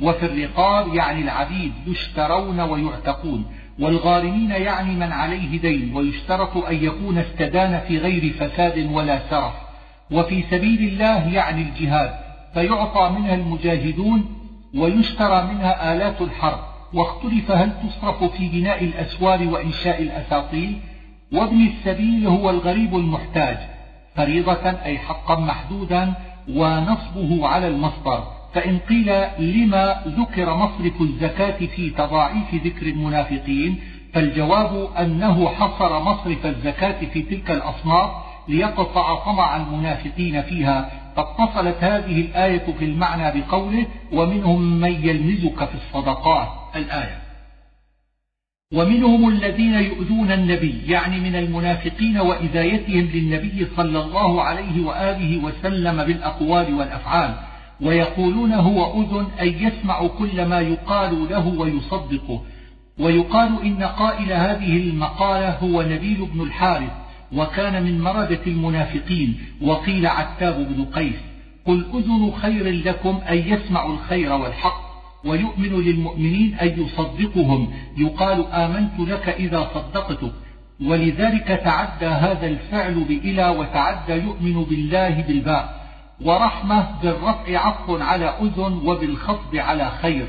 وفي 0.01 0.25
الرقاب 0.25 0.93
يعني 0.95 1.21
العبيد 1.21 1.73
يشترون 1.87 2.59
ويعتقون 2.59 3.45
والغارمين 3.79 4.51
يعني 4.51 4.95
من 4.95 5.11
عليه 5.11 5.61
دين 5.61 5.95
ويشترط 5.95 6.57
أن 6.57 6.75
يكون 6.83 7.17
استدان 7.17 7.81
في 7.87 7.97
غير 7.97 8.33
فساد 8.33 8.89
ولا 8.91 9.19
سرف. 9.29 9.53
وفي 10.11 10.43
سبيل 10.51 10.79
الله 10.87 11.27
يعني 11.27 11.61
الجهاد 11.61 12.13
فيعطى 12.53 13.15
منها 13.19 13.35
المجاهدون 13.35 14.25
ويشترى 14.75 15.43
منها 15.43 15.93
آلات 15.93 16.21
الحرب. 16.21 16.59
واختلف 16.93 17.51
هل 17.51 17.71
تصرف 17.83 18.23
في 18.23 18.49
بناء 18.49 18.83
الأسوار 18.83 19.47
وإنشاء 19.47 20.01
الأساطيل. 20.01 20.79
وابن 21.33 21.67
السبيل 21.67 22.27
هو 22.27 22.49
الغريب 22.49 22.95
المحتاج 22.95 23.57
فريضة 24.15 24.69
أي 24.85 24.97
حقا 24.97 25.35
محدودا 25.35 26.13
ونصبه 26.49 27.47
على 27.47 27.67
المصدر 27.67 28.23
فإن 28.53 28.77
قيل 28.77 29.23
لما 29.39 30.03
ذكر 30.07 30.55
مصرف 30.55 31.01
الزكاة 31.01 31.65
في 31.75 31.89
تضاعيف 31.89 32.53
ذكر 32.53 32.85
المنافقين 32.85 33.79
فالجواب 34.13 34.87
أنه 34.99 35.49
حصر 35.49 35.99
مصرف 35.99 36.45
الزكاة 36.45 37.05
في 37.13 37.21
تلك 37.21 37.51
الأصناف 37.51 38.11
ليقطع 38.47 39.15
طمع 39.25 39.57
المنافقين 39.57 40.41
فيها. 40.41 40.91
فاتصلت 41.15 41.83
هذه 41.83 42.21
الآية 42.21 42.73
في 42.79 42.85
المعنى 42.85 43.41
بقوله 43.41 43.85
ومنهم 44.13 44.61
من 44.61 44.91
يلمزك 44.91 45.65
في 45.65 45.75
الصدقات. 45.75 46.47
الآية. 46.75 47.22
ومنهم 48.73 49.29
الذين 49.29 49.73
يؤذون 49.73 50.31
النبي 50.31 50.81
يعني 50.87 51.19
من 51.19 51.35
المنافقين 51.35 52.17
وإذايتهم 52.17 53.09
للنبي 53.13 53.67
صلى 53.77 54.01
الله 54.01 54.41
عليه 54.41 54.85
وآله 54.85 55.43
وسلم 55.43 56.03
بالأقوال 56.03 56.73
والأفعال 56.73 57.33
ويقولون 57.81 58.53
هو 58.53 59.01
أذن 59.01 59.27
أي 59.39 59.63
يسمع 59.63 60.07
كل 60.07 60.45
ما 60.45 60.59
يقال 60.59 61.29
له 61.29 61.47
ويصدقه. 61.47 62.41
ويقال 62.99 63.61
إن 63.63 63.83
قائل 63.83 64.33
هذه 64.33 64.77
المقالة 64.77 65.49
هو 65.49 65.81
نبيل 65.81 66.27
بن 66.33 66.41
الحارث 66.41 66.91
وكان 67.33 67.83
من 67.83 68.01
مردة 68.01 68.41
المنافقين 68.47 69.37
وقيل 69.61 70.07
عتاب 70.07 70.73
بن 70.75 70.85
قيس. 70.85 71.15
قل 71.65 71.85
أذن 71.93 72.31
خير 72.41 72.71
لكم 72.85 73.21
أن 73.29 73.37
يسمعوا 73.37 73.93
الخير 73.93 74.33
والحق. 74.33 74.82
ويؤمن 75.25 75.81
للمؤمنين 75.81 76.55
أن 76.55 76.83
يصدقهم. 76.83 77.73
يقال 77.97 78.45
آمنت 78.47 78.99
لك 78.99 79.29
إذا 79.29 79.69
صدقتك. 79.73 80.31
ولذلك 80.85 81.47
تعدى 81.47 82.05
هذا 82.05 82.47
الفعل 82.47 83.03
بإلى 83.03 83.47
وتعدى 83.49 84.13
يؤمن 84.13 84.63
بالله 84.63 85.21
بالباء. 85.21 85.83
ورحمة 86.25 86.87
بالرفع 87.01 87.59
عطف 87.59 88.01
على 88.01 88.25
أذن 88.25 88.81
وبالخفض 88.85 89.55
على 89.55 89.91
خير. 90.01 90.27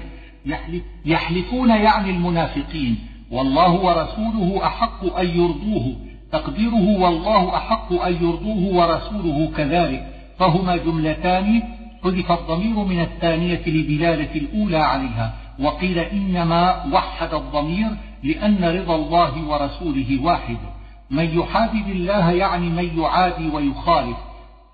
يحلفون 1.05 1.71
يعني 1.71 2.11
المنافقين. 2.11 2.99
والله 3.31 3.73
ورسوله 3.73 4.67
أحق 4.67 5.17
أن 5.19 5.27
يرضوه. 5.27 5.97
تقديره 6.33 7.01
والله 7.01 7.57
أحق 7.57 7.93
أن 7.93 8.13
يرضوه 8.13 8.75
ورسوله 8.75 9.53
كذلك. 9.57 10.11
فهما 10.39 10.77
جملتان 10.77 11.63
حذف 12.05 12.33
الضمير 12.33 12.85
من 12.85 13.01
الثانية 13.01 13.63
لدلالة 13.67 14.35
الأولى 14.35 14.79
عليها 14.79 15.35
وقيل 15.61 15.99
إنما 15.99 16.85
وحد 16.93 17.35
الضمير 17.35 17.91
لأن 18.23 18.65
رضا 18.65 18.97
الله 18.97 19.49
ورسوله 19.49 20.19
واحد. 20.23 20.57
من 21.11 21.39
يحادد 21.39 21.89
الله 21.89 22.31
يعني 22.31 22.69
من 22.69 23.01
يعادي 23.01 23.49
ويخالف 23.49 24.17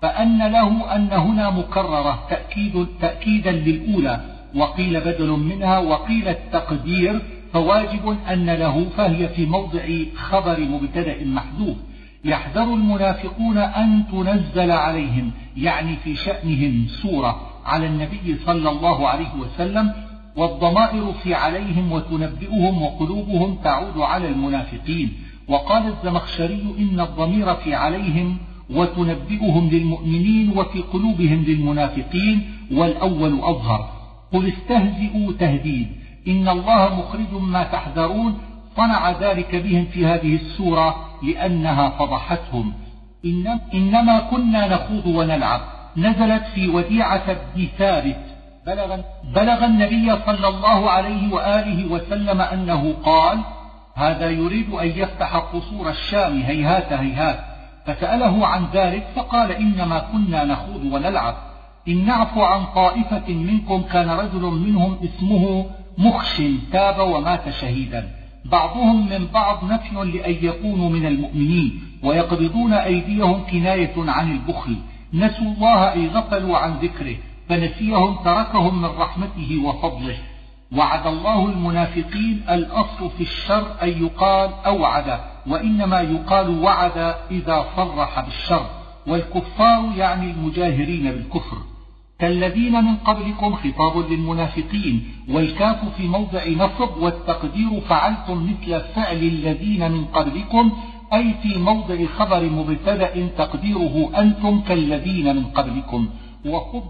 فأن 0.01 0.37
له 0.37 0.95
أن 0.95 1.11
هنا 1.11 1.49
مكررة 1.49 2.27
تأكيد 2.29 2.87
تأكيدا 3.01 3.51
للأولى 3.51 4.21
وقيل 4.55 4.99
بدل 4.99 5.29
منها 5.29 5.79
وقيل 5.79 6.27
التقدير 6.27 7.21
فواجب 7.53 8.17
أن 8.29 8.49
له 8.49 8.89
فهي 8.97 9.29
في 9.29 9.45
موضع 9.45 9.81
خبر 10.15 10.59
مبتدأ 10.59 11.25
محذوف. 11.25 11.77
يحذر 12.25 12.63
المنافقون 12.63 13.57
أن 13.57 14.03
تنزل 14.11 14.71
عليهم 14.71 15.31
يعني 15.57 15.95
في 15.95 16.15
شأنهم 16.15 16.87
سورة 16.87 17.41
على 17.65 17.87
النبي 17.87 18.37
صلى 18.45 18.69
الله 18.69 19.07
عليه 19.07 19.33
وسلم 19.39 19.93
والضمائر 20.35 21.13
في 21.23 21.33
عليهم 21.33 21.91
وتنبئهم 21.91 22.81
وقلوبهم 22.81 23.55
تعود 23.63 23.97
على 23.97 24.27
المنافقين. 24.27 25.13
وقال 25.47 25.87
الزمخشري 25.87 26.75
إن 26.79 26.99
الضمير 26.99 27.55
في 27.55 27.75
عليهم 27.75 28.37
وتنبئهم 28.69 29.69
للمؤمنين 29.69 30.57
وفي 30.57 30.79
قلوبهم 30.79 31.43
للمنافقين 31.47 32.51
والأول 32.71 33.39
أظهر. 33.41 33.89
قل 34.33 34.47
استهزئوا 34.47 35.31
تهديد. 35.39 35.87
إن 36.27 36.49
الله 36.49 36.99
مخرج 36.99 37.41
ما 37.41 37.63
تحذرون. 37.63 38.37
صنع 38.77 39.11
ذلك 39.11 39.55
بهم 39.55 39.85
في 39.85 40.05
هذه 40.05 40.35
السورة 40.35 41.10
لأنها 41.23 41.89
فضحتهم. 41.89 42.73
إنما 43.73 44.19
كنا 44.19 44.67
نخوض 44.67 45.05
ونلعب. 45.05 45.61
نزلت 45.97 46.43
في 46.43 46.67
وديعة 46.67 47.33
بن 47.55 47.67
ثابت. 47.77 48.19
بلغ, 48.65 49.01
بلغ 49.35 49.65
النبي 49.65 50.15
صلى 50.25 50.47
الله 50.47 50.89
عليه 50.89 51.33
وآله 51.33 51.91
وسلم 51.91 52.41
أنه 52.41 52.93
قال 53.05 53.39
هذا 53.95 54.29
يريد 54.29 54.73
أن 54.73 54.87
يفتح 54.87 55.35
قصور 55.35 55.89
الشام. 55.89 56.41
هيهات 56.41 56.93
هيهات. 56.93 57.39
فسأله 57.85 58.47
عن 58.47 58.65
ذلك 58.73 59.07
فقال 59.15 59.51
إنما 59.51 59.99
كنا 59.99 60.43
نخوض 60.43 60.83
ونلعب. 60.91 61.35
إن 61.87 62.05
نعفو 62.05 62.41
عن 62.41 62.65
طائفة 62.75 63.33
منكم 63.33 63.81
كان 63.81 64.09
رجل 64.09 64.41
منهم 64.41 64.97
اسمه 65.03 65.65
مخش 65.97 66.41
تاب 66.71 66.99
ومات 66.99 67.49
شهيدا. 67.49 68.20
بعضهم 68.45 69.09
من 69.09 69.27
بعض 69.27 69.71
نفي 69.71 69.95
لأن 69.95 70.35
يكونوا 70.41 70.89
من 70.89 71.05
المؤمنين 71.05 71.81
ويقبضون 72.03 72.73
أيديهم 72.73 73.45
كناية 73.51 73.93
عن 73.97 74.31
البخل. 74.31 74.77
نسوا 75.13 75.45
الله 75.45 75.91
أي 75.91 76.07
غفلوا 76.07 76.57
عن 76.57 76.73
ذكره 76.73 77.15
فنسيهم 77.49 78.15
تركهم 78.23 78.81
من 78.81 78.89
رحمته 78.89 79.61
وفضله. 79.65 80.17
وعد 80.71 81.07
الله 81.07 81.45
المنافقين 81.45 82.41
الأصل 82.49 83.09
في 83.17 83.23
الشر 83.23 83.67
أن 83.83 83.89
يقال 84.05 84.49
أوعد 84.65 85.19
وإنما 85.47 86.01
يقال 86.01 86.63
وعد 86.63 87.15
إذا 87.31 87.65
صرح 87.75 88.19
بالشر. 88.19 88.65
والكفار 89.07 89.91
يعني 89.97 90.31
المجاهرين 90.31 91.11
بالكفر. 91.11 91.57
كالذين 92.21 92.83
من 92.83 92.95
قبلكم 92.95 93.55
خطاب 93.55 94.11
للمنافقين 94.11 95.03
والكاف 95.29 95.95
في 95.97 96.07
موضع 96.07 96.47
نصب 96.47 96.97
والتقدير 96.97 97.81
فعلتم 97.89 98.49
مثل 98.49 98.81
فعل 98.81 99.17
الذين 99.17 99.91
من 99.91 100.05
قبلكم 100.05 100.71
أي 101.13 101.33
في 101.43 101.57
موضع 101.57 102.05
خبر 102.05 102.43
مبتدأ 102.43 103.27
تقديره 103.37 104.11
أنتم 104.17 104.61
كالذين 104.61 105.35
من 105.35 105.43
قبلكم. 105.43 106.09
وخذ 106.45 106.81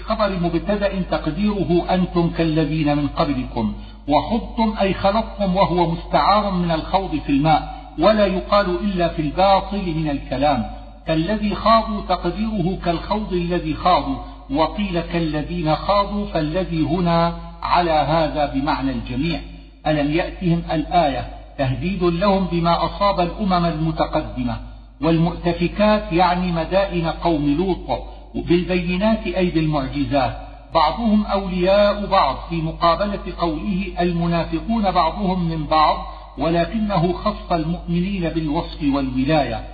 خبر 0.00 0.38
مبتدأ 0.42 1.02
تقديره 1.02 1.86
أنتم 1.90 2.30
كالذين 2.30 2.96
من 2.96 3.08
قبلكم. 3.08 3.74
وخضتم 4.08 4.74
أي 4.80 4.94
خلطتم 4.94 5.56
وهو 5.56 5.90
مستعار 5.90 6.50
من 6.50 6.70
الخوض 6.70 7.16
في 7.16 7.32
الماء 7.32 7.92
ولا 7.98 8.26
يقال 8.26 8.70
إلا 8.84 9.08
في 9.08 9.22
الباطل 9.22 9.94
من 9.94 10.10
الكلام. 10.10 10.81
كالذي 11.06 11.54
خاضوا 11.54 12.00
تقديره 12.08 12.78
كالخوض 12.84 13.32
الذي 13.32 13.74
خاضوا 13.74 14.16
وقيل 14.50 15.00
كالذين 15.00 15.74
خاضوا 15.74 16.26
فالذي 16.26 16.82
هنا 16.82 17.34
على 17.62 17.90
هذا 17.90 18.46
بمعنى 18.54 18.90
الجميع. 18.90 19.40
ألم 19.86 20.12
يأتهم 20.12 20.62
الآية 20.72 21.28
تهديد 21.58 22.02
لهم 22.02 22.44
بما 22.52 22.84
أصاب 22.84 23.20
الأمم 23.20 23.64
المتقدمة؟ 23.64 24.56
والمؤتفكات 25.00 26.12
يعني 26.12 26.52
مدائن 26.52 27.06
قوم 27.06 27.56
لوط 27.56 28.02
بالبينات 28.34 29.26
أي 29.26 29.50
بالمعجزات 29.50 30.36
بعضهم 30.74 31.26
أولياء 31.26 32.06
بعض 32.06 32.36
في 32.50 32.62
مقابلة 32.62 33.20
قوله 33.38 33.86
المنافقون 34.00 34.90
بعضهم 34.90 35.48
من 35.48 35.66
بعض 35.66 36.06
ولكنه 36.38 37.12
خص 37.12 37.52
المؤمنين 37.52 38.28
بالوصف 38.28 38.82
والولاية. 38.94 39.64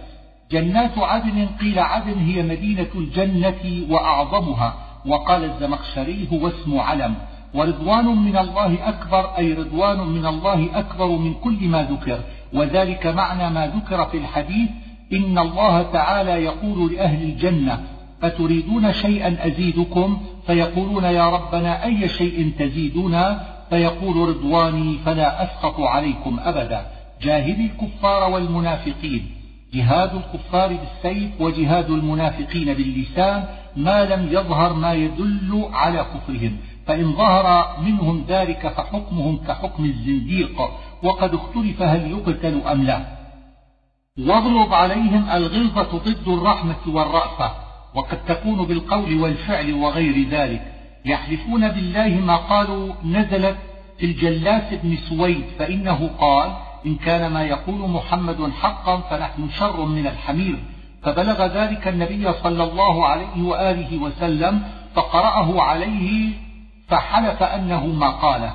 جنات 0.52 0.98
عدن 0.98 1.48
قيل 1.60 1.78
عدن 1.78 2.18
هي 2.18 2.42
مدينة 2.42 2.88
الجنة 2.94 3.86
وأعظمها. 3.90 4.74
وقال 5.06 5.44
الزمخشري 5.44 6.28
هو 6.32 6.48
اسم 6.48 6.78
علم. 6.78 7.14
ورضوان 7.54 8.04
من 8.04 8.38
الله 8.38 8.88
أكبر 8.88 9.38
أي 9.38 9.52
رضوان 9.52 9.98
من 9.98 10.26
الله 10.26 10.68
أكبر 10.74 11.06
من 11.06 11.34
كل 11.34 11.68
ما 11.68 11.82
ذكر. 11.82 12.20
وذلك 12.52 13.06
معنى 13.06 13.50
ما 13.50 13.66
ذكر 13.66 14.04
في 14.04 14.18
الحديث 14.18 14.68
إن 15.12 15.38
الله 15.38 15.82
تعالى 15.82 16.30
يقول 16.30 16.92
لأهل 16.92 17.22
الجنة 17.22 17.80
أتريدون 18.22 18.92
شيئا 18.92 19.46
أزيدكم؟ 19.46 20.20
فيقولون 20.46 21.04
يا 21.04 21.30
ربنا 21.30 21.84
أي 21.84 22.08
شيء 22.08 22.52
تزيدنا 22.58 23.46
فيقول 23.70 24.28
رضواني 24.28 24.98
فلا 25.04 25.42
أسقط 25.42 25.80
عليكم 25.80 26.40
أبدا. 26.40 26.86
جاهد 27.22 27.58
الكفار 27.60 28.30
والمنافقين. 28.30 29.37
جهاد 29.74 30.10
الكفار 30.14 30.76
بالسيف 30.76 31.40
وجهاد 31.40 31.90
المنافقين 31.90 32.74
باللسان 32.74 33.44
ما 33.76 34.04
لم 34.04 34.28
يظهر 34.30 34.72
ما 34.72 34.92
يدل 34.92 35.68
على 35.72 36.06
كفرهم. 36.14 36.56
فإن 36.86 37.12
ظهر 37.12 37.76
منهم 37.82 38.24
ذلك 38.28 38.68
فحكمهم 38.68 39.36
كحكم 39.48 39.84
الزنديق. 39.84 40.60
وقد 41.02 41.34
اختلف 41.34 41.82
هل 41.82 42.10
يقتل 42.10 42.60
أم 42.72 42.82
لا. 42.82 43.18
واغلظ 44.18 44.72
عليهم 44.72 45.30
الغلظة 45.30 45.98
ضد 45.98 46.28
الرحمة 46.28 46.82
والرأفة. 46.86 47.52
وقد 47.94 48.18
تكون 48.24 48.66
بالقول 48.66 49.20
والفعل 49.20 49.72
وغير 49.74 50.28
ذلك. 50.28 50.72
يحلفون 51.04 51.68
بالله 51.68 52.08
ما 52.08 52.36
قالوا 52.36 52.92
نزلت 53.04 53.56
في 53.98 54.06
الجلاس 54.06 54.74
بن 54.74 54.96
سويد 54.96 55.44
فإنه 55.58 56.10
قال 56.18 56.52
إن 56.86 56.96
كان 56.96 57.32
ما 57.32 57.42
يقول 57.42 57.90
محمد 57.90 58.52
حقا 58.60 59.00
فنحن 59.00 59.48
شر 59.50 59.84
من 59.84 60.06
الحمير. 60.06 60.58
فبلغ 61.02 61.46
ذلك 61.46 61.88
النبي 61.88 62.32
صلى 62.32 62.64
الله 62.64 63.06
عليه 63.06 63.42
وآله 63.42 63.98
وسلم 63.98 64.62
فقرأه 64.94 65.62
عليه 65.62 66.30
فحلف 66.88 67.42
أنه 67.42 67.86
ما 67.86 68.08
قاله. 68.08 68.54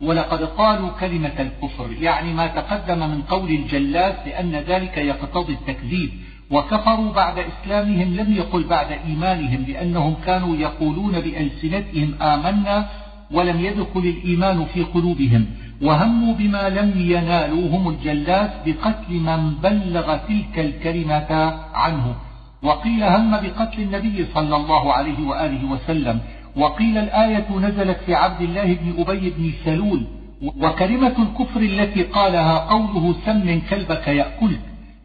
ولقد 0.00 0.42
قالوا 0.42 0.90
كلمة 1.00 1.40
الكفر 1.40 1.92
يعني 1.92 2.32
ما 2.32 2.46
تقدم 2.46 2.98
من 2.98 3.22
قول 3.22 3.50
الجلاس 3.50 4.14
لأن 4.26 4.52
ذلك 4.56 4.96
يقتضي 4.96 5.52
التكذيب. 5.52 6.10
وكفروا 6.50 7.12
بعد 7.12 7.38
إسلامهم 7.38 8.16
لم 8.16 8.32
يقل 8.32 8.64
بعد 8.64 8.92
إيمانهم 8.92 9.64
لأنهم 9.68 10.14
كانوا 10.26 10.56
يقولون 10.56 11.20
بألسنتهم 11.20 12.22
آمنا 12.22 12.88
ولم 13.30 13.60
يدخل 13.60 14.00
الإيمان 14.00 14.64
في 14.64 14.82
قلوبهم. 14.82 15.46
وهموا 15.82 16.34
بما 16.34 16.68
لم 16.68 16.92
ينالوهم 16.96 17.88
الجلاس 17.88 18.50
بقتل 18.66 19.14
من 19.14 19.54
بلغ 19.62 20.16
تلك 20.16 20.58
الكلمة 20.58 21.30
عنه. 21.74 22.14
وقيل 22.62 23.02
هم 23.04 23.30
بقتل 23.30 23.82
النبي 23.82 24.26
صلى 24.34 24.56
الله 24.56 24.92
عليه 24.92 25.28
وآله 25.28 25.72
وسلم. 25.72 26.20
وقيل 26.56 26.98
الآية 26.98 27.46
نزلت 27.56 27.98
في 28.06 28.14
عبد 28.14 28.40
الله 28.42 28.74
بن 28.74 28.94
أبي 28.98 29.30
بن 29.30 29.52
سلول. 29.64 30.06
وكلمة 30.42 31.14
الكفر 31.18 31.60
التي 31.60 32.02
قالها 32.02 32.58
قوله 32.58 33.14
سم 33.26 33.60
كلبك 33.70 34.08
يأكلك 34.08 34.60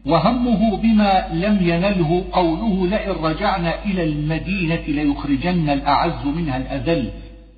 وهمه 0.06 0.76
بما 0.76 1.26
لم 1.32 1.58
ينله 1.60 2.24
قوله 2.32 2.86
لئن 2.86 3.10
رجعنا 3.24 3.84
إلى 3.84 4.04
المدينة 4.04 4.84
ليخرجن 4.88 5.70
الأعز 5.70 6.26
منها 6.36 6.56
الأذل. 6.56 7.10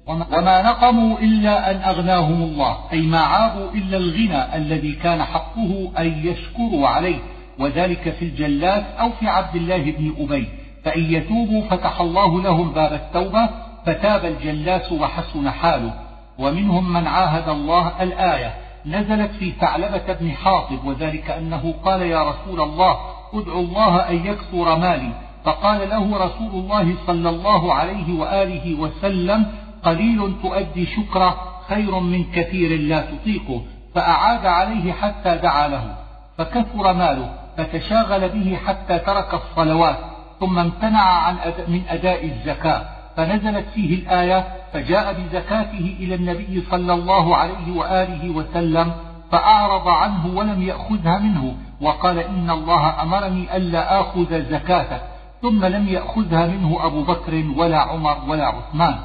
وما 0.09 0.63
نقموا 0.63 1.19
إلا 1.19 1.71
أن 1.71 1.77
أغناهم 1.77 2.43
الله. 2.43 2.77
أي 2.93 3.01
ما 3.01 3.19
عابوا 3.19 3.71
إلا 3.75 3.97
الغنى 3.97 4.57
الذي 4.57 4.93
كان 4.93 5.23
حقه 5.23 5.93
أن 5.99 6.27
يشكروا 6.27 6.89
عليه. 6.89 7.19
وذلك 7.59 8.11
في 8.11 8.25
الجلاس 8.25 8.85
أو 9.01 9.11
في 9.11 9.29
عبد 9.29 9.57
الله 9.57 9.79
بن 9.79 10.15
أبي. 10.19 10.49
فإن 10.85 11.15
يتوبوا 11.15 11.63
فتح 11.71 12.01
الله 12.01 12.43
لهم 12.43 12.73
باب 12.73 12.93
التوبة 12.93 13.49
فتاب 13.87 14.25
الجلاس 14.25 14.93
وحسن 14.93 15.51
حاله. 15.51 15.93
ومنهم 16.39 16.93
من 16.93 17.07
عاهد 17.07 17.49
الله 17.49 18.03
الآية. 18.03 18.55
نزلت 18.87 19.31
في 19.31 19.53
ثعلبة 19.61 20.13
بن 20.21 20.31
حاطب 20.31 20.85
وذلك 20.85 21.31
أنه 21.31 21.75
قال 21.85 22.03
يا 22.03 22.31
رسول 22.31 22.61
الله 22.61 22.97
ادعو 23.35 23.61
الله 23.61 23.97
أن 23.97 24.27
يكثر 24.27 24.79
مالي. 24.79 25.13
فقال 25.45 25.89
له 25.89 26.17
رسول 26.17 26.51
الله 26.51 26.95
صلى 27.07 27.29
الله 27.29 27.75
عليه 27.75 28.19
وآله 28.19 28.75
وسلم 28.75 29.47
قليل 29.85 30.35
تؤدي 30.43 30.87
شكره 30.87 31.37
خير 31.69 31.99
من 32.01 32.25
كثير 32.33 32.81
لا 32.81 33.01
تطيقه 33.01 33.63
فأعاد 33.95 34.47
عليه 34.47 34.93
حتى 34.93 35.37
دعا 35.37 35.69
له 35.69 35.97
فكثر 36.39 36.93
ماله 36.93 37.35
فتشاغل 37.57 38.29
به 38.29 38.59
حتى 38.67 38.99
ترك 38.99 39.35
الصلوات 39.35 39.99
ثم 40.41 40.59
امتنع 40.59 41.03
عن 41.03 41.37
من 41.69 41.83
أداء 41.89 42.25
الزكاة 42.25 42.83
فنزلت 43.17 43.67
فيه 43.75 43.95
الآية 43.95 44.47
فجاء 44.73 45.13
بزكاته 45.13 45.97
إلى 46.01 46.15
النبي 46.15 46.63
صلى 46.71 46.95
الله 46.95 47.37
عليه 47.37 47.77
وآله 47.77 48.31
وسلم 48.31 48.93
فأعرض 49.33 49.89
عنه 49.89 50.27
ولم 50.27 50.63
يأخذها 50.63 51.19
منه 51.19 51.57
وقال 51.81 52.19
إن 52.19 52.51
الله 52.51 53.03
أمرني 53.03 53.57
ألا 53.57 54.01
آخذ 54.01 54.51
زكاتك 54.51 55.03
ثم 55.43 55.65
لم 55.65 55.89
يأخذها 55.89 56.47
منه 56.47 56.79
أبو 56.87 57.03
بكر 57.03 57.45
ولا 57.57 57.79
عمر 57.79 58.17
ولا 58.29 58.47
عثمان. 58.47 58.99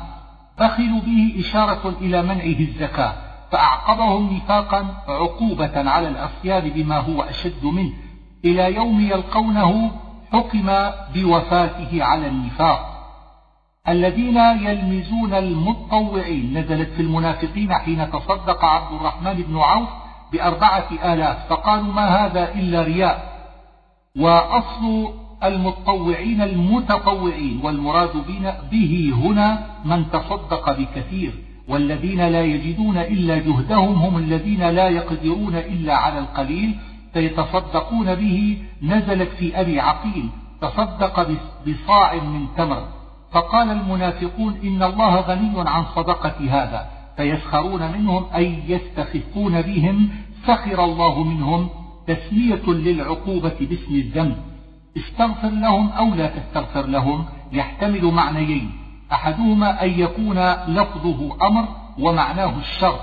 بخلوا 0.60 1.02
به 1.02 1.36
إشارة 1.40 1.94
إلى 2.02 2.22
منعه 2.22 2.60
الزكاة 2.60 3.14
فأعقبهم 3.52 4.36
نفاقا 4.36 4.86
عقوبة 5.08 5.90
على 5.90 6.08
الأصياد 6.08 6.74
بما 6.74 6.98
هو 6.98 7.22
أشد 7.22 7.66
منه. 7.66 7.94
إلى 8.46 8.76
يوم 8.76 9.02
يلقونه 9.02 9.92
حكم 10.34 10.72
بوفاته 11.14 12.04
على 12.04 12.28
النفاق. 12.28 12.90
الذين 13.88 14.38
يلمزون 14.38 15.34
المتطوعين 15.34 16.58
نزلت 16.58 16.90
في 16.90 17.02
المنافقين 17.02 17.74
حين 17.74 18.12
تصدق 18.12 18.66
عبد 18.66 18.94
الرحمن 18.94 19.34
بن 19.34 19.58
عوف 19.58 19.90
بأربعة 20.32 20.88
آلاف 21.04 21.48
فقالوا 21.50 21.94
ما 21.94 22.26
هذا 22.26 22.54
إلا 22.54 22.84
رياء. 22.84 23.34
وأصل 24.20 25.14
المتطوعين 25.48 26.42
المتطوعين 26.42 27.60
والمراد 27.64 28.12
به 28.72 29.14
هنا 29.16 29.68
من 29.86 30.06
تصدق 30.12 30.78
بكثير 30.80 31.34
والذين 31.68 32.28
لا 32.28 32.44
يجدون 32.44 32.98
إلا 32.98 33.38
جهدهم 33.38 33.94
هم 33.96 34.18
الذين 34.18 34.70
لا 34.70 34.90
يقدرون 34.90 35.56
إلا 35.56 35.96
على 35.96 36.20
القليل 36.20 36.76
فيتصدقون 37.14 38.16
به. 38.16 38.58
نزلت 38.84 39.30
في 39.30 39.62
أبي 39.62 39.80
عقيل 39.80 40.30
تصدق 40.62 41.38
بصاع 41.68 42.14
من 42.14 42.48
تمر 42.58 42.88
فقال 43.32 43.70
المنافقون 43.70 44.56
إن 44.64 44.84
الله 44.84 45.16
غني 45.20 45.70
عن 45.70 45.86
صدقة 45.96 46.36
هذا 46.50 46.90
فيسخرون 47.18 47.92
منهم 47.92 48.26
أي 48.36 48.60
يستخفون 48.68 49.62
بهم 49.62 50.10
سخر 50.48 50.84
الله 50.84 51.24
منهم 51.24 51.70
تسمية 52.08 52.68
للعقوبة 52.68 53.56
باسم 53.60 53.96
الذنب. 53.96 54.53
استغفر 54.98 55.50
لهم 55.50 55.90
أو 55.90 56.16
لا 56.16 56.28
تستغفر 56.28 56.86
لهم 56.86 57.26
يحتمل 57.52 58.06
معنيين. 58.06 58.72
أحدهما 59.12 59.84
أن 59.84 59.90
يكون 59.90 60.40
لفظه 60.68 61.48
أمر 61.48 61.68
ومعناه 62.00 62.58
الشر. 62.58 63.00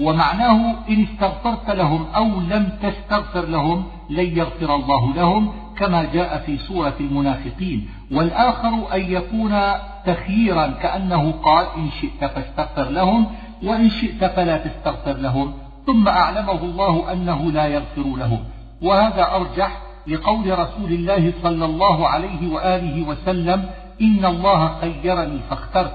ومعناه 0.00 0.74
إن 0.88 1.02
استغفرت 1.02 1.70
لهم 1.70 2.06
أو 2.16 2.24
لم 2.24 2.72
تستغفر 2.82 3.44
لهم 3.46 3.84
لن 4.10 4.38
يغفر 4.38 4.74
الله 4.74 5.14
لهم 5.14 5.52
كما 5.76 6.04
جاء 6.04 6.38
في 6.46 6.58
سورة 6.58 6.94
المنافقين. 7.00 7.88
والآخر 8.12 8.94
أن 8.94 9.00
يكون 9.00 9.60
تخييرا 10.06 10.66
كأنه 10.66 11.32
قال 11.32 11.66
إن 11.76 11.90
شئت 12.00 12.24
فاستغفر 12.24 12.90
لهم 12.90 13.26
وإن 13.62 13.90
شئت 13.90 14.24
فلا 14.24 14.56
تستغفر 14.56 15.12
لهم. 15.12 15.54
ثم 15.86 16.08
أعلمه 16.08 16.62
الله 16.62 17.12
أنه 17.12 17.52
لا 17.52 17.66
يغفر 17.66 18.02
لهم. 18.02 18.44
وهذا 18.82 19.34
أرجح 19.36 19.83
لقول 20.06 20.58
رسول 20.58 20.92
الله 20.92 21.32
صلى 21.42 21.64
الله 21.64 22.08
عليه 22.08 22.52
وآله 22.52 23.08
وسلم 23.08 23.70
إن 24.00 24.24
الله 24.24 24.80
خيرني 24.80 25.38
فاخترت. 25.50 25.94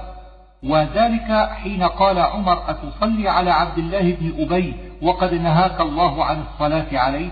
وذلك 0.62 1.48
حين 1.50 1.82
قال 1.82 2.18
عمر 2.18 2.70
أتصلي 2.70 3.28
على 3.28 3.50
عبد 3.50 3.78
الله 3.78 4.12
بن 4.12 4.32
أبي 4.38 4.74
وقد 5.02 5.34
نهاك 5.34 5.80
الله 5.80 6.24
عن 6.24 6.40
الصلاة 6.40 6.98
عليه؟ 6.98 7.30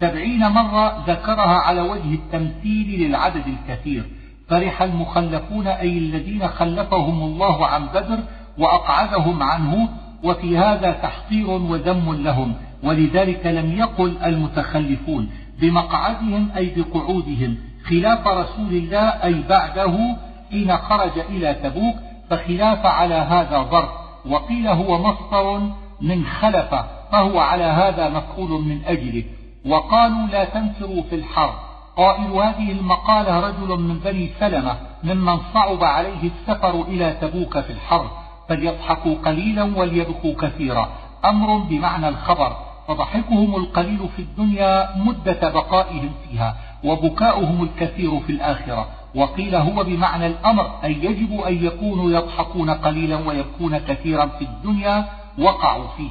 سبعين 0.00 0.48
مرة 0.48 1.04
ذكرها 1.06 1.58
على 1.58 1.80
وجه 1.80 2.14
التمثيل 2.14 3.08
للعدد 3.08 3.44
الكثير. 3.46 4.04
فرح 4.48 4.82
المخلفون 4.82 5.66
أي 5.66 5.98
الذين 5.98 6.48
خلفهم 6.48 7.22
الله 7.22 7.66
عن 7.66 7.86
بدر 7.86 8.18
وأقعدهم 8.58 9.42
عنه 9.42 9.88
وفي 10.24 10.58
هذا 10.58 10.92
تحقير 10.92 11.50
وذم 11.50 12.14
لهم. 12.14 12.54
ولذلك 12.82 13.46
لم 13.46 13.78
يقل 13.78 14.16
المتخلفون. 14.24 15.30
بمقعدهم 15.62 16.48
أي 16.56 16.74
بقعودهم 16.76 17.56
خلاف 17.88 18.26
رسول 18.26 18.72
الله 18.72 19.08
أي 19.24 19.42
بعده 19.48 20.16
حين 20.50 20.76
خرج 20.76 21.18
إلى 21.18 21.54
تبوك 21.54 21.96
فخلاف 22.30 22.86
على 22.86 23.14
هذا 23.14 23.62
ظرف 23.62 23.90
وقيل 24.26 24.68
هو 24.68 24.98
مصدر 24.98 25.60
من 26.00 26.24
خلف 26.26 26.74
فهو 27.12 27.38
على 27.38 27.64
هذا 27.64 28.08
مفعول 28.08 28.64
من 28.64 28.84
أجله. 28.84 29.24
وقالوا 29.66 30.26
لا 30.26 30.44
تنفروا 30.44 31.02
في 31.02 31.16
الحرب. 31.16 31.54
قائل 31.96 32.30
هذه 32.30 32.72
المقالة 32.72 33.40
رجل 33.40 33.80
من 33.80 33.98
بني 33.98 34.30
سلمة 34.40 34.76
ممن 35.04 35.38
صعب 35.54 35.84
عليه 35.84 36.30
السفر 36.30 36.82
إلى 36.82 37.16
تبوك 37.20 37.60
في 37.60 37.72
الحرب 37.72 38.10
فليضحكوا 38.48 39.14
قليلا 39.24 39.62
وليبكوا 39.76 40.34
كثيرا. 40.34 40.88
أمر 41.24 41.56
بمعنى 41.58 42.08
الخبر. 42.08 42.56
فضحكهم 42.92 43.56
القليل 43.56 44.08
في 44.16 44.22
الدنيا 44.22 44.96
مدة 44.96 45.48
بقائهم 45.48 46.10
فيها 46.24 46.56
وبكاؤهم 46.84 47.62
الكثير 47.62 48.20
في 48.20 48.32
الآخرة. 48.32 48.86
وقيل 49.14 49.54
هو 49.54 49.84
بمعنى 49.84 50.26
الأمر 50.26 50.70
أي 50.84 50.92
يجب 50.92 51.40
أن 51.40 51.64
يكونوا 51.64 52.10
يضحكون 52.10 52.70
قليلا 52.70 53.16
ويبكون 53.28 53.78
كثيرا 53.78 54.26
في 54.26 54.44
الدنيا 54.44 55.04
وقعوا 55.38 55.86
فيه. 55.96 56.10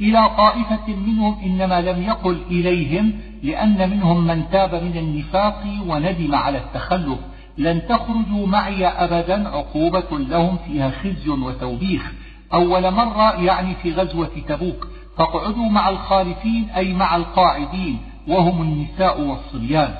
إلى 0.00 0.30
طائفة 0.36 0.88
منهم 1.06 1.38
إنما 1.44 1.80
لم 1.80 2.02
يقل 2.02 2.42
إليهم 2.50 3.12
لأن 3.42 3.90
منهم 3.90 4.26
من 4.26 4.50
تاب 4.50 4.74
من 4.74 4.96
النفاق 4.96 5.64
وندم 5.86 6.34
على 6.34 6.58
التخلف. 6.58 7.18
لن 7.58 7.82
تخرجوا 7.88 8.46
معي 8.46 8.86
أبدا 8.86 9.48
عقوبة 9.48 10.18
لهم 10.18 10.58
فيها 10.66 10.90
خزي 10.90 11.30
وتوبيخ. 11.30 12.12
أول 12.52 12.90
مرة 12.90 13.40
يعني 13.40 13.74
في 13.82 13.92
غزوة 13.92 14.30
تبوك. 14.48 14.88
فاقعدوا 15.18 15.68
مع 15.68 15.88
الخالفين 15.88 16.70
أي 16.76 16.92
مع 16.92 17.16
القاعدين 17.16 17.98
وهم 18.28 18.62
النساء 18.62 19.20
والصبيان. 19.20 19.94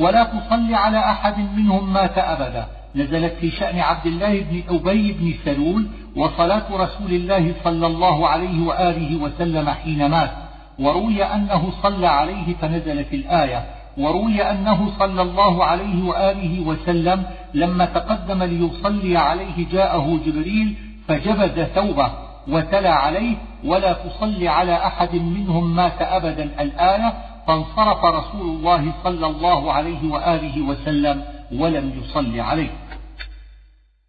ولا 0.00 0.24
تصل 0.24 0.74
على 0.74 0.98
أحد 0.98 1.38
منهم 1.38 1.92
مات 1.92 2.18
أبدا. 2.18 2.66
نزلت 2.96 3.32
في 3.32 3.50
شأن 3.50 3.78
عبد 3.78 4.06
الله 4.06 4.40
بن 4.40 4.62
أبي 4.68 5.12
بن 5.12 5.34
سلول 5.44 5.86
وصلاة 6.16 6.62
رسول 6.70 7.12
الله 7.12 7.54
صلى 7.64 7.86
الله 7.86 8.28
عليه 8.28 8.66
وآله 8.66 9.16
وسلم 9.16 9.70
حين 9.70 10.10
مات. 10.10 10.30
وروي 10.78 11.24
أنه 11.24 11.72
صلى 11.82 12.06
عليه 12.06 12.54
فنزلت 12.54 13.14
الآية. 13.14 13.64
وروي 13.98 14.42
أنه 14.42 14.92
صلى 14.98 15.22
الله 15.22 15.64
عليه 15.64 16.04
وآله 16.04 16.60
وسلم 16.60 17.22
لما 17.54 17.84
تقدم 17.84 18.42
ليصلي 18.42 19.16
عليه 19.16 19.66
جاءه 19.72 20.20
جبريل 20.26 20.74
فجبز 21.08 21.60
ثوبه. 21.60 22.29
وتلا 22.48 22.94
عليه 22.94 23.36
ولا 23.64 23.92
تصلي 23.92 24.48
على 24.48 24.86
أحد 24.86 25.14
منهم 25.14 25.76
مات 25.76 26.02
أبدا 26.02 26.44
الآية 26.62 27.12
فانصرف 27.46 28.04
رسول 28.04 28.48
الله 28.56 28.92
صلى 29.04 29.26
الله 29.26 29.72
عليه 29.72 30.10
وآله 30.10 30.62
وسلم 30.62 31.24
ولم 31.52 31.92
يصل 31.98 32.40
عليه. 32.40 32.70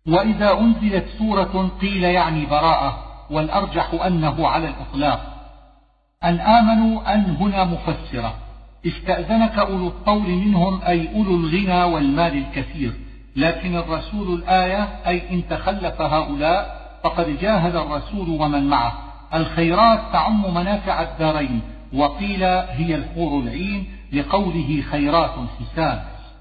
وإذا 0.07 0.59
أنزلت 0.59 1.05
سورة 1.17 1.71
قيل 1.81 2.03
يعني 2.03 2.45
براءة 2.45 2.97
والأرجح 3.31 3.93
أنه 4.05 4.47
على 4.47 4.67
الإطلاق. 4.67 5.21
أن 6.23 6.39
آمنوا 6.39 7.13
أن 7.13 7.35
هنا 7.39 7.63
مفسرة. 7.63 8.33
استأذنك 8.85 9.59
أولو 9.59 9.87
الطول 9.87 10.29
منهم 10.29 10.81
أي 10.81 11.15
أولو 11.15 11.35
الغنى 11.35 11.83
والمال 11.83 12.37
الكثير. 12.37 12.93
لكن 13.35 13.75
الرسول 13.75 14.33
الآية 14.33 14.83
أي 15.07 15.29
إن 15.31 15.47
تخلف 15.49 16.01
هؤلاء 16.01 16.80
فقد 17.03 17.37
جاهد 17.41 17.75
الرسول 17.75 18.29
ومن 18.29 18.69
معه. 18.69 18.93
الخيرات 19.33 19.99
تعم 20.13 20.53
منافع 20.53 21.01
الدارين. 21.01 21.61
وقيل 21.93 22.43
هي 22.43 22.95
الحور 22.95 23.39
العين 23.43 23.85
لقوله 24.13 24.83
خيرات 24.91 25.31
حسان 25.59 25.99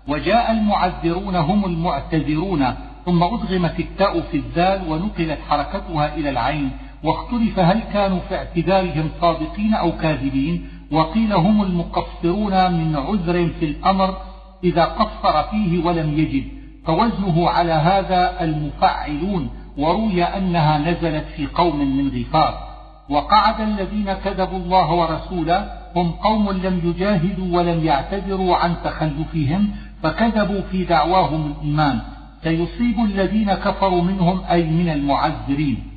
وجاء 0.08 0.52
المعذرون 0.52 1.36
هم 1.36 1.64
المعتذرون. 1.64 2.74
ثم 3.06 3.22
أدغمت 3.22 3.80
التاء 3.80 4.20
في 4.20 4.36
الذال 4.36 4.92
ونقلت 4.92 5.38
حركتها 5.48 6.14
إلى 6.14 6.30
العين. 6.30 6.70
واختلف 7.04 7.58
هل 7.58 7.80
كانوا 7.92 8.18
في 8.28 8.36
اعتذارهم 8.36 9.10
صادقين 9.20 9.74
أو 9.74 9.92
كاذبين. 9.92 10.68
وقيل 10.92 11.32
هم 11.32 11.62
المقصرون 11.62 12.72
من 12.72 12.96
عذر 12.96 13.48
في 13.60 13.64
الأمر 13.64 14.16
إذا 14.64 14.84
قصر 14.84 15.42
فيه 15.42 15.84
ولم 15.84 16.18
يجد. 16.18 16.44
فوزنه 16.86 17.50
على 17.50 17.72
هذا 17.72 18.44
المفعلون. 18.44 19.50
وروي 19.78 20.22
أنها 20.22 20.78
نزلت 20.78 21.24
في 21.36 21.46
قوم 21.46 21.96
من 21.96 22.08
غفار 22.08 22.70
وقعد 23.10 23.60
الذين 23.60 24.12
كذبوا 24.12 24.58
الله 24.58 24.90
ورسوله 24.90 25.72
هم 25.96 26.10
قوم 26.10 26.50
لم 26.50 26.80
يجاهدوا 26.84 27.58
ولم 27.58 27.84
يعتذروا 27.84 28.56
عن 28.56 28.76
تخلفهم 28.84 29.70
فكذبوا 30.02 30.60
في 30.60 30.84
دعواهم 30.84 31.52
الإيمان. 31.52 32.00
سيصيب 32.42 33.04
الذين 33.04 33.54
كفروا 33.54 34.02
منهم 34.02 34.44
أي 34.50 34.64
من 34.64 34.88
المعذرين. 34.88 35.90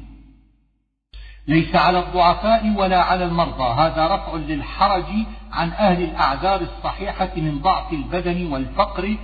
ليس 1.48 1.76
على 1.76 2.00
الضعفاء 2.00 2.74
ولا 2.78 3.02
على 3.02 3.26
المرضى. 3.26 3.74
هذا 3.82 4.16
رفع 4.16 4.36
للحرج 4.36 5.06
عن 5.52 5.70
أهل 5.70 6.04
الأعذار 6.04 6.62
الصحيحة 6.62 7.30
من 7.36 7.60
ضعف 7.62 7.94
البدن 7.94 8.54
والفقر 8.54 9.18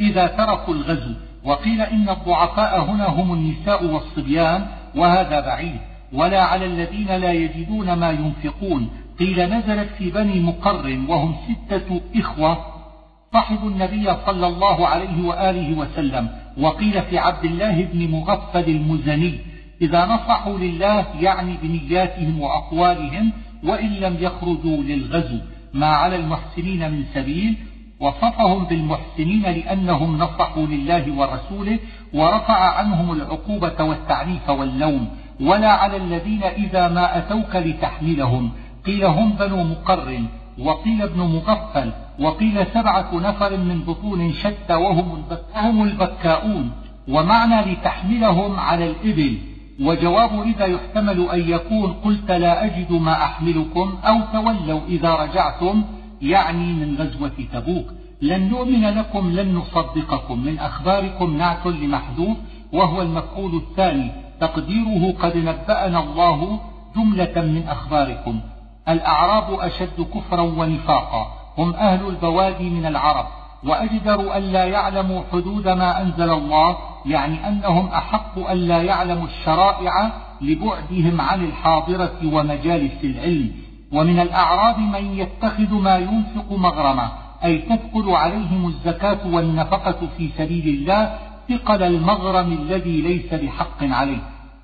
إذا 0.00 0.26
تركوا 0.26 0.74
الغزو. 0.74 1.14
وقيل 1.44 1.80
إن 1.80 2.08
الضعفاء 2.08 2.84
هنا 2.84 3.06
هم 3.06 3.32
النساء 3.32 3.84
والصبيان 3.84 4.66
وهذا 4.96 5.40
بعيد 5.40 5.78
ولا 6.12 6.42
على 6.42 6.66
الذين 6.66 7.06
لا 7.06 7.32
يجدون 7.32 7.92
ما 7.92 8.10
ينفقون. 8.10 8.90
قيل 9.18 9.54
نزلت 9.54 9.88
في 9.98 10.10
بني 10.10 10.40
مقر 10.40 10.98
وهم 11.08 11.34
ستة 11.48 12.00
إخوة 12.16 12.58
صحبوا 13.34 13.70
النبي 13.70 14.14
صلى 14.26 14.46
الله 14.46 14.88
عليه 14.88 15.26
وآله 15.26 15.78
وسلم. 15.78 16.28
وقيل 16.58 17.02
في 17.02 17.18
عبد 17.18 17.44
الله 17.44 17.84
بن 17.92 18.10
مغفل 18.10 18.70
المزني 18.70 19.38
إذا 19.82 20.06
نصحوا 20.06 20.58
لله 20.58 21.06
يعني 21.20 21.56
بنياتهم 21.62 22.40
وأقوالهم 22.40 23.32
وإن 23.64 23.88
لم 23.88 24.16
يخرجوا 24.20 24.82
للغزو. 24.82 25.38
ما 25.74 25.86
على 25.86 26.16
المحسنين 26.16 26.90
من 26.90 27.04
سبيل 27.14 27.56
وصفهم 28.02 28.64
بالمحسنين 28.64 29.42
لأنهم 29.42 30.18
نصحوا 30.18 30.66
لله 30.66 31.04
ورسوله 31.18 31.78
ورفع 32.14 32.78
عنهم 32.78 33.12
العقوبة 33.12 33.84
والتعنيف 33.84 34.50
واللوم 34.50 35.08
ولا 35.40 35.72
على 35.72 35.96
الذين 35.96 36.42
إذا 36.42 36.88
ما 36.88 37.18
أتوك 37.18 37.56
لتحملهم. 37.56 38.50
قيل 38.86 39.04
هم 39.04 39.32
بنو 39.32 39.64
مقر 39.64 40.18
وقيل 40.58 41.02
ابن 41.02 41.20
مغفل 41.20 41.92
وقيل 42.20 42.66
سبعة 42.74 43.10
نفر 43.14 43.56
من 43.56 43.78
بطون 43.86 44.32
شتى 44.32 44.74
وهم 44.74 45.82
البكاؤون. 45.82 46.70
ومعنى 47.08 47.72
لتحملهم 47.72 48.60
على 48.60 48.90
الإبل. 48.90 49.38
وجواب 49.80 50.42
إذا 50.42 50.66
يحتمل 50.66 51.28
أن 51.30 51.40
يكون 51.48 51.92
قلت 51.92 52.30
لا 52.30 52.64
أجد 52.64 52.92
ما 52.92 53.12
أحملكم 53.12 53.98
أو 54.04 54.20
تولوا 54.32 54.80
إذا 54.88 55.14
رجعتم. 55.14 55.84
يعني 56.22 56.72
من 56.72 56.96
غزوة 56.98 57.46
تبوك. 57.52 57.86
لن 58.22 58.48
نؤمن 58.48 58.84
لكم 58.98 59.30
لن 59.30 59.54
نصدقكم. 59.54 60.38
من 60.38 60.58
أخباركم 60.58 61.36
نعت 61.36 61.66
لمحذوف 61.66 62.36
وهو 62.72 63.02
المفعول 63.02 63.54
الثاني. 63.54 64.12
تقديره 64.40 65.14
قد 65.22 65.36
نبأنا 65.36 66.02
الله 66.02 66.60
جملة 66.96 67.32
من 67.36 67.64
أخباركم. 67.68 68.40
الأعراب 68.88 69.60
أشد 69.60 70.06
كفرا 70.14 70.40
ونفاقا. 70.40 71.26
هم 71.58 71.74
أهل 71.74 72.08
البوادي 72.08 72.70
من 72.70 72.86
العرب. 72.86 73.26
وأجدر 73.64 74.36
أن 74.36 74.42
لا 74.42 74.64
يعلموا 74.64 75.22
حدود 75.32 75.68
ما 75.68 76.02
أنزل 76.02 76.30
الله 76.30 76.76
يعني 77.06 77.48
أنهم 77.48 77.86
أحق 77.86 78.38
أن 78.38 78.56
لا 78.56 78.82
يعلموا 78.82 79.26
الشرائع 79.26 80.12
لبعدهم 80.40 81.20
عن 81.20 81.44
الحاضرة 81.44 82.18
ومجالس 82.24 83.04
العلم. 83.04 83.52
ومن 83.92 84.20
الأعراب 84.20 84.78
من 84.78 85.18
يتخذ 85.18 85.74
ما 85.74 85.96
ينفق 85.98 86.52
مغرما 86.52 87.08
أي 87.44 87.58
تثقل 87.58 88.10
عليهم 88.10 88.66
الزكاة 88.66 89.18
والنفقة 89.26 90.08
في 90.16 90.30
سبيل 90.38 90.68
الله 90.68 91.18
ثقل 91.48 91.82
المغرم 91.82 92.52
الذي 92.52 93.00
ليس 93.00 93.34
بحق 93.34 93.82
عليه. 93.82 94.18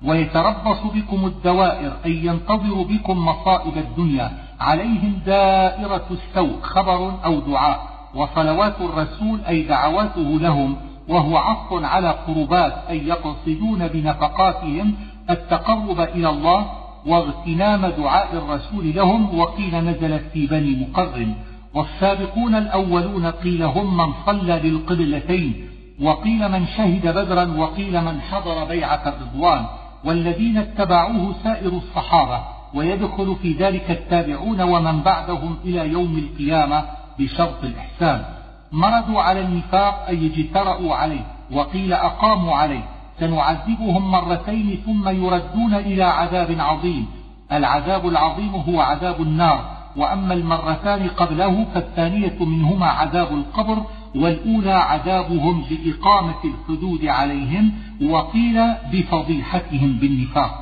ويتربص 0.05 0.81
بكم 0.93 1.25
الدوائر 1.25 1.91
أي 2.05 2.25
ينتظر 2.25 2.83
بكم 2.83 3.25
مصائب 3.25 3.77
الدنيا. 3.77 4.31
عليهم 4.59 5.19
دائرة 5.25 6.05
السوء 6.11 6.61
خبر 6.61 7.13
أو 7.25 7.39
دعاء. 7.39 7.79
وصلوات 8.15 8.75
الرسول 8.81 9.39
أي 9.47 9.61
دعواته 9.61 10.21
لهم. 10.21 10.75
وهو 11.09 11.37
عطف 11.37 11.83
على 11.83 12.09
قربات 12.09 12.73
أي 12.89 13.07
يقصدون 13.07 13.87
بنفقاتهم 13.87 14.93
التقرب 15.29 15.99
إلى 15.99 16.29
الله. 16.29 16.78
واغتنام 17.05 17.85
دعاء 17.85 18.29
الرسول 18.33 18.95
لهم 18.95 19.39
وقيل 19.39 19.75
نزلت 19.75 20.23
في 20.33 20.47
بني 20.47 20.75
مقرن 20.75 21.35
والسابقون 21.73 22.55
الأولون 22.55 23.25
قيل 23.25 23.63
هم 23.63 23.97
من 23.97 24.13
صلى 24.25 24.59
للقبلتين 24.63 25.69
وقيل 26.01 26.51
من 26.51 26.65
شهد 26.77 27.07
بدرا 27.07 27.57
وقيل 27.57 28.01
من 28.01 28.21
حضر 28.21 28.65
بيعة 28.65 29.01
الرضوان 29.07 29.65
والذين 30.03 30.57
اتبعوه 30.57 31.35
سائر 31.43 31.71
الصحابة 31.71 32.43
ويدخل 32.73 33.35
في 33.41 33.53
ذلك 33.53 33.91
التابعون 33.91 34.61
ومن 34.61 35.01
بعدهم 35.01 35.57
إلى 35.65 35.91
يوم 35.91 36.17
القيامة 36.17 36.83
بشرط 37.19 37.63
الإحسان. 37.63 38.25
مرضوا 38.71 39.21
على 39.21 39.41
النفاق 39.41 40.05
أي 40.07 40.25
اجترأوا 40.27 40.95
عليه 40.95 41.25
وقيل 41.51 41.93
أقاموا 41.93 42.55
عليه 42.55 42.83
سنعذبهم 43.19 44.11
مرتين 44.11 44.81
ثم 44.85 45.09
يردون 45.09 45.73
إلى 45.73 46.03
عذاب 46.03 46.55
عظيم. 46.59 47.07
العذاب 47.51 48.07
العظيم 48.07 48.55
هو 48.55 48.81
عذاب 48.81 49.21
النار. 49.21 49.79
وأما 49.97 50.33
المرتان 50.33 51.07
قبله 51.07 51.65
فالثانية 51.73 52.45
منهما 52.45 52.85
عذاب 52.85 53.33
القبر 53.33 53.83
والأولى 54.15 54.73
عذابهم 54.73 55.63
بإقامة 55.69 56.43
الحدود 56.45 57.05
عليهم 57.05 57.71
وقيل 58.09 58.73
بفضيحتهم 58.91 59.93
بالنفاق. 59.93 60.59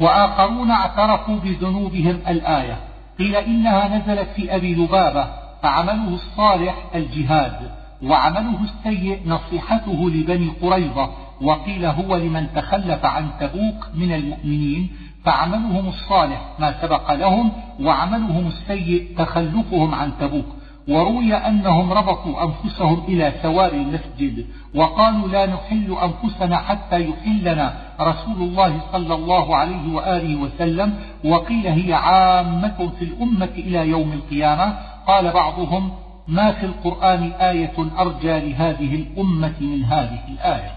وآخرون 0.00 0.70
اعترفوا 0.70 1.36
بذنوبهم 1.36 2.20
الآية. 2.28 2.78
قيل 3.18 3.36
إنها 3.36 3.98
نزلت 3.98 4.28
في 4.28 4.56
أبي 4.56 4.74
لبابة 4.74 5.28
فعمله 5.62 6.14
الصالح 6.14 6.74
الجهاد. 6.94 7.83
وعمله 8.04 8.58
السيء 8.62 9.20
نصيحته 9.26 10.10
لبني 10.10 10.48
قريظة 10.62 11.10
وقيل 11.42 11.84
هو 11.84 12.16
لمن 12.16 12.46
تخلف 12.54 13.04
عن 13.04 13.30
تبوك 13.40 13.88
من 13.94 14.14
المؤمنين 14.14 14.90
فعملهم 15.24 15.88
الصالح 15.88 16.40
ما 16.58 16.82
سبق 16.82 17.12
لهم 17.12 17.52
وعملهم 17.80 18.46
السيء 18.46 19.08
تخلفهم 19.18 19.94
عن 19.94 20.12
تبوك. 20.20 20.46
وروي 20.88 21.34
أنهم 21.34 21.92
ربطوا 21.92 22.44
أنفسهم 22.44 23.04
إلى 23.08 23.32
سوار 23.42 23.72
المسجد 23.72 24.46
وقالوا 24.74 25.28
لا 25.28 25.46
نحل 25.46 25.96
أنفسنا 26.02 26.56
حتى 26.56 27.08
يحلنا 27.08 27.74
رسول 28.00 28.36
الله 28.36 28.80
صلى 28.92 29.14
الله 29.14 29.56
عليه 29.56 29.94
وآله 29.94 30.36
وسلم 30.36 30.94
وقيل 31.24 31.66
هي 31.66 31.94
عامة 31.94 32.90
في 32.98 33.04
الأمة 33.04 33.50
إلى 33.56 33.88
يوم 33.88 34.12
القيامة. 34.12 34.78
قال 35.06 35.32
بعضهم 35.32 35.90
ما 36.28 36.52
في 36.52 36.66
القرآن 36.66 37.32
آية 37.32 37.76
أرجى 37.98 38.50
لهذه 38.50 38.94
الأمة 38.94 39.54
من 39.60 39.84
هذه 39.84 40.28
الآية؟ 40.28 40.72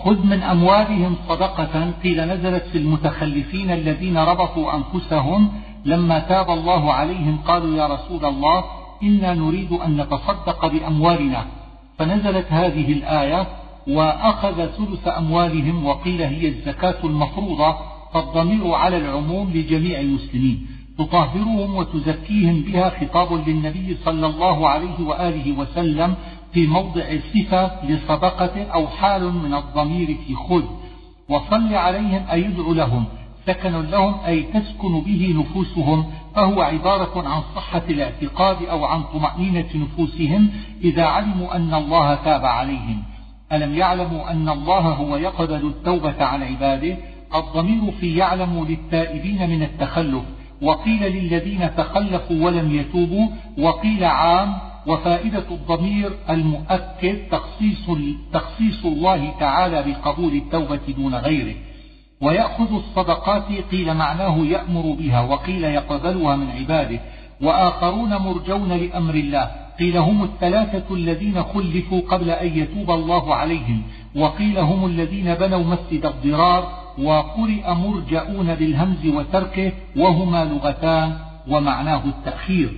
خذ 0.00 0.26
من 0.26 0.42
أموالهم 0.42 1.16
صدقة 1.28 1.90
قيل 2.02 2.24
نزلت 2.24 2.62
في 2.62 2.78
المتخلفين 2.78 3.70
الذين 3.70 4.18
ربطوا 4.18 4.72
أنفسهم 4.76 5.52
لما 5.84 6.18
تاب 6.18 6.50
الله 6.50 6.92
عليهم 6.92 7.38
قالوا 7.46 7.76
يا 7.76 7.86
رسول 7.86 8.24
الله 8.24 8.64
إنا 9.02 9.34
نريد 9.34 9.72
أن 9.72 9.96
نتصدق 9.96 10.66
بأموالنا. 10.66 11.46
فنزلت 11.98 12.46
هذه 12.52 12.92
الآية 12.92 13.46
وأخذ 13.88 14.66
ثلث 14.66 15.08
أموالهم 15.08 15.86
وقيل 15.86 16.22
هي 16.22 16.48
الزكاة 16.48 17.04
المفروضة 17.04 17.76
فالضمير 18.14 18.74
على 18.74 18.96
العموم 18.96 19.50
لجميع 19.50 20.00
المسلمين. 20.00 20.66
تطهرهم 21.06 21.74
وتزكيهم 21.74 22.62
بها 22.62 22.90
خطاب 22.90 23.48
للنبي 23.48 23.96
صلى 24.04 24.26
الله 24.26 24.68
عليه 24.68 25.00
وآله 25.00 25.58
وسلم 25.58 26.14
في 26.52 26.66
موضع 26.66 27.04
صفة 27.34 27.84
لصدقة 27.84 28.62
أو 28.64 28.86
حال 28.86 29.34
من 29.34 29.54
الضمير 29.54 30.16
في 30.26 30.34
خذ. 30.34 30.64
وصل 31.28 31.74
عليهم 31.74 32.26
أي 32.32 32.40
يدعو 32.40 32.72
لهم 32.72 33.04
سكن 33.46 33.90
لهم 33.90 34.14
أي 34.26 34.42
تسكن 34.42 35.00
به 35.00 35.34
نفوسهم 35.38 36.04
فهو 36.34 36.62
عبارة 36.62 37.28
عن 37.28 37.42
صحة 37.56 37.82
الاعتقاد 37.90 38.62
أو 38.62 38.84
عن 38.84 39.02
طمأنينة 39.02 39.68
نفوسهم 39.74 40.50
إذا 40.84 41.04
علموا 41.04 41.56
أن 41.56 41.74
الله 41.74 42.14
تاب 42.14 42.44
عليهم. 42.44 43.02
ألم 43.52 43.74
يعلموا 43.74 44.30
أن 44.30 44.48
الله 44.48 44.80
هو 44.80 45.16
يقبل 45.16 45.66
التوبة 45.66 46.24
عن 46.24 46.42
عباده؟ 46.42 46.96
الضمير 47.34 47.92
في 48.00 48.16
يعلم 48.16 48.66
للتائبين 48.68 49.50
من 49.50 49.62
التخلف. 49.62 50.22
وقيل 50.62 51.02
للذين 51.02 51.76
تخلفوا 51.76 52.44
ولم 52.44 52.74
يتوبوا 52.74 53.28
وقيل 53.58 54.04
عام 54.04 54.54
وفائدة 54.86 55.44
الضمير 55.50 56.12
المؤكد 56.30 57.28
تخصيص, 57.30 57.90
تخصيص 58.32 58.84
الله 58.84 59.34
تعالى 59.40 59.82
بقبول 59.82 60.32
التوبة 60.32 60.80
دون 60.96 61.14
غيره. 61.14 61.54
ويأخذ 62.20 62.74
الصدقات 62.74 63.44
قيل 63.70 63.94
معناه 63.94 64.38
يأمر 64.38 64.96
بها 64.98 65.20
وقيل 65.20 65.64
يقبلها 65.64 66.36
من 66.36 66.50
عباده. 66.50 67.00
وآخرون 67.42 68.16
مرجون 68.16 68.72
لأمر 68.72 69.14
الله. 69.14 69.50
قيل 69.78 69.96
هم 69.96 70.24
الثلاثة 70.24 70.94
الذين 70.94 71.42
خلفوا 71.42 72.00
قبل 72.00 72.30
أن 72.30 72.58
يتوب 72.58 72.90
الله 72.90 73.34
عليهم. 73.34 73.82
وقيل 74.16 74.58
هم 74.58 74.86
الذين 74.86 75.34
بنوا 75.34 75.64
مسجد 75.64 76.06
الضرار. 76.06 76.81
وقرئ 76.98 77.74
مرجؤون 77.74 78.54
بالهمز 78.54 79.06
وتركه 79.06 79.72
وهما 79.96 80.44
لغتان 80.44 81.16
ومعناه 81.48 82.04
التأخير. 82.04 82.70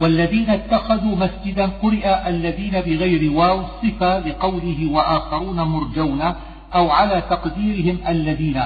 والذين 0.00 0.50
اتخذوا 0.50 1.16
مسجدا 1.16 1.66
قرئ 1.66 2.28
الذين 2.28 2.70
بغير 2.70 3.32
واو 3.32 3.62
صفة 3.82 4.18
لقوله 4.18 4.90
وآخرون 4.92 5.60
مرجون 5.60 6.22
أو 6.74 6.90
على 6.90 7.22
تقديرهم 7.30 7.98
الذين. 8.08 8.62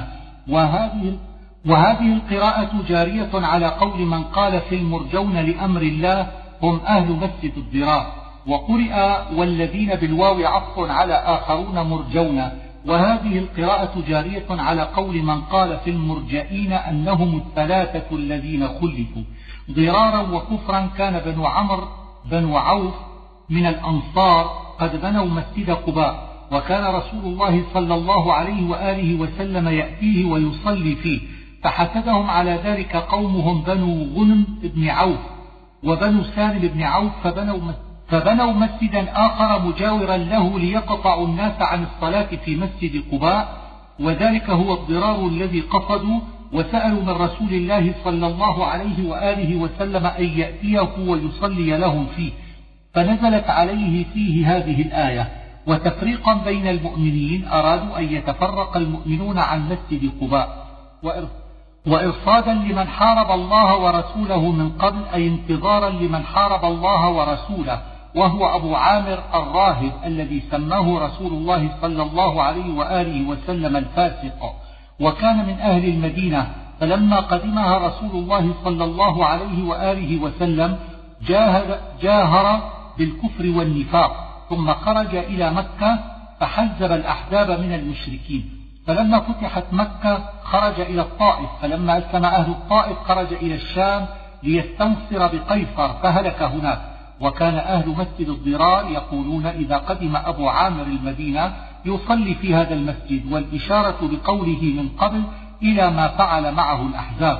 وهذه 0.48 1.18
وهذه 1.66 2.12
القراءة 2.12 2.70
جارية 2.88 3.30
على 3.34 3.66
قول 3.66 4.00
من 4.00 4.22
قال 4.24 4.60
في 4.60 4.74
المرجون 4.74 5.36
لأمر 5.36 5.82
الله 5.82 6.26
هم 6.62 6.80
أهل 6.86 7.12
مسجد 7.12 7.52
الضرار 7.56 8.06
وقرئ 8.46 8.94
والذين 9.36 9.94
بالواو 9.94 10.46
عطف 10.46 10.90
على 10.90 11.14
آخرون 11.14 11.80
مرجون. 11.80 12.67
وهذه 12.88 13.38
القراءة 13.38 14.02
جارية 14.08 14.46
على 14.50 14.82
قول 14.82 15.22
من 15.22 15.40
قال 15.40 15.78
في 15.84 15.90
المرجئين 15.90 16.72
أنهم 16.72 17.36
الثلاثة 17.36 18.16
الذين 18.16 18.68
خلفوا. 18.68 19.22
ضرارا 19.70 20.20
وكفرا 20.20 20.90
كان 20.98 21.18
بنو 21.18 21.46
عمرو 21.46 21.88
بنو 22.30 22.56
عوف 22.56 22.94
من 23.50 23.66
الأنصار 23.66 24.44
قد 24.80 25.00
بنوا 25.00 25.26
مسجد 25.26 25.70
قباء 25.70 26.28
وكان 26.52 26.94
رسول 26.94 27.24
الله 27.24 27.64
صلى 27.74 27.94
الله 27.94 28.32
عليه 28.32 28.70
وآله 28.70 29.20
وسلم 29.20 29.68
يأتيه 29.68 30.24
ويصلي 30.24 30.96
فيه 30.96 31.20
فحسدهم 31.62 32.30
على 32.30 32.60
ذلك 32.64 32.96
قومهم 32.96 33.62
بنو 33.62 34.06
غنم 34.16 34.46
بن 34.62 34.88
عوف 34.88 35.18
وبنو 35.84 36.24
سالم 36.24 36.68
بن 36.68 36.82
عوف 36.82 37.12
فبنوا 37.24 37.58
فبنوا 38.08 38.52
مسجدا 38.52 39.12
آخر 39.12 39.66
مجاورا 39.66 40.16
له 40.16 40.58
ليقطعوا 40.58 41.26
الناس 41.26 41.62
عن 41.62 41.84
الصلاة 41.84 42.28
في 42.44 42.56
مسجد 42.56 43.04
قباء 43.12 43.58
وذلك 44.00 44.50
هو 44.50 44.74
الضرار 44.74 45.26
الذي 45.26 45.60
قصدوا 45.60 46.20
وسألوا 46.52 47.02
من 47.02 47.08
رسول 47.10 47.48
الله 47.52 47.94
صلى 48.04 48.26
الله 48.26 48.66
عليه 48.66 49.08
وآله 49.08 49.56
وسلم 49.56 50.06
أن 50.06 50.24
يأتيه 50.24 50.88
ويصلي 51.06 51.76
لهم 51.78 52.06
فيه. 52.16 52.32
فنزلت 52.94 53.50
عليه 53.50 54.04
فيه 54.04 54.56
هذه 54.56 54.82
الآية 54.82 55.28
وتفريقا 55.66 56.34
بين 56.34 56.68
المؤمنين 56.68 57.48
أرادوا 57.48 57.98
أن 57.98 58.04
يتفرق 58.04 58.76
المؤمنون 58.76 59.38
عن 59.38 59.68
مسجد 59.68 60.10
قباء. 60.20 60.66
وإرصادا 61.86 62.54
لمن 62.54 62.88
حارب 62.88 63.30
الله 63.30 63.76
ورسوله 63.76 64.52
من 64.52 64.70
قبل 64.70 65.00
أي 65.14 65.28
انتظارا 65.28 65.90
لمن 65.90 66.22
حارب 66.24 66.64
الله 66.64 67.10
ورسوله. 67.10 67.82
وهو 68.14 68.56
أبو 68.56 68.74
عامر 68.74 69.18
الراهب 69.34 69.92
الذي 70.04 70.42
سماه 70.50 70.98
رسول 71.06 71.32
الله 71.32 71.70
صلى 71.82 72.02
الله 72.02 72.42
عليه 72.42 72.74
وآله 72.74 73.28
وسلم 73.28 73.76
الفاسق 73.76 74.54
وكان 75.00 75.36
من 75.46 75.60
أهل 75.60 75.84
المدينة. 75.84 76.50
فلما 76.80 77.20
قدمها 77.20 77.78
رسول 77.78 78.10
الله 78.10 78.54
صلى 78.64 78.84
الله 78.84 79.26
عليه 79.26 79.64
وآله 79.64 80.22
وسلم 80.22 80.78
جاهر, 81.26 81.78
جاهر 82.02 82.70
بالكفر 82.98 83.46
والنفاق 83.46 84.44
ثم 84.50 84.72
خرج 84.72 85.14
إلى 85.14 85.50
مكة 85.50 85.98
فحزب 86.40 86.92
الأحزاب 86.92 87.50
من 87.50 87.72
المشركين. 87.72 88.50
فلما 88.86 89.20
فتحت 89.20 89.64
مكة 89.72 90.24
خرج 90.42 90.80
إلى 90.80 91.02
الطائف. 91.02 91.48
فلما 91.62 91.98
أسلم 91.98 92.24
أهل 92.24 92.50
الطائف 92.50 92.98
خرج 92.98 93.32
إلى 93.32 93.54
الشام 93.54 94.06
ليستنصر 94.42 95.26
بقيصر 95.26 95.88
فهلك 96.02 96.42
هناك. 96.42 96.97
وكان 97.20 97.54
أهل 97.54 97.88
مسجد 97.88 98.28
الضرار 98.28 98.90
يقولون 98.90 99.46
إذا 99.46 99.76
قدم 99.76 100.16
أبو 100.16 100.48
عامر 100.48 100.82
المدينة 100.82 101.52
يصلي 101.84 102.34
في 102.34 102.54
هذا 102.54 102.74
المسجد 102.74 103.32
والإشارة 103.32 103.98
بقوله 104.02 104.62
من 104.62 104.88
قبل 104.88 105.22
إلى 105.62 105.90
ما 105.90 106.08
فعل 106.08 106.54
معه 106.54 106.86
الأحزاب. 106.86 107.38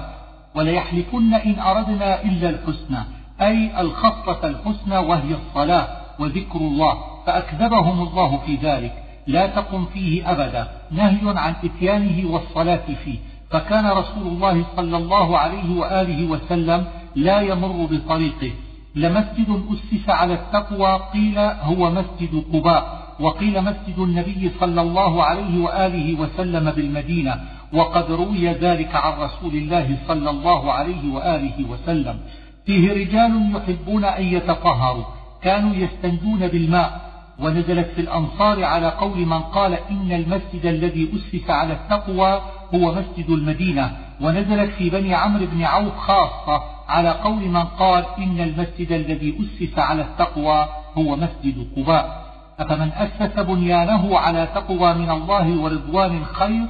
وليحلفن 0.54 1.34
إن 1.34 1.58
أردنا 1.58 2.22
إلا 2.22 2.50
الحسنى 2.50 3.04
أي 3.40 3.80
الخصلة 3.80 4.38
الحسنى 4.44 4.98
وهي 4.98 5.34
الصلاة 5.34 5.88
وذكر 6.18 6.58
الله 6.58 6.98
فأكذبهم 7.26 8.08
الله 8.08 8.36
في 8.46 8.54
ذلك. 8.54 8.92
لا 9.26 9.46
تقم 9.46 9.84
فيه 9.84 10.30
أبدا. 10.30 10.68
نهي 10.90 11.38
عن 11.38 11.54
إتيانه 11.64 12.30
والصلاة 12.30 12.86
فيه. 13.04 13.18
فكان 13.50 13.86
رسول 13.86 14.26
الله 14.26 14.64
صلى 14.76 14.96
الله 14.96 15.38
عليه 15.38 15.78
وآله 15.78 16.26
وسلم 16.30 16.86
لا 17.16 17.40
يمر 17.40 17.88
بطريقه. 17.90 18.52
لمسجد 18.94 19.62
أسس 19.72 20.08
على 20.08 20.34
التقوى 20.34 21.00
قيل 21.12 21.38
هو 21.38 21.90
مسجد 21.90 22.44
قباء. 22.52 23.08
وقيل 23.20 23.62
مسجد 23.62 23.98
النبي 23.98 24.50
صلى 24.60 24.80
الله 24.80 25.22
عليه 25.22 25.64
وآله 25.64 26.20
وسلم 26.20 26.70
بالمدينة. 26.70 27.40
وقد 27.72 28.10
روي 28.10 28.48
ذلك 28.48 28.94
عن 28.94 29.12
رسول 29.20 29.54
الله 29.54 29.96
صلى 30.08 30.30
الله 30.30 30.72
عليه 30.72 31.14
وآله 31.14 31.70
وسلم. 31.70 32.18
فيه 32.66 32.92
رجال 32.92 33.56
يحبون 33.56 34.04
أن 34.04 34.24
يتطهروا 34.24 35.04
كانوا 35.42 35.74
يستنجون 35.74 36.48
بالماء. 36.48 37.08
ونزلت 37.40 37.86
في 37.94 38.00
الأنصار 38.00 38.64
على 38.64 38.88
قول 38.88 39.18
من 39.18 39.38
قال 39.38 39.78
إن 39.90 40.12
المسجد 40.12 40.66
الذي 40.66 41.08
أسس 41.14 41.50
على 41.50 41.72
التقوى 41.72 42.40
هو 42.74 42.94
مسجد 42.94 43.30
المدينة 43.30 43.96
ونزلت 44.20 44.70
في 44.70 44.90
بني 44.90 45.14
عمرو 45.14 45.46
بن 45.46 45.62
عوف 45.62 45.96
خاصة 45.96 46.62
على 46.88 47.10
قول 47.10 47.48
من 47.48 47.64
قال 47.64 48.04
إن 48.18 48.40
المسجد 48.40 48.92
الذي 48.92 49.34
أسس 49.40 49.78
على 49.78 50.02
التقوى 50.02 50.68
هو 50.98 51.16
مسجد 51.16 51.66
قباء. 51.76 52.28
أفمن 52.58 52.90
أسس 52.92 53.38
بنيانه 53.40 54.18
على 54.18 54.48
تقوى 54.54 54.94
من 54.94 55.10
الله 55.10 55.60
ورضوان 55.60 56.24
خير 56.24 56.66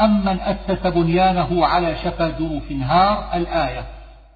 أم 0.00 0.24
من 0.24 0.40
أسس 0.40 0.86
بنيانه 0.86 1.66
على 1.66 1.96
شفا 1.96 2.28
جروف 2.28 2.70
نهار 2.70 3.24
الآية. 3.34 3.84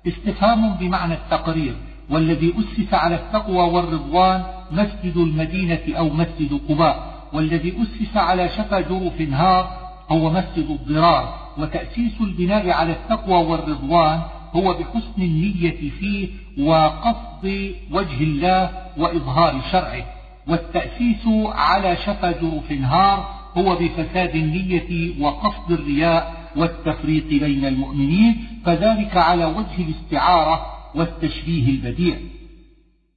استفهام 0.06 0.74
بمعنى 0.74 1.14
التقرير 1.14 1.74
والذي 2.10 2.54
أسس 2.58 2.94
على 2.94 3.14
التقوى 3.14 3.70
والرضوان 3.70 4.42
مسجد 4.72 5.16
المدينة 5.16 5.98
أو 5.98 6.08
مسجد 6.08 6.60
قباء 6.68 7.14
والذي 7.32 7.74
أسس 7.82 8.16
على 8.16 8.48
شفا 8.48 8.80
جروف 8.80 9.20
نهار 9.20 9.83
هو 10.10 10.30
مسجد 10.30 10.70
الضرار 10.70 11.44
وتأسيس 11.58 12.20
البناء 12.20 12.70
على 12.70 12.92
التقوى 12.92 13.44
والرضوان 13.44 14.20
هو 14.54 14.72
بحسن 14.74 15.22
النية 15.22 15.90
فيه 15.90 16.28
وقصد 16.58 17.74
وجه 17.90 18.22
الله 18.22 18.70
وإظهار 18.96 19.60
شرعه. 19.72 20.04
والتأسيس 20.46 21.26
على 21.54 21.96
شفا 21.96 22.32
جروف 22.32 22.72
نهار 22.72 23.28
هو 23.56 23.76
بفساد 23.76 24.36
النية 24.36 25.22
وقصد 25.22 25.72
الرياء 25.72 26.34
والتفريق 26.56 27.26
بين 27.26 27.64
المؤمنين 27.64 28.46
فذلك 28.66 29.16
على 29.16 29.44
وجه 29.44 29.82
الاستعارة 29.88 30.66
والتشبيه 30.94 31.68
البديع. 31.68 32.16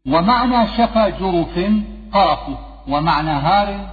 ومعنى 0.08 0.68
شفا 0.68 1.10
جرف 1.10 1.72
طرف 2.14 2.40
ومعنى 2.88 3.30
هار 3.30 3.90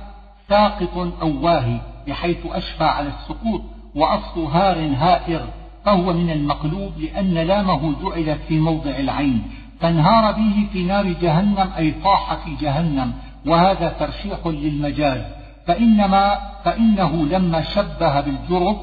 ساقط 0.49 0.97
أو 1.23 1.45
واهي. 1.45 1.94
بحيث 2.07 2.47
أشفى 2.47 2.85
على 2.85 3.09
السقوط 3.09 3.63
وأصل 3.95 4.45
هار 4.45 4.95
هائر 4.97 5.47
فهو 5.85 6.13
من 6.13 6.31
المقلوب 6.31 6.93
لأن 6.99 7.35
لامه 7.35 7.95
جعلت 8.03 8.41
في 8.49 8.59
موضع 8.59 8.91
العين 8.91 9.43
فانهار 9.81 10.33
به 10.33 10.67
في 10.73 10.85
نار 10.85 11.07
جهنم 11.07 11.71
أي 11.79 11.95
طاح 12.05 12.35
في 12.35 12.55
جهنم 12.61 13.13
وهذا 13.47 13.89
ترشيح 13.89 14.47
للمجاز. 14.47 15.23
فإنما 15.67 16.39
فإنه 16.65 17.27
لما 17.27 17.63
شبه 17.63 18.21
بالجرف 18.21 18.77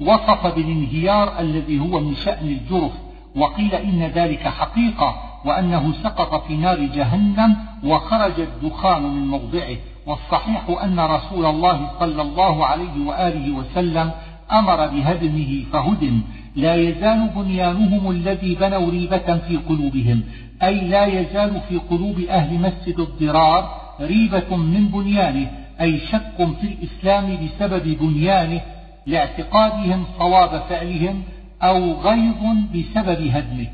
وصف 0.00 0.46
بالانهيار 0.46 1.40
الذي 1.40 1.80
هو 1.80 2.00
من 2.00 2.14
شأن 2.14 2.46
الجرف 2.46 2.92
وقيل 3.36 3.74
إن 3.74 4.02
ذلك 4.02 4.48
حقيقة 4.48 5.14
وأنه 5.44 5.92
سقط 5.92 6.46
في 6.46 6.56
نار 6.56 6.80
جهنم 6.80 7.56
وخرج 7.84 8.40
الدخان 8.40 9.02
من 9.02 9.26
موضعه. 9.26 9.76
والصحيح 10.06 10.82
أن 10.84 11.00
رسول 11.00 11.46
الله 11.46 11.90
صلى 12.00 12.22
الله 12.22 12.66
عليه 12.66 13.06
وآله 13.06 13.52
وسلم 13.52 14.10
أمر 14.52 14.86
بهدمه 14.86 15.64
فهدم. 15.72 16.22
لا 16.56 16.74
يزال 16.74 17.30
بنيانهم 17.36 18.10
الذي 18.10 18.54
بنوا 18.54 18.90
ريبة 18.90 19.38
في 19.38 19.56
قلوبهم 19.56 20.22
أي 20.62 20.80
لا 20.88 21.04
يزال 21.06 21.60
في 21.68 21.78
قلوب 21.78 22.20
أهل 22.20 22.60
مسجد 22.60 23.00
الضرار 23.00 23.80
ريبة 24.00 24.56
من 24.56 24.88
بنيانه 24.88 25.50
أي 25.80 25.98
شك 25.98 26.36
في 26.36 26.66
الإسلام 26.66 27.38
بسبب 27.44 27.98
بنيانه 28.00 28.60
لاعتقادهم 29.06 30.04
صواب 30.18 30.62
فعلهم 30.68 31.22
أو 31.62 31.92
غيظ 31.92 32.42
بسبب 32.74 33.26
هدمه. 33.26 33.66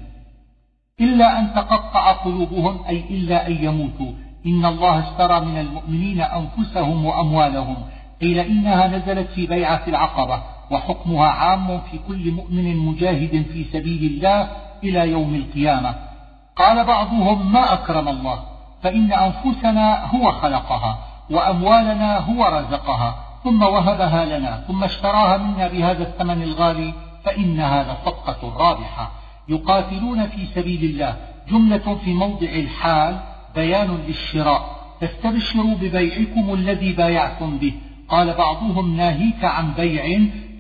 إلا 1.01 1.39
أن 1.39 1.55
تقطع 1.55 2.13
قلوبهم 2.13 2.79
أي 2.89 3.05
إلا 3.11 3.47
أن 3.47 3.65
يموتوا. 3.65 4.13
إن 4.47 4.67
الله 4.67 4.99
اشترى 4.99 5.41
من 5.41 5.59
المؤمنين 5.59 6.21
أنفسهم 6.21 7.05
وأموالهم. 7.05 7.77
قيل 8.21 8.39
إنها 8.39 8.87
نزلت 8.87 9.29
في 9.29 9.47
بيعة 9.47 9.83
العقبة 9.89 10.43
وحكمها 10.71 11.29
عام 11.29 11.81
في 11.81 11.99
كل 12.09 12.33
مؤمن 12.33 12.77
مجاهد 12.77 13.45
في 13.53 13.65
سبيل 13.65 14.13
الله 14.13 14.49
إلى 14.85 15.11
يوم 15.11 15.35
القيامة. 15.35 15.95
قال 16.57 16.85
بعضهم 16.85 17.53
ما 17.53 17.73
أكرم 17.73 18.09
الله 18.09 18.39
فإن 18.83 19.13
أنفسنا 19.13 20.07
هو 20.07 20.33
خلقها 20.33 20.99
وأموالنا 21.31 22.19
هو 22.19 22.45
رزقها 22.45 23.15
ثم 23.45 23.63
وهبها 23.63 24.25
لنا 24.25 24.65
ثم 24.69 24.85
اشتراها 24.85 25.37
منا 25.37 25.69
بهذا 25.69 26.03
الثمن 26.03 26.43
الغالي 26.43 26.93
فإنها 27.25 27.83
لصفقة 27.83 28.57
رابحة. 28.57 29.11
يقاتلون 29.49 30.27
في 30.27 30.47
سبيل 30.47 30.85
الله. 30.85 31.17
جملة 31.51 31.99
في 32.05 32.13
موضع 32.15 32.49
الحال 32.49 33.21
بيان 33.59 33.99
للشراء 34.09 34.63
فاستبشروا 35.01 35.75
ببيعكم 35.81 36.55
الذي 36.55 36.93
بايعتم 36.93 37.59
به. 37.59 37.73
قال 38.09 38.35
بعضهم 38.35 38.97
ناهيك 38.97 39.45
عن 39.45 39.73
بيع. 39.77 40.05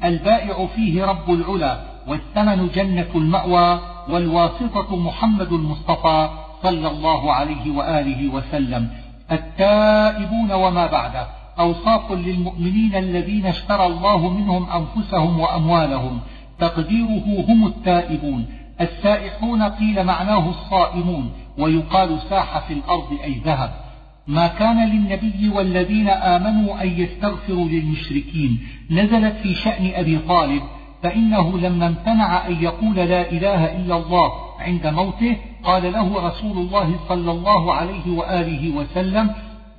البائع 0.04 0.66
فيه 0.66 1.04
رب 1.04 1.30
العلا 1.30 1.74
والثمن 2.08 2.68
جنة 2.74 3.12
المأوى 3.14 3.80
والواسطة 4.08 4.96
محمد 4.96 5.52
المصطفى 5.52 6.28
صلى 6.62 6.88
الله 6.88 7.32
عليه 7.32 7.70
وآله 7.76 8.28
وسلم. 8.28 8.88
التائبون 9.32 10.52
وما 10.52 10.86
بعده 10.86 11.26
أوصاف 11.58 12.12
للمؤمنين 12.12 12.94
الذين 12.94 13.46
اشترى 13.46 13.86
الله 13.86 14.28
منهم 14.28 14.62
أنفسهم 14.70 15.40
وأموالهم. 15.40 16.20
تقديره 16.58 17.26
هم 17.48 17.66
التائبون. 17.66 18.46
السائحون 18.80 19.62
قيل 19.62 20.04
معناه 20.04 20.44
الصائمون. 20.48 21.30
ويقال 21.58 22.18
ساح 22.30 22.58
في 22.66 22.72
الأرض 22.72 23.18
أي 23.24 23.42
ذهب. 23.44 23.70
ما 24.26 24.46
كان 24.46 24.88
للنبي 24.88 25.48
والذين 25.48 26.08
آمنوا 26.08 26.82
أن 26.82 26.88
يستغفروا 26.88 27.68
للمشركين. 27.68 28.58
نزلت 28.90 29.36
في 29.42 29.54
شأن 29.54 29.90
أبي 29.94 30.18
طالب 30.18 30.62
فإنه 31.02 31.58
لما 31.58 31.86
امتنع 31.86 32.46
أن 32.46 32.62
يقول 32.62 32.96
لا 32.96 33.30
إله 33.30 33.76
إلا 33.76 33.96
الله 33.96 34.32
عند 34.58 34.86
موته 34.86 35.36
قال 35.64 35.92
له 35.92 36.28
رسول 36.28 36.58
الله 36.58 36.94
صلى 37.08 37.30
الله 37.30 37.72
عليه 37.72 38.10
وآله 38.10 38.76
وسلم 38.76 39.30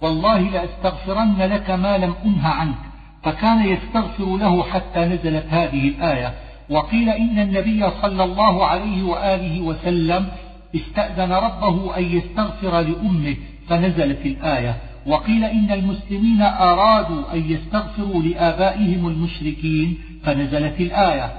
والله 0.01 0.39
لأستغفرن 0.39 1.37
لك 1.37 1.69
ما 1.69 1.97
لم 1.97 2.13
أنه 2.25 2.47
عنك. 2.47 2.75
فكان 3.23 3.65
يستغفر 3.65 4.37
له 4.37 4.63
حتى 4.63 4.99
نزلت 4.99 5.45
هذه 5.49 5.87
الآية. 5.87 6.33
وقيل 6.69 7.09
إن 7.09 7.39
النبي 7.39 7.89
صلى 8.01 8.23
الله 8.23 8.65
عليه 8.65 9.03
وآله 9.03 9.61
وسلم 9.61 10.27
استأذن 10.75 11.31
ربه 11.31 11.97
أن 11.97 12.03
يستغفر 12.03 12.79
لأمه 12.79 13.35
فنزلت 13.67 14.25
الآية. 14.25 14.77
وقيل 15.07 15.43
إن 15.43 15.71
المسلمين 15.71 16.41
أرادوا 16.41 17.33
أن 17.33 17.51
يستغفروا 17.51 18.23
لآبائهم 18.23 19.07
المشركين 19.07 19.97
فنزلت 20.23 20.79
الآية. 20.79 21.31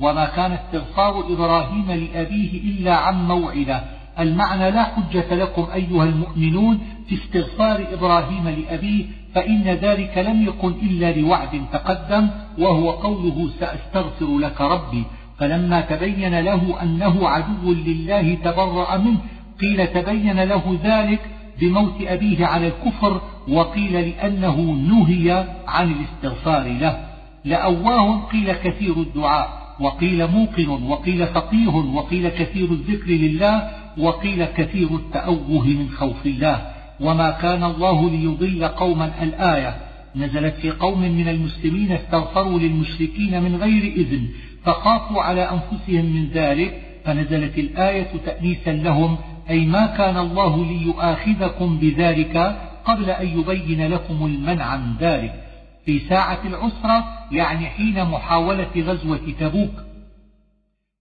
وما 0.00 0.24
كان 0.24 0.52
استغفار 0.52 1.32
إبراهيم 1.32 1.90
لأبيه 1.90 2.60
إلا 2.60 2.94
عن 2.96 3.28
موعدة. 3.28 3.84
المعنى 4.18 4.70
لا 4.70 4.84
حجة 4.84 5.34
لكم 5.34 5.66
أيها 5.74 6.04
المؤمنون 6.04 6.78
في 7.08 7.14
استغفار 7.14 7.86
إبراهيم 7.92 8.48
لأبيه 8.48 9.04
فإن 9.34 9.62
ذلك 9.62 10.18
لم 10.18 10.46
يكن 10.46 10.72
إلا 10.82 11.12
لوعد 11.12 11.64
تقدم 11.72 12.28
وهو 12.58 12.90
قوله 12.90 13.50
سأستغفر 13.60 14.38
لك 14.38 14.60
ربي. 14.60 15.04
فلما 15.38 15.80
تبين 15.80 16.40
له 16.40 16.82
أنه 16.82 17.28
عدو 17.28 17.72
لله 17.72 18.34
تبرأ 18.34 18.96
منه 18.96 19.18
قيل 19.60 19.86
تبين 19.86 20.40
له 20.40 20.78
ذلك 20.84 21.20
بموت 21.60 21.94
أبيه 22.00 22.46
على 22.46 22.66
الكفر 22.66 23.20
وقيل 23.48 23.92
لأنه 23.92 24.56
نهي 24.60 25.46
عن 25.68 25.92
الاستغفار 25.92 26.78
له. 26.80 27.06
لأواه 27.44 28.20
قيل 28.20 28.52
كثير 28.52 28.92
الدعاء 28.92 29.76
وقيل 29.80 30.26
موقن 30.26 30.68
وقيل 30.68 31.26
فقيه 31.26 31.74
وقيل 31.74 32.28
كثير 32.28 32.70
الذكر 32.70 33.10
لله 33.10 33.70
وقيل 33.98 34.44
كثير 34.44 34.88
التأوه 34.96 35.66
من 35.66 35.88
خوف 35.90 36.26
الله. 36.26 36.74
وما 37.00 37.30
كان 37.30 37.64
الله 37.64 38.10
ليضل 38.10 38.68
قوما 38.68 39.22
الآية 39.22 39.76
نزلت 40.16 40.54
في 40.54 40.70
قوم 40.70 41.00
من 41.00 41.28
المسلمين 41.28 41.92
استغفروا 41.92 42.58
للمشركين 42.58 43.42
من 43.42 43.56
غير 43.56 43.82
إذن 43.82 44.28
فخافوا 44.64 45.22
على 45.22 45.42
أنفسهم 45.42 46.04
من 46.04 46.28
ذلك 46.28 46.82
فنزلت 47.04 47.58
الآية 47.58 48.10
تأنيسا 48.26 48.70
لهم 48.70 49.16
أي 49.50 49.66
ما 49.66 49.86
كان 49.86 50.16
الله 50.16 50.64
ليؤاخذكم 50.64 51.78
بذلك 51.78 52.60
قبل 52.84 53.10
أن 53.10 53.38
يبين 53.38 53.86
لكم 53.86 54.26
المنع 54.26 54.64
عن 54.64 54.94
ذلك. 55.00 55.44
في 55.86 55.98
ساعة 55.98 56.38
العسرة 56.44 57.04
يعني 57.32 57.66
حين 57.66 58.04
محاولة 58.04 58.70
غزوة 58.76 59.34
تبوك. 59.40 59.72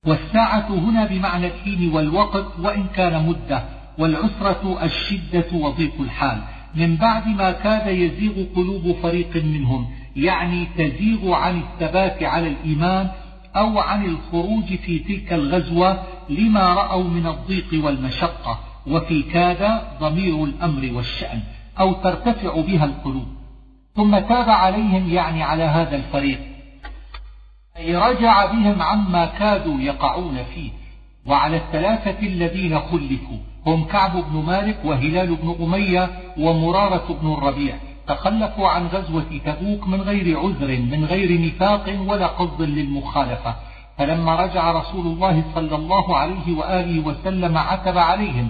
والساعة 0.06 0.68
هنا 0.70 1.06
بمعنى 1.06 1.48
الحين 1.48 1.94
والوقت 1.94 2.60
وإن 2.60 2.86
كان 2.96 3.26
مدة 3.26 3.64
والعسرة 3.98 4.80
الشدة 4.84 5.46
وضيق 5.54 6.02
الحال. 6.02 6.42
من 6.76 6.96
بعد 6.96 7.28
ما 7.28 7.52
كاد 7.52 7.88
يزيغ 7.88 8.46
قلوب 8.56 8.96
فريق 9.04 9.36
منهم 9.36 9.88
يعني 10.16 10.68
تزيغ 10.78 11.34
عن 11.34 11.62
الثبات 11.62 12.24
على 12.24 12.48
الإيمان 12.48 13.10
أو 13.56 13.80
عن 13.80 14.06
الخروج 14.06 14.66
في 14.66 15.00
تلك 15.00 15.34
الغزوة 15.34 16.04
لما 16.30 16.74
رأوا 16.74 17.04
من 17.04 17.28
الضيق 17.28 17.86
والمشقة 17.86 18.60
وفي 18.88 19.24
كاد 19.24 19.82
ضمير 20.00 20.44
الأمر 20.44 20.90
والشأن 20.94 21.42
أو 21.80 21.94
ترتفع 21.94 22.62
بها 22.62 22.86
القلوب. 22.86 23.28
ثم 23.96 24.20
تاب 24.20 24.50
عليهم 24.50 25.10
يعني 25.10 25.44
على 25.44 25.64
هذا 25.64 25.96
الفريق. 25.96 26.40
أي 27.78 27.96
رجع 27.96 28.46
بهم 28.46 28.82
عما 28.82 29.26
كادوا 29.26 29.80
يقعون 29.80 30.44
فيه. 30.44 30.72
وعلى 31.26 31.58
الثلاثة 31.58 32.28
الذين 32.28 32.80
خلفوا 32.80 33.38
هم 33.66 33.84
كعب 33.84 34.12
بن 34.12 34.44
مالك 34.48 34.80
وهلال 34.86 35.36
بن 35.36 35.56
أمية 35.64 36.10
ومرارة 36.38 37.18
بن 37.22 37.34
الربيع. 37.34 37.76
تخلفوا 38.08 38.68
عن 38.68 38.88
غزوة 38.88 39.40
تبوك 39.46 39.88
من 39.88 40.02
غير 40.02 40.40
عذر 40.40 40.68
من 40.68 41.06
غير 41.06 41.42
نفاق 41.42 42.00
ولا 42.08 42.28
قصد 42.28 42.62
للمخالفة. 42.62 43.56
فلما 43.98 44.36
رجع 44.36 44.72
رسول 44.72 45.06
الله 45.06 45.44
صلى 45.56 45.76
الله 45.76 46.18
عليه 46.18 46.58
وآله 46.58 47.08
وسلم 47.08 47.58
عتب 47.58 47.98
عليهم 47.98 48.50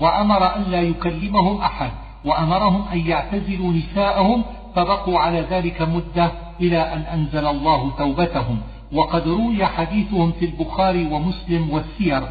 وأمر 0.00 0.56
أن 0.56 0.62
لا 0.62 0.80
يكلمهم 0.80 1.60
أحد 1.60 1.90
وأمرهم 2.24 2.88
أن 2.92 2.98
يعتزلوا 2.98 3.72
نساءهم 3.72 4.44
فبقوا 4.74 5.18
على 5.18 5.40
ذلك 5.40 5.82
مدة 5.82 6.32
إلى 6.60 6.92
أن 6.92 7.00
أنزل 7.00 7.46
الله 7.46 7.90
توبتهم. 7.98 8.60
وقد 8.92 9.28
روي 9.28 9.66
حديثهم 9.66 10.32
في 10.32 10.44
البخاري 10.44 11.06
ومسلم 11.12 11.70
والسير 11.70 12.22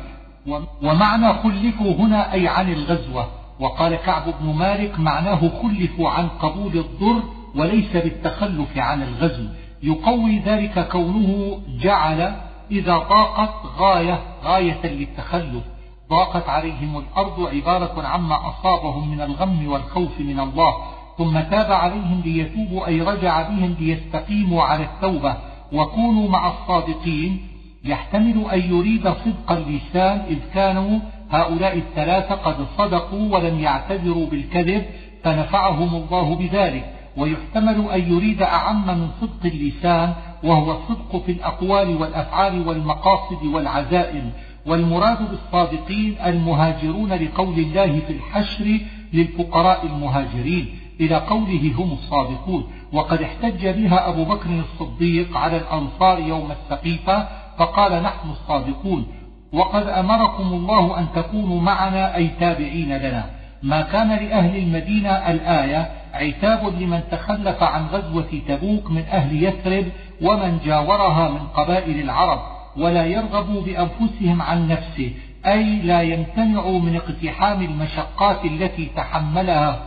ومعنى 0.84 1.34
خلفوا 1.34 1.94
هنا 1.96 2.34
أي 2.34 2.48
عن 2.48 2.74
الغزوة. 2.74 3.28
وقال 3.60 3.96
كعب 3.96 4.24
بن 4.42 4.54
مالك 4.54 5.00
معناه 5.00 5.52
خلفوا 5.62 6.10
عن 6.10 6.28
قبول 6.28 6.78
الضر 6.78 7.24
وليس 7.56 7.92
بالتخلف 7.94 8.78
عن 8.78 9.04
الغزو. 9.04 9.46
يقوي 9.84 10.40
ذلك 10.40 10.88
كونه 10.88 11.62
جعل 11.80 12.36
إذا 12.72 12.98
ضاقت 12.98 13.66
غاية 13.78 14.20
غاية 14.44 14.86
للتخلف. 14.86 15.64
ضاقت 16.10 16.50
عليهم 16.50 16.98
الأرض 16.98 17.48
عبارة 17.56 18.08
عما 18.08 18.50
أصابهم 18.50 19.12
من 19.12 19.22
الغم 19.22 19.68
والخوف 19.68 20.20
من 20.20 20.40
الله. 20.40 20.74
ثم 21.18 21.40
تاب 21.40 21.72
عليهم 21.72 22.22
ليتوبوا 22.26 22.88
أي 22.88 23.02
رجع 23.02 23.42
بهم 23.42 23.76
ليستقيموا 23.80 24.64
على 24.64 24.84
التوبة. 24.84 25.38
وكونوا 25.74 26.30
مع 26.30 26.48
الصادقين 26.48 27.48
يحتمل 27.84 28.46
أن 28.54 28.60
يريد 28.60 29.04
صدق 29.04 29.52
اللسان 29.52 30.20
إذ 30.30 30.40
كانوا 30.54 31.00
هؤلاء 31.32 31.78
الثلاثة 31.78 32.36
قد 32.36 32.56
صدقوا 32.78 33.36
ولم 33.36 33.60
يعتذروا 33.60 34.26
بالكذب 34.26 34.86
فنفعهم 35.24 35.96
الله 35.96 36.36
بذلك. 36.36 36.94
ويحتمل 37.18 37.90
أن 37.92 38.14
يريد 38.14 38.42
أعم 38.42 38.88
من 38.88 39.10
صدق 39.22 39.46
اللسان 39.46 40.14
وهو 40.44 40.72
الصدق 40.72 41.24
في 41.26 41.32
الأقوال 41.32 42.02
والأفعال 42.02 42.68
والمقاصد 42.68 43.46
والعزائم. 43.46 44.32
والمراد 44.66 45.30
بالصادقين 45.30 46.16
المهاجرون 46.26 47.14
لقول 47.14 47.60
الله 47.60 48.00
في 48.00 48.14
الحشر 48.14 48.80
للفقراء 49.14 49.86
المهاجرين. 49.86 50.80
إلى 51.00 51.16
قوله 51.16 51.74
هم 51.78 51.92
الصادقون. 51.92 52.64
وقد 52.94 53.22
احتج 53.22 53.68
بها 53.68 54.10
أبو 54.10 54.24
بكر 54.26 54.50
الصديق 54.50 55.38
على 55.38 55.58
الأنصار 55.58 56.20
يوم 56.20 56.52
السقيفة 56.52 57.28
فقال 57.58 58.04
نحن 58.04 58.30
الصادقون. 58.30 59.06
وقد 59.54 59.88
أمركم 59.88 60.44
الله 60.44 61.00
أن 61.00 61.08
تكونوا 61.16 61.62
معنا 61.62 62.16
أي 62.16 62.28
تابعين 62.40 62.98
لنا. 62.98 63.26
ما 63.64 63.82
كان 63.82 64.10
لأهل 64.10 64.58
المدينة 64.58 65.10
الآية 65.10 65.92
عتاب 66.14 66.82
لمن 66.82 67.02
تخلف 67.12 67.64
عن 67.64 67.86
غزوة 67.86 68.42
تبوك 68.48 68.92
من 68.92 69.04
أهل 69.12 69.44
يثرب 69.44 69.86
ومن 70.22 70.60
جاورها 70.66 71.30
من 71.30 71.40
قبائل 71.40 72.00
العرب 72.00 72.40
ولا 72.78 73.06
يرغبوا 73.06 73.62
بأنفسهم 73.62 74.42
عن 74.42 74.68
نفسه 74.68 75.12
أي 75.46 75.82
لا 75.82 76.02
يمتنع 76.02 76.68
من 76.68 76.96
اقتحام 76.96 77.62
المشقات 77.62 78.46
التي 78.46 78.92
تحملها 78.96 79.80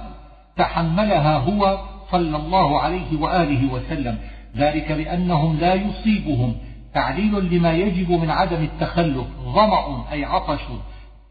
تحملها 0.56 1.36
هو 1.36 1.78
صلى 2.10 2.36
الله 2.36 2.80
عليه 2.80 3.20
وآله 3.20 3.72
وسلم. 3.72 4.18
ذلك 4.56 4.90
لأنهم 4.90 5.56
لا 5.56 5.74
يصيبهم. 5.74 6.54
تعليل 6.94 7.54
لما 7.54 7.72
يجب 7.72 8.10
من 8.10 8.30
عدم 8.30 8.62
التخلف 8.62 9.26
ظمأ 9.54 10.04
أي 10.12 10.24
عطش 10.24 10.60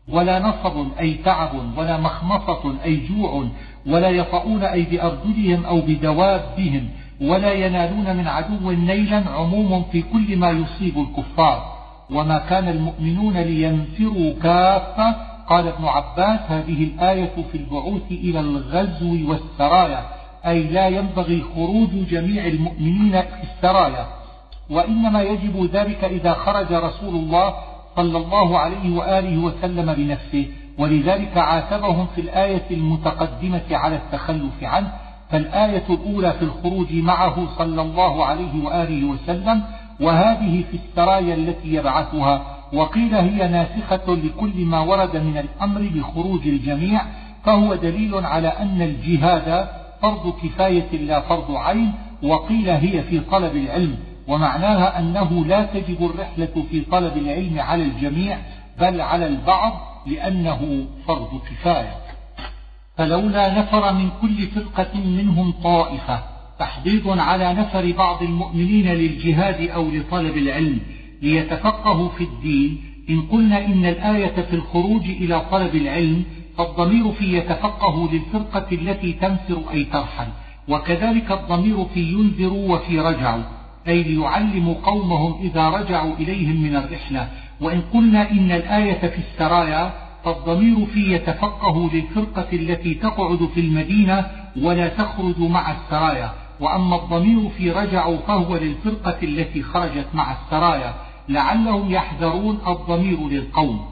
ولا 0.09 0.39
نصب 0.39 0.85
أي 0.99 1.13
تعب 1.13 1.77
ولا 1.77 1.97
مخمصة 1.97 2.75
أي 2.85 2.95
جوع 2.95 3.47
ولا 3.87 4.09
يطؤون 4.09 4.63
أي 4.63 4.83
بأرجلهم 4.83 5.65
أو 5.65 5.81
بدوابهم 5.81 6.89
ولا 7.21 7.53
ينالون 7.53 8.17
من 8.17 8.27
عدو 8.27 8.71
نيلا 8.71 9.23
عموم 9.29 9.83
في 9.91 10.01
كل 10.01 10.37
ما 10.37 10.49
يصيب 10.49 10.97
الكفار. 10.97 11.73
وما 12.11 12.37
كان 12.37 12.67
المؤمنون 12.67 13.37
لينفروا 13.37 14.33
كافة 14.43 15.15
قال 15.47 15.67
ابن 15.67 15.85
عباس 15.85 16.39
هذه 16.47 16.83
الآية 16.83 17.35
في 17.51 17.57
البعوث 17.57 18.11
إلى 18.11 18.39
الغزو 18.39 19.29
والسرايا 19.29 20.05
أي 20.45 20.63
لا 20.63 20.87
ينبغي 20.87 21.43
خروج 21.55 21.89
جميع 21.89 22.45
المؤمنين 22.47 23.21
في 23.21 23.43
السرايا. 23.43 24.22
وإنما 24.69 25.21
يجب 25.21 25.69
ذلك 25.73 26.03
إذا 26.03 26.33
خرج 26.33 26.73
رسول 26.73 27.15
الله 27.15 27.53
صلى 27.95 28.17
الله 28.17 28.59
عليه 28.59 28.97
وآله 28.97 29.37
وسلم 29.37 29.93
بنفسه 29.93 30.47
ولذلك 30.77 31.37
عاتبهم 31.37 32.07
في 32.15 32.21
الآية 32.21 32.65
المتقدمة 32.71 33.65
على 33.71 33.95
التخلف 33.95 34.63
عنه 34.63 34.91
فالآية 35.29 35.83
الأولى 35.89 36.31
في 36.31 36.41
الخروج 36.41 36.93
معه 36.93 37.47
صلى 37.57 37.81
الله 37.81 38.25
عليه 38.25 38.63
وآله 38.63 39.05
وسلم 39.05 39.63
وهذه 39.99 40.63
في 40.71 40.77
السرايا 40.77 41.35
التي 41.35 41.73
يبعثها 41.73 42.41
وقيل 42.73 43.15
هي 43.15 43.47
ناسخة 43.47 44.13
لكل 44.15 44.65
ما 44.65 44.79
ورد 44.79 45.17
من 45.17 45.37
الأمر 45.37 45.89
بخروج 45.95 46.47
الجميع 46.47 47.01
فهو 47.43 47.75
دليل 47.75 48.25
على 48.25 48.47
أن 48.47 48.81
الجهاد 48.81 49.67
فرض 50.01 50.33
كفاية 50.43 50.97
لا 50.97 51.19
فرض 51.19 51.55
عين 51.55 51.93
وقيل 52.23 52.69
هي 52.69 53.03
في 53.03 53.19
طلب 53.19 53.55
العلم. 53.55 53.97
ومعناها 54.27 54.99
أنه 54.99 55.45
لا 55.45 55.65
تجب 55.65 56.05
الرحلة 56.05 56.65
في 56.71 56.81
طلب 56.81 57.17
العلم 57.17 57.59
على 57.59 57.83
الجميع 57.83 58.37
بل 58.79 59.01
على 59.01 59.27
البعض 59.27 59.73
لأنه 60.07 60.85
فرض 61.07 61.41
كفاية. 61.49 61.95
فلولا 62.97 63.59
نفر 63.59 63.93
من 63.93 64.09
كل 64.21 64.47
فرقة 64.47 64.99
منهم 64.99 65.51
طائفة 65.51 66.19
تحضيض 66.59 67.19
على 67.19 67.53
نفر 67.53 67.91
بعض 67.91 68.23
المؤمنين 68.23 68.87
للجهاد 68.87 69.69
أو 69.69 69.89
لطلب 69.89 70.37
العلم 70.37 70.79
ليتفقهوا 71.21 72.09
في 72.09 72.23
الدين 72.23 72.81
إن 73.09 73.21
قلنا 73.21 73.65
إن 73.65 73.85
الآية 73.85 74.41
في 74.41 74.55
الخروج 74.55 75.03
إلى 75.03 75.41
طلب 75.51 75.75
العلم 75.75 76.23
فالضمير 76.57 77.11
في 77.11 77.37
يتفقه 77.37 78.09
للفرقة 78.11 78.65
التي 78.71 79.13
تنفر 79.13 79.61
أي 79.73 79.83
ترحل 79.83 80.27
وكذلك 80.67 81.31
الضمير 81.31 81.85
في 81.85 81.99
ينذروا 81.99 82.75
وفي 82.75 82.99
رجعوا. 82.99 83.43
أي 83.87 84.03
ليعلموا 84.03 84.75
قومهم 84.83 85.41
إذا 85.41 85.69
رجعوا 85.69 86.13
إليهم 86.13 86.63
من 86.63 86.75
الرحلة. 86.75 87.27
وإن 87.61 87.81
قلنا 87.93 88.31
إن 88.31 88.51
الآية 88.51 89.07
في 89.07 89.17
السرايا 89.17 89.93
فالضمير 90.25 90.85
في 90.85 91.13
يتفقه 91.13 91.89
للفرقة 91.93 92.47
التي 92.53 92.93
تقعد 92.93 93.49
في 93.53 93.59
المدينة 93.59 94.25
ولا 94.61 94.87
تخرج 94.87 95.39
مع 95.39 95.71
السرايا. 95.71 96.31
وأما 96.59 96.95
الضمير 96.95 97.49
في 97.49 97.71
رجعوا 97.71 98.17
فهو 98.27 98.57
للفرقة 98.57 99.17
التي 99.23 99.63
خرجت 99.63 100.07
مع 100.13 100.31
السرايا. 100.31 100.93
لعلهم 101.29 101.91
يحذرون 101.91 102.59
الضمير 102.67 103.27
للقوم. 103.29 103.85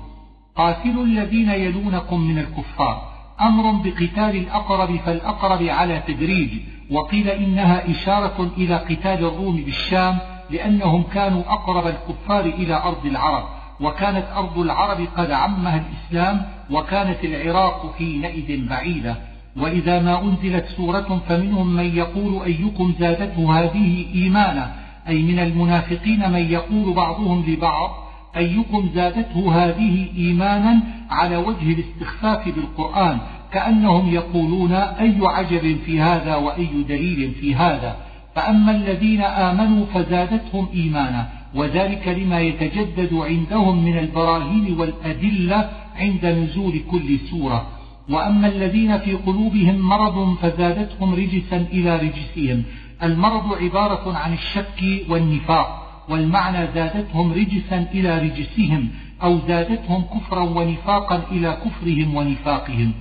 قاتلوا 0.55 1.03
الذين 1.03 1.49
يلونكم 1.49 2.21
من 2.21 2.37
الكفار. 2.37 3.11
أمر 3.41 3.71
بقتال 3.71 4.35
الأقرب 4.35 4.95
فالأقرب 4.95 5.63
على 5.63 6.03
تدريج. 6.07 6.49
وقيل 6.91 7.29
إنها 7.29 7.91
إشارة 7.91 8.51
إلى 8.57 8.75
قتال 8.75 9.25
الروم 9.25 9.55
بالشام 9.55 10.17
لأنهم 10.49 11.03
كانوا 11.03 11.43
أقرب 11.47 11.87
الكفار 11.87 12.45
إلى 12.45 12.73
أرض 12.73 13.05
العرب 13.05 13.43
وكانت 13.81 14.25
أرض 14.35 14.57
العرب 14.59 15.07
قد 15.17 15.31
عمها 15.31 15.83
الإسلام 15.85 16.45
وكانت 16.71 17.23
العراق 17.23 17.93
حينئذ 17.97 18.69
بعيدة. 18.69 19.15
وإذا 19.57 19.99
ما 19.99 20.21
أنزلت 20.21 20.65
سورة 20.65 21.21
فمنهم 21.29 21.75
من 21.75 21.95
يقول 21.97 22.43
أيكم 22.43 22.93
زادته 22.99 23.59
هذه 23.59 24.05
إيمانا 24.15 24.75
أي 25.07 25.21
من 25.21 25.39
المنافقين 25.39 26.31
من 26.31 26.51
يقول 26.51 26.93
بعضهم 26.93 27.43
لبعض 27.47 27.89
أيكم 28.37 28.89
زادته 28.95 29.65
هذه 29.65 30.07
إيمانا 30.17 30.79
على 31.09 31.37
وجه 31.37 31.73
الاستخفاف 31.73 32.49
بالقرآن 32.49 33.19
كأنهم 33.53 34.13
يقولون 34.13 34.73
أي 34.73 35.17
عجب 35.21 35.77
في 35.85 36.01
هذا 36.01 36.35
وأي 36.35 36.83
دليل 36.89 37.31
في 37.31 37.55
هذا. 37.55 37.95
فأما 38.35 38.71
الذين 38.71 39.21
آمنوا 39.21 39.85
فزادتهم 39.85 40.67
إيمانا 40.73 41.29
وذلك 41.55 42.07
لما 42.07 42.39
يتجدد 42.39 43.13
عندهم 43.13 43.85
من 43.85 43.97
البراهين 43.97 44.79
والأدلة 44.79 45.69
عند 45.95 46.25
نزول 46.25 46.81
كل 46.91 47.19
سورة. 47.19 47.67
وأما 48.09 48.47
الذين 48.47 48.97
في 48.97 49.13
قلوبهم 49.13 49.75
مرض 49.75 50.35
فزادتهم 50.41 51.13
رجسا 51.13 51.57
إلى 51.57 51.95
رجسهم. 51.97 52.63
المرض 53.03 53.53
عبارة 53.63 54.17
عن 54.17 54.33
الشك 54.33 55.09
والنفاق 55.09 55.81
والمعنى 56.09 56.67
زادتهم 56.75 57.33
رجسا 57.33 57.87
إلى 57.93 58.19
رجسهم 58.19 58.89
أو 59.23 59.39
زادتهم 59.47 60.01
كفرا 60.01 60.41
ونفاقا 60.41 61.21
إلى 61.31 61.57
كفرهم 61.65 62.15
ونفاقهم. 62.15 62.93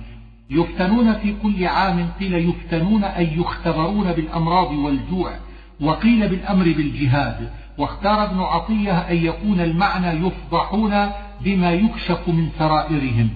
يفتنون 0.51 1.13
في 1.13 1.35
كل 1.43 1.67
عام 1.67 2.09
قيل 2.19 2.49
يفتنون 2.49 3.03
أي 3.03 3.37
يختبرون 3.37 4.13
بالأمراض 4.13 4.71
والجوع 4.71 5.31
وقيل 5.81 6.27
بالأمر 6.27 6.63
بالجهاد 6.63 7.49
واختار 7.77 8.23
ابن 8.23 8.39
عطية 8.39 8.97
أن 8.97 9.17
يكون 9.17 9.59
المعنى 9.59 10.27
يفضحون 10.27 11.09
بما 11.41 11.71
يكشف 11.71 12.27
من 12.27 12.49
سرائرهم. 12.59 13.29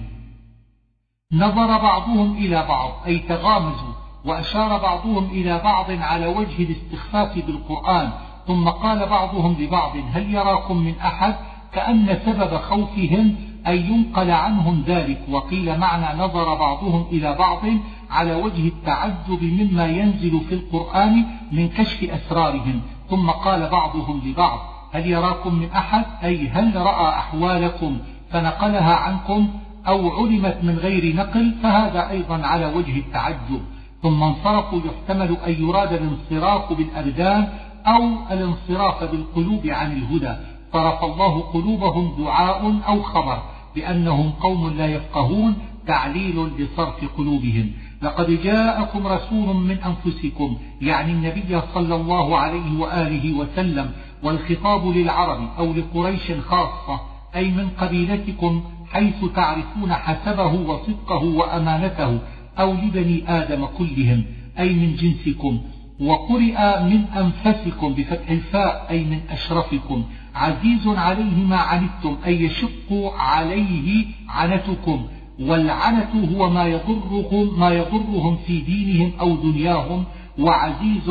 نظر 1.32 1.66
بعضهم 1.66 2.36
إلى 2.36 2.66
بعض 2.68 2.92
أي 3.06 3.18
تغامزوا 3.18 3.94
وأشار 4.24 4.78
بعضهم 4.78 5.24
إلى 5.24 5.58
بعض 5.64 5.90
على 5.90 6.26
وجه 6.26 6.62
الاستخفاف 6.62 7.46
بالقرآن 7.46 8.10
ثم 8.46 8.68
قال 8.68 9.06
بعضهم 9.06 9.56
لبعض 9.60 9.92
هل 10.12 10.34
يراكم 10.34 10.76
من 10.76 10.94
أحد؟ 10.98 11.34
كأن 11.72 12.18
سبب 12.26 12.56
خوفهم 12.56 13.34
أن 13.66 13.76
ينقل 13.76 14.30
عنهم 14.30 14.84
ذلك. 14.86 15.18
وقيل 15.30 15.78
معنى 15.78 16.22
نظر 16.22 16.54
بعضهم 16.54 17.06
إلى 17.12 17.34
بعض 17.34 17.62
على 18.10 18.34
وجه 18.34 18.68
التعجب 18.68 19.42
مما 19.42 19.86
ينزل 19.86 20.40
في 20.48 20.54
القرآن 20.54 21.24
من 21.52 21.68
كشف 21.68 22.10
أسرارهم. 22.10 22.80
ثم 23.10 23.30
قال 23.30 23.68
بعضهم 23.68 24.22
لبعض 24.24 24.58
هل 24.92 25.06
يراكم 25.06 25.54
من 25.54 25.70
أحد؟ 25.70 26.04
أي 26.24 26.48
هل 26.48 26.76
رأى 26.76 27.08
أحوالكم 27.08 27.98
فنقلها 28.30 28.94
عنكم 28.94 29.48
أو 29.88 30.10
علمت 30.10 30.58
من 30.62 30.78
غير 30.78 31.16
نقل؟ 31.16 31.54
فهذا 31.62 32.10
أيضا 32.10 32.46
على 32.46 32.66
وجه 32.66 32.98
التعجب. 32.98 33.62
ثم 34.02 34.22
انصرفوا 34.22 34.78
يحتمل 34.78 35.36
أن 35.46 35.52
يراد 35.68 35.92
الانصراف 35.92 36.72
بالأبدان 36.72 37.48
أو 37.86 38.02
الانصراف 38.30 39.04
بالقلوب 39.04 39.66
عن 39.66 39.92
الهدى. 39.92 40.36
صرف 40.72 41.04
الله 41.04 41.40
قلوبهم 41.40 42.24
دعاء 42.24 42.80
أو 42.88 43.02
خبر. 43.02 43.42
بأنهم 43.76 44.30
قوم 44.30 44.76
لا 44.78 44.86
يفقهون 44.86 45.54
تعليل 45.86 46.48
لصرف 46.58 47.16
قلوبهم. 47.16 47.70
لقد 48.02 48.30
جاءكم 48.42 49.06
رسول 49.06 49.56
من 49.56 49.78
أنفسكم 49.78 50.56
يعني 50.82 51.12
النبي 51.12 51.60
صلى 51.74 51.94
الله 51.94 52.38
عليه 52.38 52.80
وآله 52.80 53.32
وسلم 53.32 53.90
والخطاب 54.22 54.86
للعرب 54.86 55.48
أو 55.58 55.72
لقريش 55.72 56.32
خاصة 56.48 57.00
أي 57.36 57.50
من 57.50 57.68
قبيلتكم 57.80 58.62
حيث 58.92 59.24
تعرفون 59.34 59.92
حسبه 59.92 60.52
وصدقه 60.52 61.24
وأمانته 61.24 62.18
أو 62.58 62.72
لبني 62.72 63.30
آدم 63.30 63.66
كلهم 63.78 64.24
أي 64.58 64.72
من 64.74 64.96
جنسكم. 64.96 65.60
وقرئ 66.00 66.82
من 66.82 67.04
أنفسكم 67.16 67.94
بفتح 67.94 68.30
الفاء 68.30 68.86
أي 68.90 69.04
من 69.04 69.20
أشرفكم. 69.30 70.04
عزيز 70.36 70.86
عليه 70.86 71.44
ما 71.44 71.56
عنتم 71.56 72.16
أي 72.26 72.42
يشق 72.42 73.14
عليه 73.18 74.06
عنتكم. 74.28 75.06
والعنة 75.40 76.28
هو 76.36 76.50
ما 76.50 76.64
يضرهم, 76.64 77.60
ما 77.60 77.70
يضرهم 77.70 78.36
في 78.46 78.60
دينهم 78.60 79.12
أو 79.20 79.36
دنياهم 79.36 80.04
وعزيز 80.38 81.08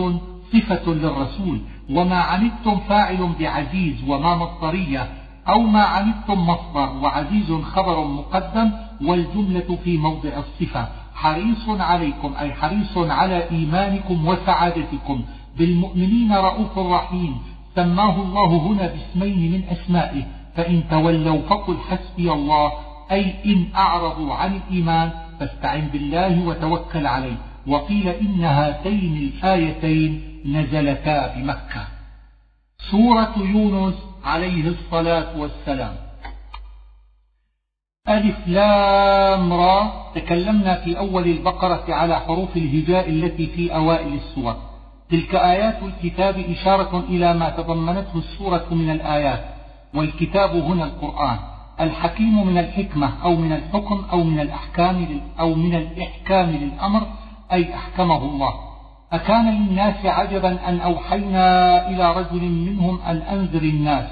صفة 0.53 0.93
للرسول. 0.93 1.60
وما 1.89 2.15
عنتم 2.15 2.77
فاعل 2.89 3.30
بعزيز 3.39 3.95
وما 4.07 4.35
مصدرية 4.35 5.10
أو 5.47 5.61
ما 5.61 5.84
عنتم 5.84 6.47
مصدر 6.47 6.89
وعزيز 7.02 7.52
خبر 7.52 8.07
مقدم 8.07 8.72
والجملة 9.02 9.77
في 9.84 9.97
موضع 9.97 10.30
الصفة. 10.38 10.88
حريص 11.15 11.69
عليكم 11.69 12.34
أي 12.39 12.53
حريص 12.53 12.97
على 12.97 13.49
إيمانكم 13.52 14.27
وسعادتكم. 14.27 15.22
بالمؤمنين 15.57 16.34
رؤوف 16.34 16.77
رحيم. 16.77 17.38
سماه 17.76 18.22
الله 18.22 18.47
هنا 18.47 18.88
باسمين 18.88 19.52
من 19.52 19.64
أسمائه 19.69 20.23
فإن 20.56 20.84
تولوا 20.89 21.41
فقل 21.41 21.77
حسبي 21.77 22.31
الله 22.31 22.72
أي 23.11 23.35
إن 23.45 23.65
أعرضوا 23.76 24.34
عن 24.34 24.56
الإيمان 24.56 25.11
فاستعن 25.39 25.88
بالله 25.88 26.47
وتوكل 26.47 27.07
عليه. 27.07 27.38
وقيل 27.68 28.07
إن 28.07 28.43
هاتين 28.43 29.18
الآيتين 29.18 30.22
نزلتا 30.45 31.35
بمكة. 31.35 31.88
سورة 32.91 33.34
يونس 33.38 33.95
عليه 34.23 34.68
الصلاة 34.68 35.39
والسلام. 35.39 35.95
ألف 38.10 38.47
لام 38.47 39.53
را. 39.53 39.91
تكلمنا 40.15 40.76
في 40.76 40.97
أول 40.97 41.27
البقرة 41.27 41.93
على 41.93 42.19
حروف 42.19 42.57
الهجاء 42.57 43.10
التي 43.10 43.47
في 43.47 43.76
أوائل 43.76 44.14
السور. 44.14 44.74
تلك 45.11 45.36
آيات 45.36 45.84
الكتاب 45.84 46.40
إشارة 46.40 47.03
إلى 47.10 47.34
ما 47.34 47.49
تضمنته 47.49 48.18
السورة 48.18 48.65
من 48.72 48.90
الآيات 48.90 49.45
والكتاب 49.94 50.49
هنا 50.49 50.84
القرآن. 50.84 51.38
الحكيم 51.80 52.48
من 52.48 52.57
الحكمة 52.57 53.11
أو 53.23 53.36
من 53.36 53.52
الحكم 53.52 54.06
أو 54.11 54.23
من 54.23 54.40
الأحكام 54.40 55.22
أو 55.40 55.56
من 55.56 55.76
الإحكام 55.76 56.49
للأمر 56.49 57.07
أي 57.53 57.76
أحكمه 57.76 58.18
الله. 58.18 58.53
أكان 59.14 59.49
للناس 59.49 60.06
عجبا 60.06 60.69
أن 60.69 60.80
أوحينا 60.80 61.90
إلى 61.90 62.14
رجل 62.14 62.41
منهم 62.41 62.99
أن 63.02 63.18
أنذر 63.18 63.61
الناس. 63.61 64.06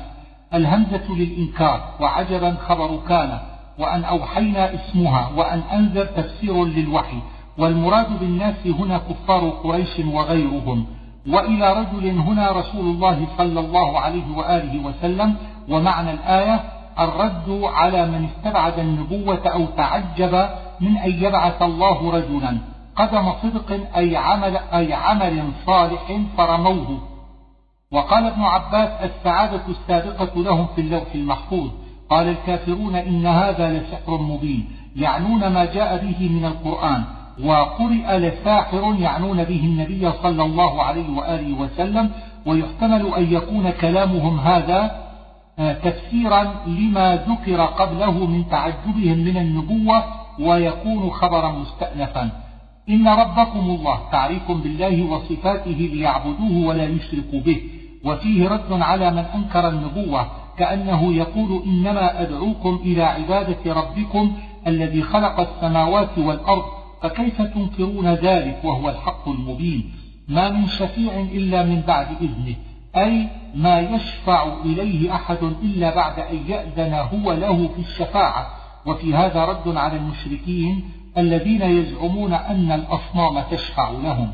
الهمزة 0.53 1.15
للإنكار 1.15 1.81
وعجبا 1.99 2.55
خبر 2.67 2.99
كان 3.09 3.39
وأن 3.79 4.03
أوحينا 4.03 4.73
اسمها 4.73 5.29
وأن 5.35 5.59
أنذر 5.73 6.05
تفسير 6.05 6.65
للوحي. 6.65 7.17
والمراد 7.57 8.19
بالناس 8.19 8.67
هنا 8.67 8.97
كفار 8.97 9.49
قريش 9.49 9.99
وغيرهم. 9.99 10.85
وإلى 11.29 11.73
رجل 11.73 12.09
هنا 12.09 12.51
رسول 12.51 12.85
الله 12.85 13.27
صلى 13.37 13.59
الله 13.59 13.99
عليه 13.99 14.37
وآله 14.37 14.85
وسلم. 14.85 15.35
ومعنى 15.69 16.11
الآية 16.11 16.63
الرد 16.99 17.61
على 17.63 18.05
من 18.05 18.29
استبعد 18.29 18.79
النبوة 18.79 19.47
أو 19.47 19.65
تعجب 19.65 20.49
من 20.81 20.97
أن 20.97 21.11
يبعث 21.11 21.61
الله 21.61 22.11
رجلا. 22.11 22.57
قدم 22.95 23.31
صدق 23.43 23.79
أي 23.95 24.17
عمل, 24.17 24.57
أي 24.57 24.93
عمل 24.93 25.43
صالح 25.65 26.21
فرموه. 26.37 26.99
وقال 27.91 28.25
ابن 28.25 28.41
عباس 28.41 28.89
السعادة 28.89 29.61
السابقة 29.69 30.41
لهم 30.41 30.67
في 30.75 30.81
اللوح 30.81 31.15
المحفوظ. 31.15 31.69
قال 32.09 32.27
الكافرون 32.27 32.95
إن 32.95 33.25
هذا 33.25 33.79
لسحر 33.79 34.17
مبين. 34.17 34.69
يعنون 34.95 35.47
ما 35.47 35.65
جاء 35.65 35.97
به 35.97 36.29
من 36.29 36.45
القرآن. 36.45 37.03
وقرئ 37.43 38.17
لساحر 38.17 38.95
يعنون 38.99 39.43
به 39.43 39.59
النبي 39.59 40.11
صلى 40.11 40.43
الله 40.43 40.83
عليه 40.83 41.09
وآله 41.17 41.59
وسلم 41.61 42.11
ويحتمل 42.45 43.13
أن 43.17 43.33
يكون 43.33 43.69
كلامهم 43.69 44.39
هذا 44.39 45.03
آه، 45.59 45.73
تفسيرا 45.73 46.55
لما 46.67 47.15
ذكر 47.15 47.65
قبله 47.65 48.25
من 48.25 48.49
تعجبهم 48.49 49.17
من 49.17 49.37
النبوة 49.37 50.03
ويكون 50.39 51.09
خبرا 51.09 51.51
مستأنفا. 51.51 52.29
إن 52.89 53.07
ربكم 53.07 53.59
الله 53.59 53.99
تعريف 54.11 54.51
بالله 54.51 55.03
وصفاته 55.11 55.89
ليعبدوه 55.93 56.67
ولا 56.67 56.83
يشركوا 56.83 57.39
به 57.39 57.61
وفيه 58.05 58.49
رد 58.49 58.81
على 58.81 59.11
من 59.11 59.25
أنكر 59.35 59.69
النبوة 59.69 60.27
كأنه 60.57 61.13
يقول 61.13 61.63
إنما 61.65 62.21
أدعوكم 62.21 62.79
إلى 62.85 63.03
عبادة 63.03 63.73
ربكم 63.73 64.33
الذي 64.67 65.01
خلق 65.01 65.39
السماوات 65.39 66.17
والأرض 66.17 66.82
فكيف 67.03 67.41
تنكرون 67.41 68.07
ذلك 68.07 68.59
وهو 68.63 68.89
الحق 68.89 69.29
المبين؟ 69.29 69.91
ما 70.27 70.49
من 70.49 70.67
شفيع 70.67 71.19
إلا 71.19 71.63
من 71.63 71.81
بعد 71.81 72.07
إذنه 72.21 72.55
أي 72.95 73.27
ما 73.55 73.79
يشفع 73.79 74.53
إليه 74.65 75.15
أحد 75.15 75.37
إلا 75.63 75.95
بعد 75.95 76.19
أن 76.19 76.35
يأذن 76.47 76.93
هو 76.93 77.33
له 77.33 77.67
في 77.67 77.79
الشفاعة. 77.81 78.47
وفي 78.85 79.15
هذا 79.15 79.45
رد 79.45 79.77
على 79.77 79.97
المشركين 79.97 80.89
الذين 81.17 81.61
يزعمون 81.61 82.33
أن 82.33 82.71
الأصنام 82.71 83.43
تشفع 83.51 83.89
لهم. 83.89 84.31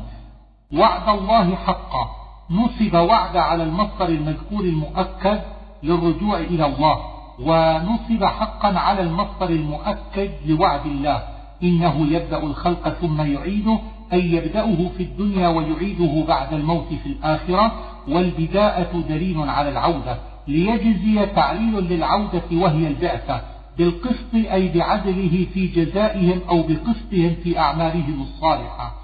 وعد 0.72 1.08
الله 1.18 1.56
حقا. 1.56 2.10
نصب 2.50 2.94
وعد 2.94 3.36
على 3.36 3.62
المصدر 3.62 4.08
المذكور 4.08 4.60
المؤكد 4.60 5.40
للرجوع 5.82 6.38
إلى 6.38 6.66
الله 6.66 7.00
ونصب 7.40 8.24
حقا 8.24 8.78
على 8.78 9.00
المصدر 9.00 9.50
المؤكد 9.50 10.30
لوعد 10.46 10.86
الله. 10.86 11.29
إنه 11.62 12.06
يبدأ 12.12 12.42
الخلق 12.42 12.88
ثم 12.88 13.20
يعيده 13.20 13.78
أي 14.12 14.32
يبدأه 14.32 14.88
في 14.96 15.02
الدنيا 15.02 15.48
ويعيده 15.48 16.24
بعد 16.28 16.54
الموت 16.54 16.88
في 17.02 17.06
الآخرة 17.06 17.72
والبداءة 18.08 19.00
دليل 19.08 19.40
على 19.40 19.68
العودة. 19.68 20.18
ليجزي 20.48 21.26
تعليل 21.26 21.74
للعودة 21.74 22.42
وهي 22.52 22.86
البعثة 22.88 23.40
بالقسط 23.78 24.34
أي 24.34 24.68
بعدله 24.68 25.46
في 25.54 25.66
جزائهم 25.66 26.40
أو 26.48 26.62
بقسطهم 26.62 27.36
في 27.44 27.58
أعمالهم 27.58 28.22
الصالحة. 28.22 28.94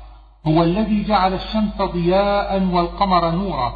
هو 0.46 0.62
الذي 0.62 1.02
جعل 1.02 1.34
الشمس 1.34 1.82
ضياء 1.82 2.62
والقمر 2.72 3.30
نورا. 3.30 3.72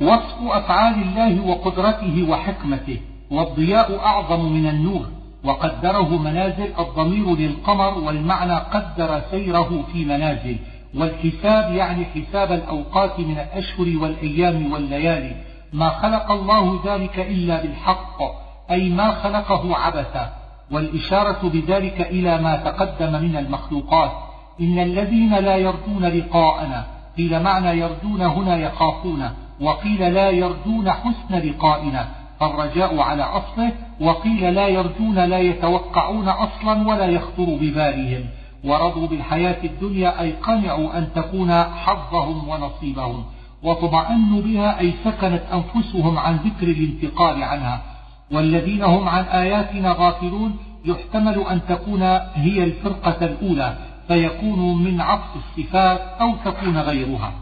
وصف 0.00 0.42
أفعال 0.42 1.02
الله 1.02 1.46
وقدرته 1.46 2.26
وحكمته. 2.30 3.00
والضياء 3.30 3.98
أعظم 3.98 4.52
من 4.52 4.66
النور. 4.66 5.17
وقدره 5.44 6.18
منازل 6.18 6.72
الضمير 6.78 7.36
للقمر 7.36 7.98
والمعنى 7.98 8.54
قدر 8.54 9.20
سيره 9.30 9.84
في 9.92 10.04
منازل. 10.04 10.56
والحساب 10.94 11.74
يعني 11.74 12.04
حساب 12.04 12.52
الأوقات 12.52 13.20
من 13.20 13.38
الأشهر 13.38 14.02
والأيام 14.02 14.72
والليالي. 14.72 15.36
ما 15.72 15.88
خلق 15.88 16.30
الله 16.30 16.80
ذلك 16.86 17.18
إلا 17.18 17.62
بالحق 17.62 18.22
أي 18.70 18.88
ما 18.88 19.12
خلقه 19.12 19.76
عبثا. 19.76 20.32
والإشارة 20.70 21.48
بذلك 21.48 22.00
إلى 22.00 22.42
ما 22.42 22.56
تقدم 22.56 23.22
من 23.22 23.36
المخلوقات. 23.36 24.12
إن 24.60 24.78
الذين 24.78 25.34
لا 25.34 25.56
يرجون 25.56 26.04
لقاءنا 26.04 26.86
قيل 27.16 27.42
معنى 27.42 27.80
يرجون 27.80 28.22
هنا 28.22 28.56
يخافون 28.56 29.30
وقيل 29.60 30.14
لا 30.14 30.30
يرجون 30.30 30.90
حسن 30.90 31.38
لقائنا. 31.38 32.08
فالرجاء 32.40 33.00
على 33.00 33.22
أصله 33.22 33.72
وقيل 34.00 34.54
لا 34.54 34.68
يرجون 34.68 35.14
لا 35.14 35.38
يتوقعون 35.38 36.28
أصلا 36.28 36.88
ولا 36.88 37.06
يخطر 37.06 37.44
ببالهم. 37.60 38.24
ورضوا 38.64 39.06
بالحياة 39.06 39.64
الدنيا 39.64 40.20
أي 40.20 40.32
قنعوا 40.32 40.98
أن 40.98 41.08
تكون 41.14 41.64
حظهم 41.64 42.48
ونصيبهم. 42.48 43.24
وطمأنوا 43.62 44.42
بها 44.42 44.80
أي 44.80 44.92
سكنت 45.04 45.42
أنفسهم 45.52 46.18
عن 46.18 46.36
ذكر 46.36 46.68
الانتقال 46.68 47.42
عنها. 47.42 47.82
والذين 48.30 48.82
هم 48.82 49.08
عن 49.08 49.24
آياتنا 49.24 49.92
غافلون 49.98 50.56
يحتمل 50.84 51.44
أن 51.50 51.60
تكون 51.68 52.02
هي 52.34 52.64
الفرقة 52.64 53.26
الأولى 53.26 53.76
فيكون 54.08 54.84
من 54.84 55.00
عطف 55.00 55.36
الصفات 55.36 56.00
أو 56.20 56.34
تكون 56.44 56.78
غيرها. 56.78 57.32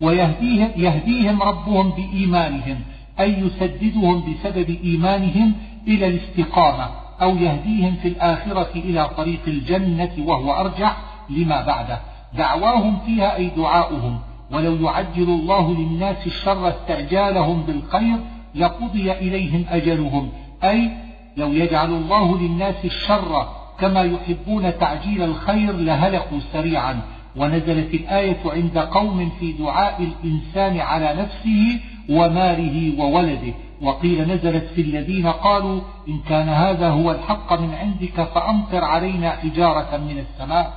ويهديهم 0.00 0.70
يهديهم 0.76 1.42
ربهم 1.42 1.90
بإيمانهم. 1.90 2.80
أي 3.20 3.40
يسددهم 3.40 4.22
بسبب 4.32 4.78
إيمانهم 4.84 5.52
إلى 5.88 6.06
الاستقامة 6.06 6.88
أو 7.22 7.36
يهديهم 7.36 7.94
في 8.02 8.08
الآخرة 8.08 8.68
إلى 8.74 9.08
طريق 9.16 9.40
الجنة 9.46 10.10
وهو 10.18 10.52
أرجح 10.52 10.96
لما 11.30 11.66
بعده. 11.66 12.00
دعواهم 12.34 12.98
فيها 13.06 13.36
أي 13.36 13.48
دعاؤهم. 13.48 14.18
ولو 14.50 14.76
يعجل 14.76 15.28
الله 15.28 15.74
للناس 15.74 16.26
الشر 16.26 16.68
استعجالهم 16.68 17.62
بالخير 17.62 18.16
لقضي 18.54 19.12
إليهم 19.12 19.64
أجلهم. 19.70 20.28
أي 20.64 20.90
لو 21.36 21.52
يجعل 21.52 21.90
الله 21.90 22.38
للناس 22.38 22.84
الشر 22.84 23.48
كما 23.80 24.02
يحبون 24.02 24.78
تعجيل 24.78 25.22
الخير 25.22 25.72
لهلكوا 25.72 26.38
سريعا. 26.52 27.00
ونزلت 27.36 27.94
الآية 27.94 28.40
عند 28.46 28.78
قوم 28.78 29.30
في 29.40 29.52
دعاء 29.52 30.02
الإنسان 30.02 30.80
على 30.80 31.14
نفسه 31.22 31.80
وماله 32.10 33.02
وولده. 33.02 33.54
وقيل 33.82 34.28
نزلت 34.28 34.64
في 34.64 34.80
الذين 34.80 35.26
قالوا 35.26 35.80
إن 36.08 36.18
كان 36.28 36.48
هذا 36.48 36.88
هو 36.88 37.10
الحق 37.10 37.60
من 37.60 37.74
عندك 37.74 38.22
فأمطر 38.22 38.84
علينا 38.84 39.30
حجارة 39.30 39.96
من 39.96 40.18
السماء. 40.18 40.72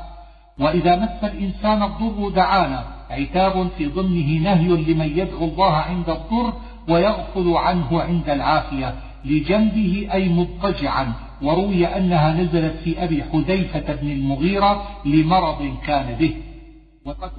وإذا 0.59 0.95
مس 0.95 1.23
الإنسان 1.23 1.83
الضر 1.83 2.29
دعانا. 2.29 2.85
عتاب 3.09 3.67
في 3.77 3.85
ضمنه 3.85 4.43
نهي 4.43 4.67
لمن 4.67 5.17
يدعو 5.17 5.45
الله 5.45 5.73
عند 5.73 6.09
الضر 6.09 6.53
ويغفل 6.89 7.53
عنه 7.57 8.01
عند 8.01 8.29
العافية. 8.29 8.95
لجنبه 9.25 10.07
أي 10.13 10.29
مضطجعا. 10.29 11.13
وروي 11.41 11.85
أنها 11.85 12.33
نزلت 12.33 12.75
في 12.83 13.03
أبي 13.03 13.23
حذيفة 13.23 13.95
بن 14.01 14.11
المغيرة 14.11 14.83
لمرض 15.05 15.75
كان 15.87 16.15
به. 16.19 16.35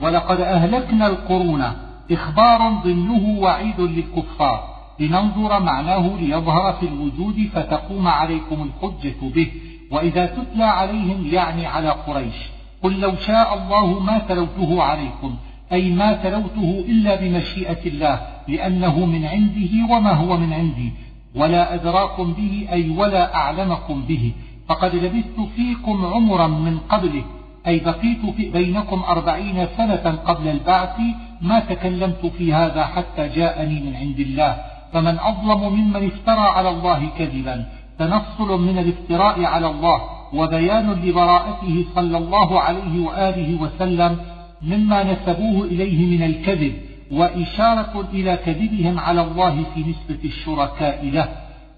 ولقد 0.02 0.40
أهلكنا 0.40 1.06
القرون. 1.06 1.91
إخبار 2.12 2.72
ضمنه 2.84 3.39
وعيد 3.39 3.80
للكفار. 3.80 4.72
لننظر 5.01 5.62
معناه 5.62 6.16
ليظهر 6.20 6.72
في 6.72 6.86
الوجود 6.86 7.48
فتقوم 7.55 8.09
عليكم 8.09 8.68
الحجة 8.68 9.14
به. 9.34 9.47
وإذا 9.90 10.26
تتلى 10.26 10.64
عليهم 10.64 11.26
يعني 11.32 11.66
على 11.66 11.89
قريش. 11.89 12.34
قل 12.82 13.01
لو 13.01 13.16
شاء 13.16 13.55
الله 13.55 14.01
ما 14.01 14.18
تلوته 14.18 14.82
عليكم. 14.82 15.36
أي 15.72 15.90
ما 15.90 16.12
تلوته 16.12 16.84
إلا 16.89 17.20
بمشيئة 17.20 17.86
الله 17.86 18.20
لأنه 18.48 19.06
من 19.06 19.24
عنده 19.24 19.94
وما 19.94 20.12
هو 20.12 20.36
من 20.36 20.52
عندي 20.52 20.93
ولا 21.34 21.74
أدراكم 21.74 22.32
به 22.32 22.68
أي 22.72 22.90
ولا 22.90 23.34
أعلمكم 23.34 24.02
به. 24.02 24.32
فقد 24.68 24.94
لبثت 24.94 25.40
فيكم 25.56 26.06
عمرا 26.06 26.47
من 26.47 26.78
قبله. 26.78 27.24
أي 27.66 27.78
بقيت 27.78 28.26
في 28.36 28.51
بينكم 28.51 29.02
أربعين 29.09 29.66
سنة 29.76 30.18
قبل 30.26 30.48
البعث 30.48 30.97
ما 31.43 31.60
تكلمت 31.60 32.27
في 32.39 32.55
هذا 32.55 32.85
حتى 32.85 33.28
جاءني 33.28 33.81
من 33.81 33.97
عند 33.97 34.20
الله 34.20 34.56
فمن 34.93 35.19
أظلم 35.19 35.73
ممن 35.73 36.06
افترى 36.06 36.47
على 36.56 36.69
الله 36.69 37.09
كذبا 37.19 37.64
تنصل 37.98 38.62
من 38.62 38.78
الافتراء 38.78 39.44
على 39.44 39.66
الله 39.66 40.01
وبيان 40.35 40.93
لبراءته 40.93 41.85
صلى 41.94 42.19
الله 42.19 42.60
عليه 42.60 43.05
وآله 43.06 43.62
وسلم 43.62 44.16
مما 44.62 45.12
نسبوه 45.12 45.64
إليه 45.64 46.06
من 46.16 46.23
الكذب 46.23 46.73
وإشارة 47.12 48.09
إلى 48.12 48.36
كذبهم 48.36 48.98
على 48.98 49.23
الله 49.23 49.64
في 49.74 49.81
نسبة 49.81 50.24
الشركاء 50.24 51.10
له 51.12 51.28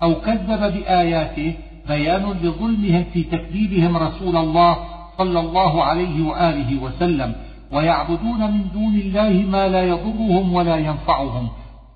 أو 0.03 0.15
كذب 0.15 0.73
بآياته 0.75 1.55
بيان 1.89 2.25
لظلمهم 2.43 3.05
في 3.13 3.23
تكذيبهم 3.23 3.97
رسول 3.97 4.37
الله 4.37 4.77
صلى 5.19 5.41
الله 5.41 5.85
عليه 5.85 6.27
وآله 6.27 6.83
وسلم. 6.83 7.35
ويعبدون 7.75 8.53
من 8.53 8.69
دون 8.73 8.95
الله 8.95 9.47
ما 9.51 9.69
لا 9.69 9.83
يضرهم 9.85 10.55
ولا 10.55 10.77
ينفعهم. 10.77 11.49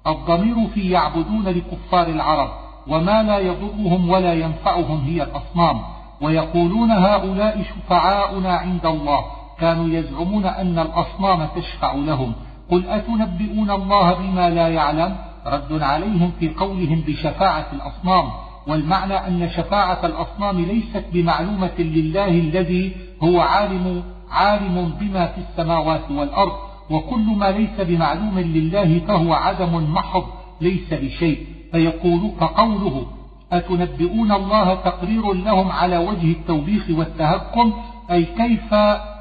الضمير 0.07 0.67
في 0.75 0.91
يعبدون 0.91 1.45
لكفار 1.45 2.07
العرب 2.07 2.49
وما 2.89 3.23
لا 3.23 3.39
يضرهم 3.39 4.09
ولا 4.09 4.35
ينفعهم 4.35 5.05
هي 5.05 5.23
الأصنام. 5.23 5.81
ويقولون 6.21 6.91
هؤلاء 6.91 7.63
شفعاؤنا 7.63 8.53
عند 8.57 8.87
الله. 8.87 9.25
كانوا 9.61 9.89
يزعمون 9.89 10.47
أن 10.47 10.79
الأصنام 10.79 11.49
تشفع 11.57 11.93
لهم. 11.93 12.33
قل 12.71 12.87
أتنبئون 12.87 13.71
الله 13.71 14.15
بما 14.15 14.51
لا 14.51 14.69
يعلم؟ 14.69 15.17
رد 15.47 15.83
عليهم 15.83 16.33
في 16.41 16.49
قولهم 16.49 17.01
بشفاعة 17.07 17.67
الأصنام. 17.73 18.31
والمعنى 18.67 19.15
أن 19.15 19.49
شفاعة 19.49 20.07
الأصنام 20.07 20.61
ليست 20.61 21.05
بمعلومة 21.13 21.79
لله 21.79 22.29
الذي 22.29 22.97
هو 23.23 23.41
عالم 23.41 24.03
عالم 24.31 24.93
بما 25.01 25.27
في 25.27 25.41
السماوات 25.51 26.11
والأرض 26.11 26.53
وكل 26.91 27.27
ما 27.27 27.51
ليس 27.51 27.81
بمعلوم 27.81 28.39
لله 28.39 29.01
فهو 29.09 29.33
عدم 29.33 29.95
محض 29.95 30.25
ليس 30.61 30.95
بشيء. 30.95 31.47
فيقول 31.73 32.31
فقوله 32.41 33.07
أتنبئون 33.53 34.33
الله 34.33 34.75
تقرير 34.75 35.33
لهم 35.33 35.73
على 35.73 35.99
وجه 35.99 36.33
التوبيخ 36.33 36.83
والتهكم؟ 36.91 37.73
أي 38.11 38.25
كيف 38.25 38.75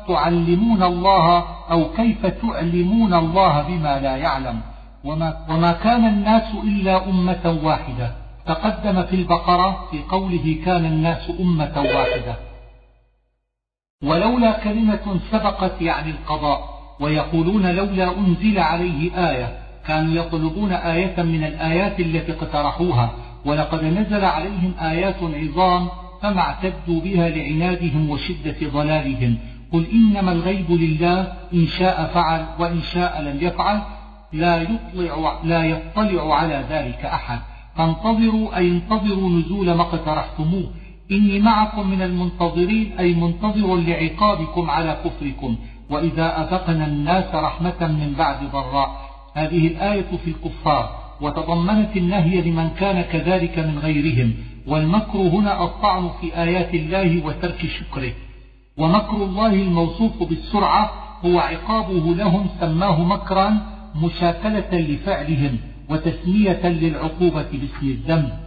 تعلمون 0.07 0.83
الله 0.83 1.43
أو 1.71 1.83
كيف 1.97 2.25
تعلمون 2.25 3.13
الله 3.13 3.61
بما 3.61 3.99
لا 3.99 4.15
يعلم؟ 4.17 4.61
وما, 5.03 5.37
وما 5.49 5.71
كان 5.71 6.07
الناس 6.07 6.43
إلا 6.63 7.09
أمة 7.09 7.59
واحدة. 7.63 8.11
تقدم 8.45 9.03
في 9.03 9.15
البقرة 9.15 9.87
في 9.91 9.99
قوله 10.09 10.57
كان 10.65 10.85
الناس 10.85 11.31
أمة 11.39 11.73
واحدة. 11.77 12.35
ولولا 14.03 14.51
كلمة 14.63 15.19
سبقت 15.31 15.81
يعني 15.81 16.11
القضاء 16.11 16.69
ويقولون 16.99 17.71
لولا 17.75 18.17
أنزل 18.17 18.59
عليه 18.59 19.29
آية 19.29 19.57
كانوا 19.87 20.13
يطلبون 20.13 20.71
آية 20.71 21.23
من 21.23 21.43
الآيات 21.43 21.99
التي 21.99 22.31
اقترحوها 22.31 23.11
ولقد 23.45 23.83
نزل 23.83 24.25
عليهم 24.25 24.73
آيات 24.81 25.15
عظام 25.21 25.87
فما 26.21 26.39
اعتدوا 26.41 27.01
بها 27.01 27.29
لعنادهم 27.29 28.09
وشدة 28.09 28.55
ضلالهم. 28.63 29.37
قل 29.73 29.85
إنما 29.93 30.31
الغيب 30.31 30.71
لله 30.71 31.33
إن 31.53 31.67
شاء 31.67 32.11
فعل 32.13 32.45
وإن 32.59 32.81
شاء 32.81 33.21
لم 33.21 33.37
يفعل 33.41 33.81
لا 34.33 34.61
يطلع, 34.61 35.39
لا 35.43 35.63
يطلع 35.63 36.35
على 36.35 36.65
ذلك 36.69 37.05
أحد. 37.05 37.39
فانتظروا 37.75 38.57
أي 38.57 38.67
انتظروا 38.67 39.29
نزول 39.29 39.73
ما 39.73 39.81
اقترحتموه. 39.81 40.71
إني 41.11 41.39
معكم 41.39 41.89
من 41.89 42.01
المنتظرين 42.01 42.91
أي 42.99 43.13
منتظر 43.13 43.75
لعقابكم 43.75 44.69
على 44.69 44.97
كفركم. 45.05 45.55
وإذا 45.89 46.41
أذقنا 46.41 46.87
الناس 46.87 47.35
رحمة 47.35 47.87
من 47.87 48.13
بعد 48.17 48.51
ضراء. 48.51 49.09
هذه 49.33 49.67
الآية 49.67 50.17
في 50.25 50.27
الكفار. 50.27 50.89
وتضمنت 51.21 51.97
النهي 51.97 52.41
لمن 52.41 52.69
كان 52.69 53.01
كذلك 53.01 53.59
من 53.59 53.79
غيرهم. 53.79 54.33
والمكر 54.67 55.17
هنا 55.17 55.63
الطعن 55.63 56.09
في 56.21 56.37
آيات 56.37 56.73
الله 56.73 57.25
وترك 57.25 57.65
شكره. 57.79 58.11
ومكر 58.77 59.15
الله 59.15 59.53
الموصوف 59.53 60.23
بالسرعة 60.23 60.91
هو 61.25 61.39
عقابه 61.39 62.15
لهم 62.15 62.47
سماه 62.59 63.03
مكرا 63.03 63.57
مشاكلة 64.03 64.79
لفعلهم 64.79 65.57
وتسمية 65.89 66.67
للعقوبة 66.67 67.45
باسم 67.51 67.83
الذنب. 67.83 68.46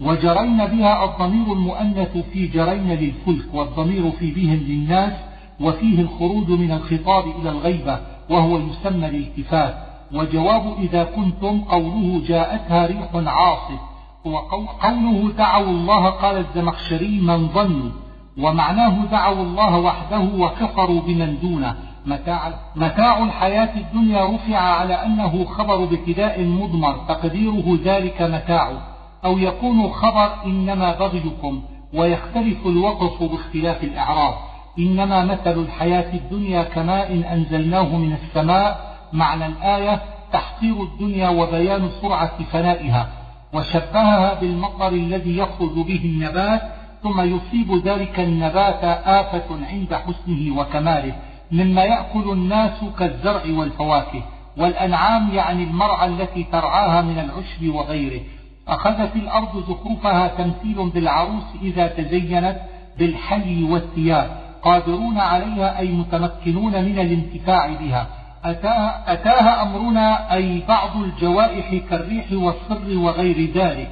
وجرين 0.00 0.66
بها 0.66 1.04
الضمير 1.04 1.52
المؤنث 1.52 2.18
في 2.32 2.46
جرين 2.46 2.88
للفلك 2.88 3.54
والضمير 3.54 4.10
في 4.10 4.30
بهم 4.30 4.56
للناس 4.56 5.12
وفيه 5.60 6.00
الخروج 6.00 6.50
من 6.50 6.72
الخطاب 6.72 7.24
إلى 7.40 7.50
الغيبة 7.50 8.00
وهو 8.30 8.58
يسمى 8.58 9.08
الالتفات 9.08 9.74
وجواب 10.12 10.74
إذا 10.78 11.04
كنتم 11.04 11.60
قوله 11.60 12.22
جاءتها 12.26 12.86
ريح 12.86 13.08
عاصف 13.14 13.80
وقوله 14.24 15.32
دعوا 15.38 15.66
الله 15.66 16.10
قال 16.10 16.36
الزمخشري 16.36 17.20
من 17.20 17.48
ظنوا 17.48 17.90
ومعناه 18.38 19.04
دعوا 19.04 19.42
الله 19.42 19.78
وحده 19.78 20.20
وكفروا 20.38 21.00
بمن 21.00 21.38
دونه. 21.42 21.76
متاع, 22.06 22.54
متاع 22.76 23.24
الحياة 23.24 23.76
الدنيا 23.76 24.24
رفع 24.24 24.56
على 24.56 24.94
أنه 24.94 25.44
خبر 25.44 25.84
ابتداء 25.84 26.42
مضمر 26.42 26.96
تقديره 27.08 27.78
ذلك 27.84 28.22
متاع 28.22 28.93
أو 29.24 29.38
يكون 29.38 29.88
خبر 29.88 30.44
إنما 30.46 30.94
بغيكم 30.98 31.62
ويختلف 31.94 32.66
الوقف 32.66 33.22
باختلاف 33.22 33.84
الإعراب 33.84 34.34
إنما 34.78 35.24
مثل 35.24 35.58
الحياة 35.58 36.14
الدنيا 36.14 36.62
كماء 36.62 37.32
أنزلناه 37.32 37.96
من 37.96 38.12
السماء. 38.12 38.94
معنى 39.12 39.46
الآية 39.46 40.02
تحقير 40.32 40.82
الدنيا 40.82 41.28
وبيان 41.28 41.88
سرعة 42.02 42.44
فنائها. 42.52 43.08
وشبهها 43.52 44.40
بالمطر 44.40 44.88
الذي 44.88 45.38
يخرج 45.38 45.74
به 45.74 46.00
النبات 46.04 46.62
ثم 47.02 47.20
يصيب 47.20 47.86
ذلك 47.88 48.20
النبات 48.20 48.84
آفة 49.04 49.66
عند 49.70 49.94
حسنه 49.94 50.58
وكماله 50.58 51.14
مما 51.52 51.84
يأكل 51.84 52.30
الناس 52.32 52.84
كالزرع 52.98 53.42
والفواكه. 53.58 54.22
والأنعام 54.56 55.34
يعني 55.34 55.64
المرعى 55.64 56.08
التي 56.08 56.44
ترعاها 56.44 57.02
من 57.02 57.18
العشب 57.18 57.74
وغيره. 57.74 58.20
أخذت 58.68 59.16
الأرض 59.16 59.64
زخرفها 59.68 60.28
تمثيل 60.28 60.90
بالعروس 60.90 61.44
إذا 61.62 61.86
تزينت 61.86 62.56
بالحلي 62.98 63.64
والثياب 63.64 64.44
قادرون 64.62 65.18
عليها 65.18 65.78
أي 65.78 65.88
متمكنون 65.92 66.72
من 66.72 66.98
الانتفاع 66.98 67.66
بها. 67.66 68.06
أتاها, 68.44 69.12
أتاها 69.12 69.62
أمرنا 69.62 70.34
أي 70.34 70.62
بعض 70.68 70.96
الجوائح 70.96 71.74
كالريح 71.90 72.32
والصر 72.32 72.98
وغير 72.98 73.50
ذلك. 73.54 73.90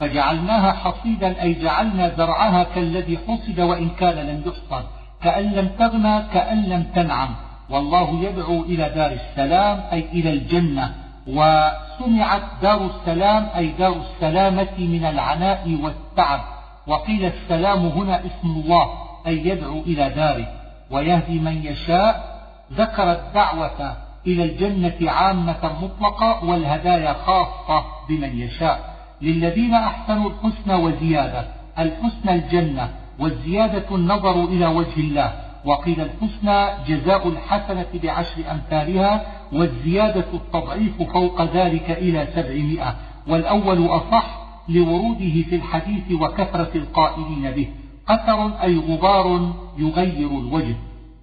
فجعلناها 0.00 0.72
حصيدا 0.72 1.42
أي 1.42 1.54
جعلنا 1.54 2.14
زرعها 2.16 2.66
كالذي 2.74 3.18
حصد 3.28 3.60
وإن 3.60 3.88
كان 3.88 4.26
لم 4.26 4.42
يحصد 4.46 4.84
كأن 5.22 5.44
لم 5.44 5.68
تغنى 5.78 6.22
كأن 6.32 6.62
لم 6.62 6.82
تنعم. 6.94 7.28
والله 7.70 8.20
يدعو 8.22 8.62
إلى 8.62 8.92
دار 8.94 9.12
السلام 9.12 9.80
أي 9.92 10.04
إلى 10.12 10.30
الجنة. 10.30 10.94
وسمعت 11.26 12.42
دار 12.62 12.86
السلام 12.86 13.48
أي 13.56 13.66
دار 13.68 13.96
السلامة 13.96 14.78
من 14.78 15.04
العناء 15.04 15.78
والتعب. 15.82 16.40
وقيل 16.86 17.24
السلام 17.24 17.86
هنا 17.86 18.20
اسم 18.20 18.50
الله 18.50 18.88
أي 19.26 19.48
يدعو 19.48 19.80
إلى 19.80 20.10
داره. 20.10 20.46
ويهدي 20.90 21.38
من 21.38 21.66
يشاء. 21.66 22.40
ذكر 22.72 23.12
الدعوة 23.12 23.96
إلى 24.26 24.44
الجنة 24.44 25.10
عامة 25.10 25.72
مطلقة 25.82 26.44
والهدايا 26.44 27.12
خاصة 27.12 27.84
بمن 28.08 28.38
يشاء. 28.38 28.94
للذين 29.22 29.74
أحسنوا 29.74 30.30
الحسنى 30.30 30.74
وزيادة. 30.74 31.44
الحسنى 31.78 32.34
الجنة 32.34 32.88
والزيادة 33.18 33.96
النظر 33.96 34.44
إلى 34.44 34.66
وجه 34.66 34.96
الله. 34.96 35.32
وقيل 35.64 36.00
الحسنى 36.00 36.84
جزاء 36.88 37.28
الحسنة 37.28 37.86
بعشر 38.02 38.42
أمثالها 38.50 39.26
والزيادة 39.52 40.24
التضعيف 40.34 41.02
فوق 41.02 41.42
ذلك 41.42 41.90
إلى 41.90 42.28
سبعمائة 42.34 42.96
والأول 43.28 43.86
أصح 43.86 44.44
لوروده 44.68 45.42
في 45.42 45.56
الحديث 45.56 46.20
وكثرة 46.20 46.70
القائلين 46.74 47.50
به 47.50 47.68
قتر 48.06 48.62
أي 48.62 48.76
غبار 48.76 49.52
يغير 49.78 50.28
الوجه 50.28 50.76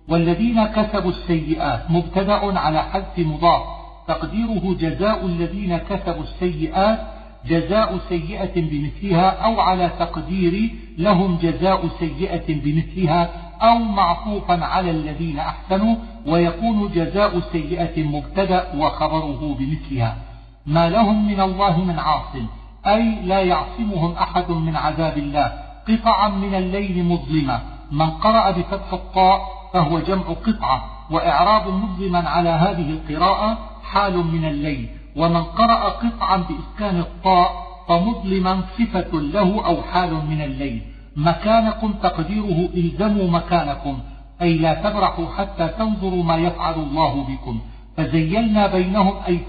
والذين 0.07 0.65
كسبوا 0.65 1.11
السيئات 1.11 1.91
مبتدأ 1.91 2.59
على 2.59 2.83
حذف 2.83 3.19
مضاف 3.19 3.61
تقديره 4.07 4.75
جزاء 4.79 5.25
الذين 5.25 5.77
كسبوا 5.77 6.23
السيئات 6.23 6.99
جزاء 7.45 7.97
سيئة 8.09 8.61
بمثلها 8.61 9.29
أو 9.29 9.59
على 9.59 9.91
تقدير 9.99 10.69
لهم 10.97 11.37
جزاء 11.37 11.87
سيئة 11.99 12.45
بمثلها 12.47 13.50
أو 13.61 13.77
معطوفا 13.77 14.65
على 14.65 14.91
الذين 14.91 15.39
أحسنوا 15.39 15.95
ويكون 16.27 16.91
جزاء 16.91 17.39
سيئة 17.39 18.03
مبتدأ 18.03 18.67
وخبره 18.77 19.55
بمثلها. 19.59 20.17
ما 20.65 20.89
لهم 20.89 21.27
من 21.27 21.41
الله 21.41 21.79
من 21.79 21.99
عاصم 21.99 22.45
أي 22.87 23.15
لا 23.23 23.39
يعصمهم 23.41 24.13
أحد 24.13 24.51
من 24.51 24.75
عذاب 24.75 25.17
الله. 25.17 25.53
قطعا 25.89 26.29
من 26.29 26.55
الليل 26.55 27.05
مظلمة. 27.05 27.61
من 27.91 28.09
قرأ 28.09 28.51
بفتح 28.51 28.93
الطاء 28.93 29.41
فهو 29.73 29.99
جمع 29.99 30.23
قطعة. 30.23 30.83
وإعراب 31.11 31.67
مظلما 31.67 32.29
على 32.29 32.49
هذه 32.49 32.89
القراءة 32.89 33.57
حال 33.91 34.17
من 34.17 34.45
الليل. 34.45 34.89
ومن 35.15 35.43
قرأ 35.43 35.89
قطعا 35.89 36.37
بإسكان 36.37 36.99
الطاء 36.99 37.71
فمظلما 37.87 38.61
صفة 38.77 39.19
له 39.19 39.65
أو 39.65 39.81
حال 39.81 40.13
من 40.13 40.41
الليل. 40.41 40.90
مكانكم 41.15 41.93
تقديره 41.93 42.69
إلزموا 42.73 43.27
مكانكم 43.27 43.99
أي 44.41 44.57
لا 44.57 44.73
تبرحوا 44.73 45.25
حتى 45.37 45.67
تنظروا 45.67 46.23
ما 46.23 46.35
يفعل 46.35 46.73
الله 46.73 47.23
بكم. 47.23 47.61
فزيلنا 47.97 48.67
بينهم 48.67 49.13
أي 49.27 49.39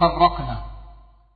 فرقنا. 0.00 0.58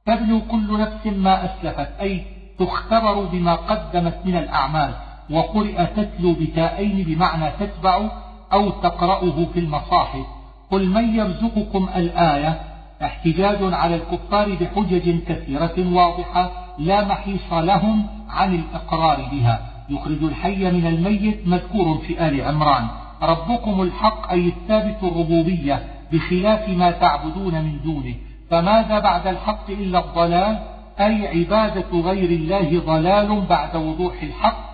تبلو 0.06 0.40
كل 0.50 0.80
نفس 0.80 1.06
ما 1.06 1.44
أسلفت 1.44 2.00
أي 2.00 2.24
تختبر 2.58 3.24
بما 3.24 3.54
قدمت 3.54 4.18
من 4.24 4.36
الأعمال 4.36 4.94
وقرئ 5.30 5.86
تتلو 5.86 6.32
بتائين 6.34 7.04
بمعنى 7.04 7.50
تتبع 7.60 8.10
أو 8.52 8.70
تقرأه 8.70 9.46
في 9.52 9.58
المصاحف. 9.58 10.26
قل 10.70 10.88
من 10.88 11.14
يرزقكم 11.14 11.88
الآية؟ 11.96 12.60
احتجاج 13.02 13.74
على 13.74 13.94
الكفار 13.94 14.54
بحجج 14.54 15.24
كثيرة 15.28 15.94
واضحة. 15.94 16.50
لا 16.80 17.04
محيص 17.04 17.52
لهم 17.52 18.06
عن 18.30 18.54
الإقرار 18.54 19.28
بها. 19.32 19.60
يخرج 19.88 20.22
الحي 20.22 20.70
من 20.70 20.86
الميت 20.86 21.48
مذكور 21.48 21.98
في 21.98 22.28
آل 22.28 22.40
عمران. 22.40 22.86
ربكم 23.22 23.82
الحق 23.82 24.30
أي 24.30 24.48
الثابت 24.48 24.98
الربوبية 25.02 25.84
بخلاف 26.12 26.68
ما 26.68 26.90
تعبدون 26.90 27.54
من 27.64 27.80
دونه. 27.84 28.14
فماذا 28.50 28.98
بعد 28.98 29.26
الحق 29.26 29.70
إلا 29.70 29.98
الضلال؟ 29.98 30.58
أي 31.00 31.28
عبادة 31.28 32.00
غير 32.00 32.30
الله 32.30 32.80
ضلال 32.86 33.40
بعد 33.48 33.76
وضوح 33.76 34.22
الحق؟ 34.22 34.70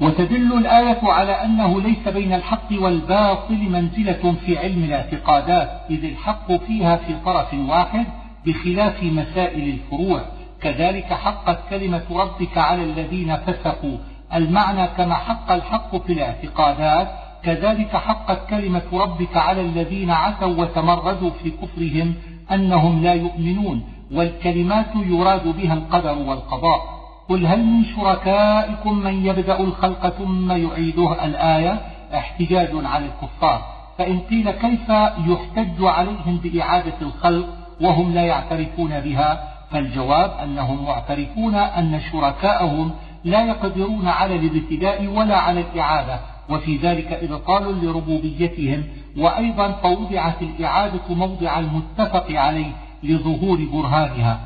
وتدل 0.00 0.52
الآية 0.52 0.98
على 1.02 1.32
أنه 1.32 1.80
ليس 1.80 2.08
بين 2.08 2.32
الحق 2.32 2.72
والباطل 2.72 3.70
منزلة 3.70 4.34
في 4.46 4.58
علم 4.58 4.84
الاعتقادات 4.84 5.70
إذ 5.90 6.04
الحق 6.04 6.52
فيها 6.52 6.96
في 6.96 7.14
طرف 7.24 7.54
واحد 7.54 8.06
بخلاف 8.46 9.02
مسائل 9.02 9.68
الفروع. 9.68 10.20
كذلك 10.66 11.12
حقت 11.12 11.58
كلمة 11.70 12.02
ربك 12.10 12.58
على 12.58 12.82
الذين 12.84 13.36
فسقوا. 13.36 13.98
المعنى 14.34 14.86
كما 14.86 15.14
حق 15.14 15.52
الحق 15.52 15.96
في 15.96 16.12
الاعتقادات 16.12 17.08
كذلك 17.42 17.96
حقت 17.96 18.50
كلمة 18.50 18.82
ربك 18.92 19.36
على 19.36 19.60
الذين 19.60 20.10
عتوا 20.10 20.62
وتمردوا 20.62 21.30
في 21.30 21.50
كفرهم 21.50 22.14
أنهم 22.52 23.02
لا 23.02 23.14
يؤمنون 23.14 23.84
والكلمات 24.12 24.86
يراد 24.96 25.56
بها 25.56 25.74
القدر 25.74 26.18
والقضاء. 26.18 26.80
قل 27.28 27.46
هل 27.46 27.64
من 27.64 27.84
شركائكم 27.84 28.98
من 28.98 29.26
يبدأ 29.26 29.60
الخلق 29.60 30.08
ثم 30.08 30.52
يعيده 30.52 31.24
الآية؟ 31.24 31.80
احتجاج 32.14 32.70
على 32.74 33.04
الكفار. 33.04 33.62
فإن 33.98 34.18
قيل 34.18 34.50
كيف 34.50 34.88
يحتج 35.28 35.84
عليهم 35.84 36.36
بإعادة 36.42 36.98
الخلق 37.02 37.46
وهم 37.80 38.14
لا 38.14 38.22
يعترفون 38.22 39.00
بها؟ 39.00 39.55
فالجواب 39.70 40.30
أنهم 40.42 40.84
معترفون 40.84 41.54
أن 41.54 42.00
شركاءهم 42.12 42.90
لا 43.24 43.44
يقدرون 43.44 44.08
على 44.08 44.36
الابتداء 44.36 45.06
ولا 45.06 45.36
على 45.36 45.60
الإعادة 45.60 46.20
وفي 46.48 46.76
ذلك 46.76 47.12
إبطال 47.12 47.84
لربوبيتهم 47.84 48.84
وأيضا 49.16 49.72
فوضعت 49.72 50.42
الإعادة 50.42 51.14
موضع 51.14 51.58
المتفق 51.58 52.26
عليه 52.30 52.72
لظهور 53.02 53.64
برهانها. 53.72 54.40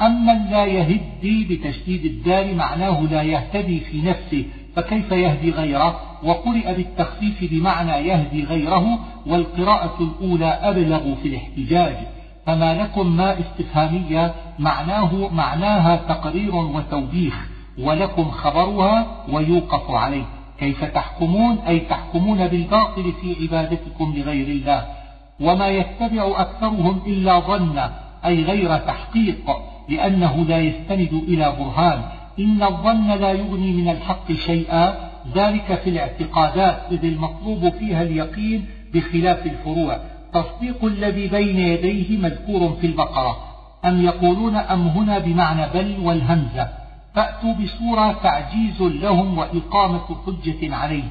أما 0.00 0.46
لا 0.50 0.64
يهدي 0.64 1.44
بتشديد 1.44 2.04
الدال 2.04 2.56
معناه 2.56 3.00
لا 3.00 3.22
يهتدي 3.22 3.80
في 3.80 4.02
نفسه 4.02 4.44
فكيف 4.76 5.12
يهدي 5.12 5.50
غيره؟ 5.50 6.00
وقرئ 6.22 6.74
بالتخفيف 6.74 7.50
بمعنى 7.50 8.08
يهدي 8.08 8.44
غيره 8.44 8.98
والقراءة 9.26 9.96
الأولى 10.00 10.46
أبلغ 10.46 11.14
في 11.14 11.28
الاحتجاج. 11.28 11.96
فما 12.48 12.74
لكم 12.74 13.16
ما 13.16 13.40
استفهامية 13.40 14.34
معناه 14.58 15.28
معناها 15.32 15.96
تقرير 15.96 16.54
وتوبيخ 16.54 17.48
ولكم 17.78 18.30
خبرها 18.30 19.06
ويوقف 19.32 19.90
عليه. 19.90 20.24
كيف 20.58 20.84
تحكمون؟ 20.84 21.58
أي 21.58 21.80
تحكمون 21.80 22.48
بالباطل 22.48 23.12
في 23.20 23.36
عبادتكم 23.42 24.14
لغير 24.16 24.46
الله. 24.46 24.86
وما 25.40 25.68
يتبع 25.68 26.40
أكثرهم 26.40 27.00
إلا 27.06 27.40
ظن 27.40 27.78
أي 28.24 28.44
غير 28.44 28.76
تحقيق 28.76 29.50
لأنه 29.88 30.44
لا 30.48 30.58
يستند 30.58 31.22
إلى 31.28 31.56
برهان. 31.58 32.02
إن 32.38 32.62
الظن 32.62 33.08
لا 33.08 33.32
يغني 33.32 33.72
من 33.72 33.88
الحق 33.88 34.32
شيئا. 34.32 35.10
ذلك 35.34 35.80
في 35.84 35.90
الاعتقادات 35.90 36.92
إذ 36.92 37.04
المطلوب 37.04 37.68
فيها 37.68 38.02
اليقين 38.02 38.66
بخلاف 38.94 39.46
الفروع. 39.46 39.98
تصديق 40.32 40.84
الذي 40.84 41.28
بين 41.28 41.58
يديه 41.58 42.18
مذكور 42.18 42.76
في 42.80 42.86
البقرة. 42.86 43.36
أم 43.84 44.02
يقولون 44.02 44.56
أم 44.56 44.88
هنا 44.88 45.18
بمعنى 45.18 45.66
بل 45.74 45.98
والهمزة. 46.02 46.68
فأتوا 47.14 47.52
بصورة 47.52 48.12
تعجيز 48.12 48.82
لهم 48.82 49.38
وإقامة 49.38 50.04
حجة 50.26 50.74
عليه. 50.74 51.08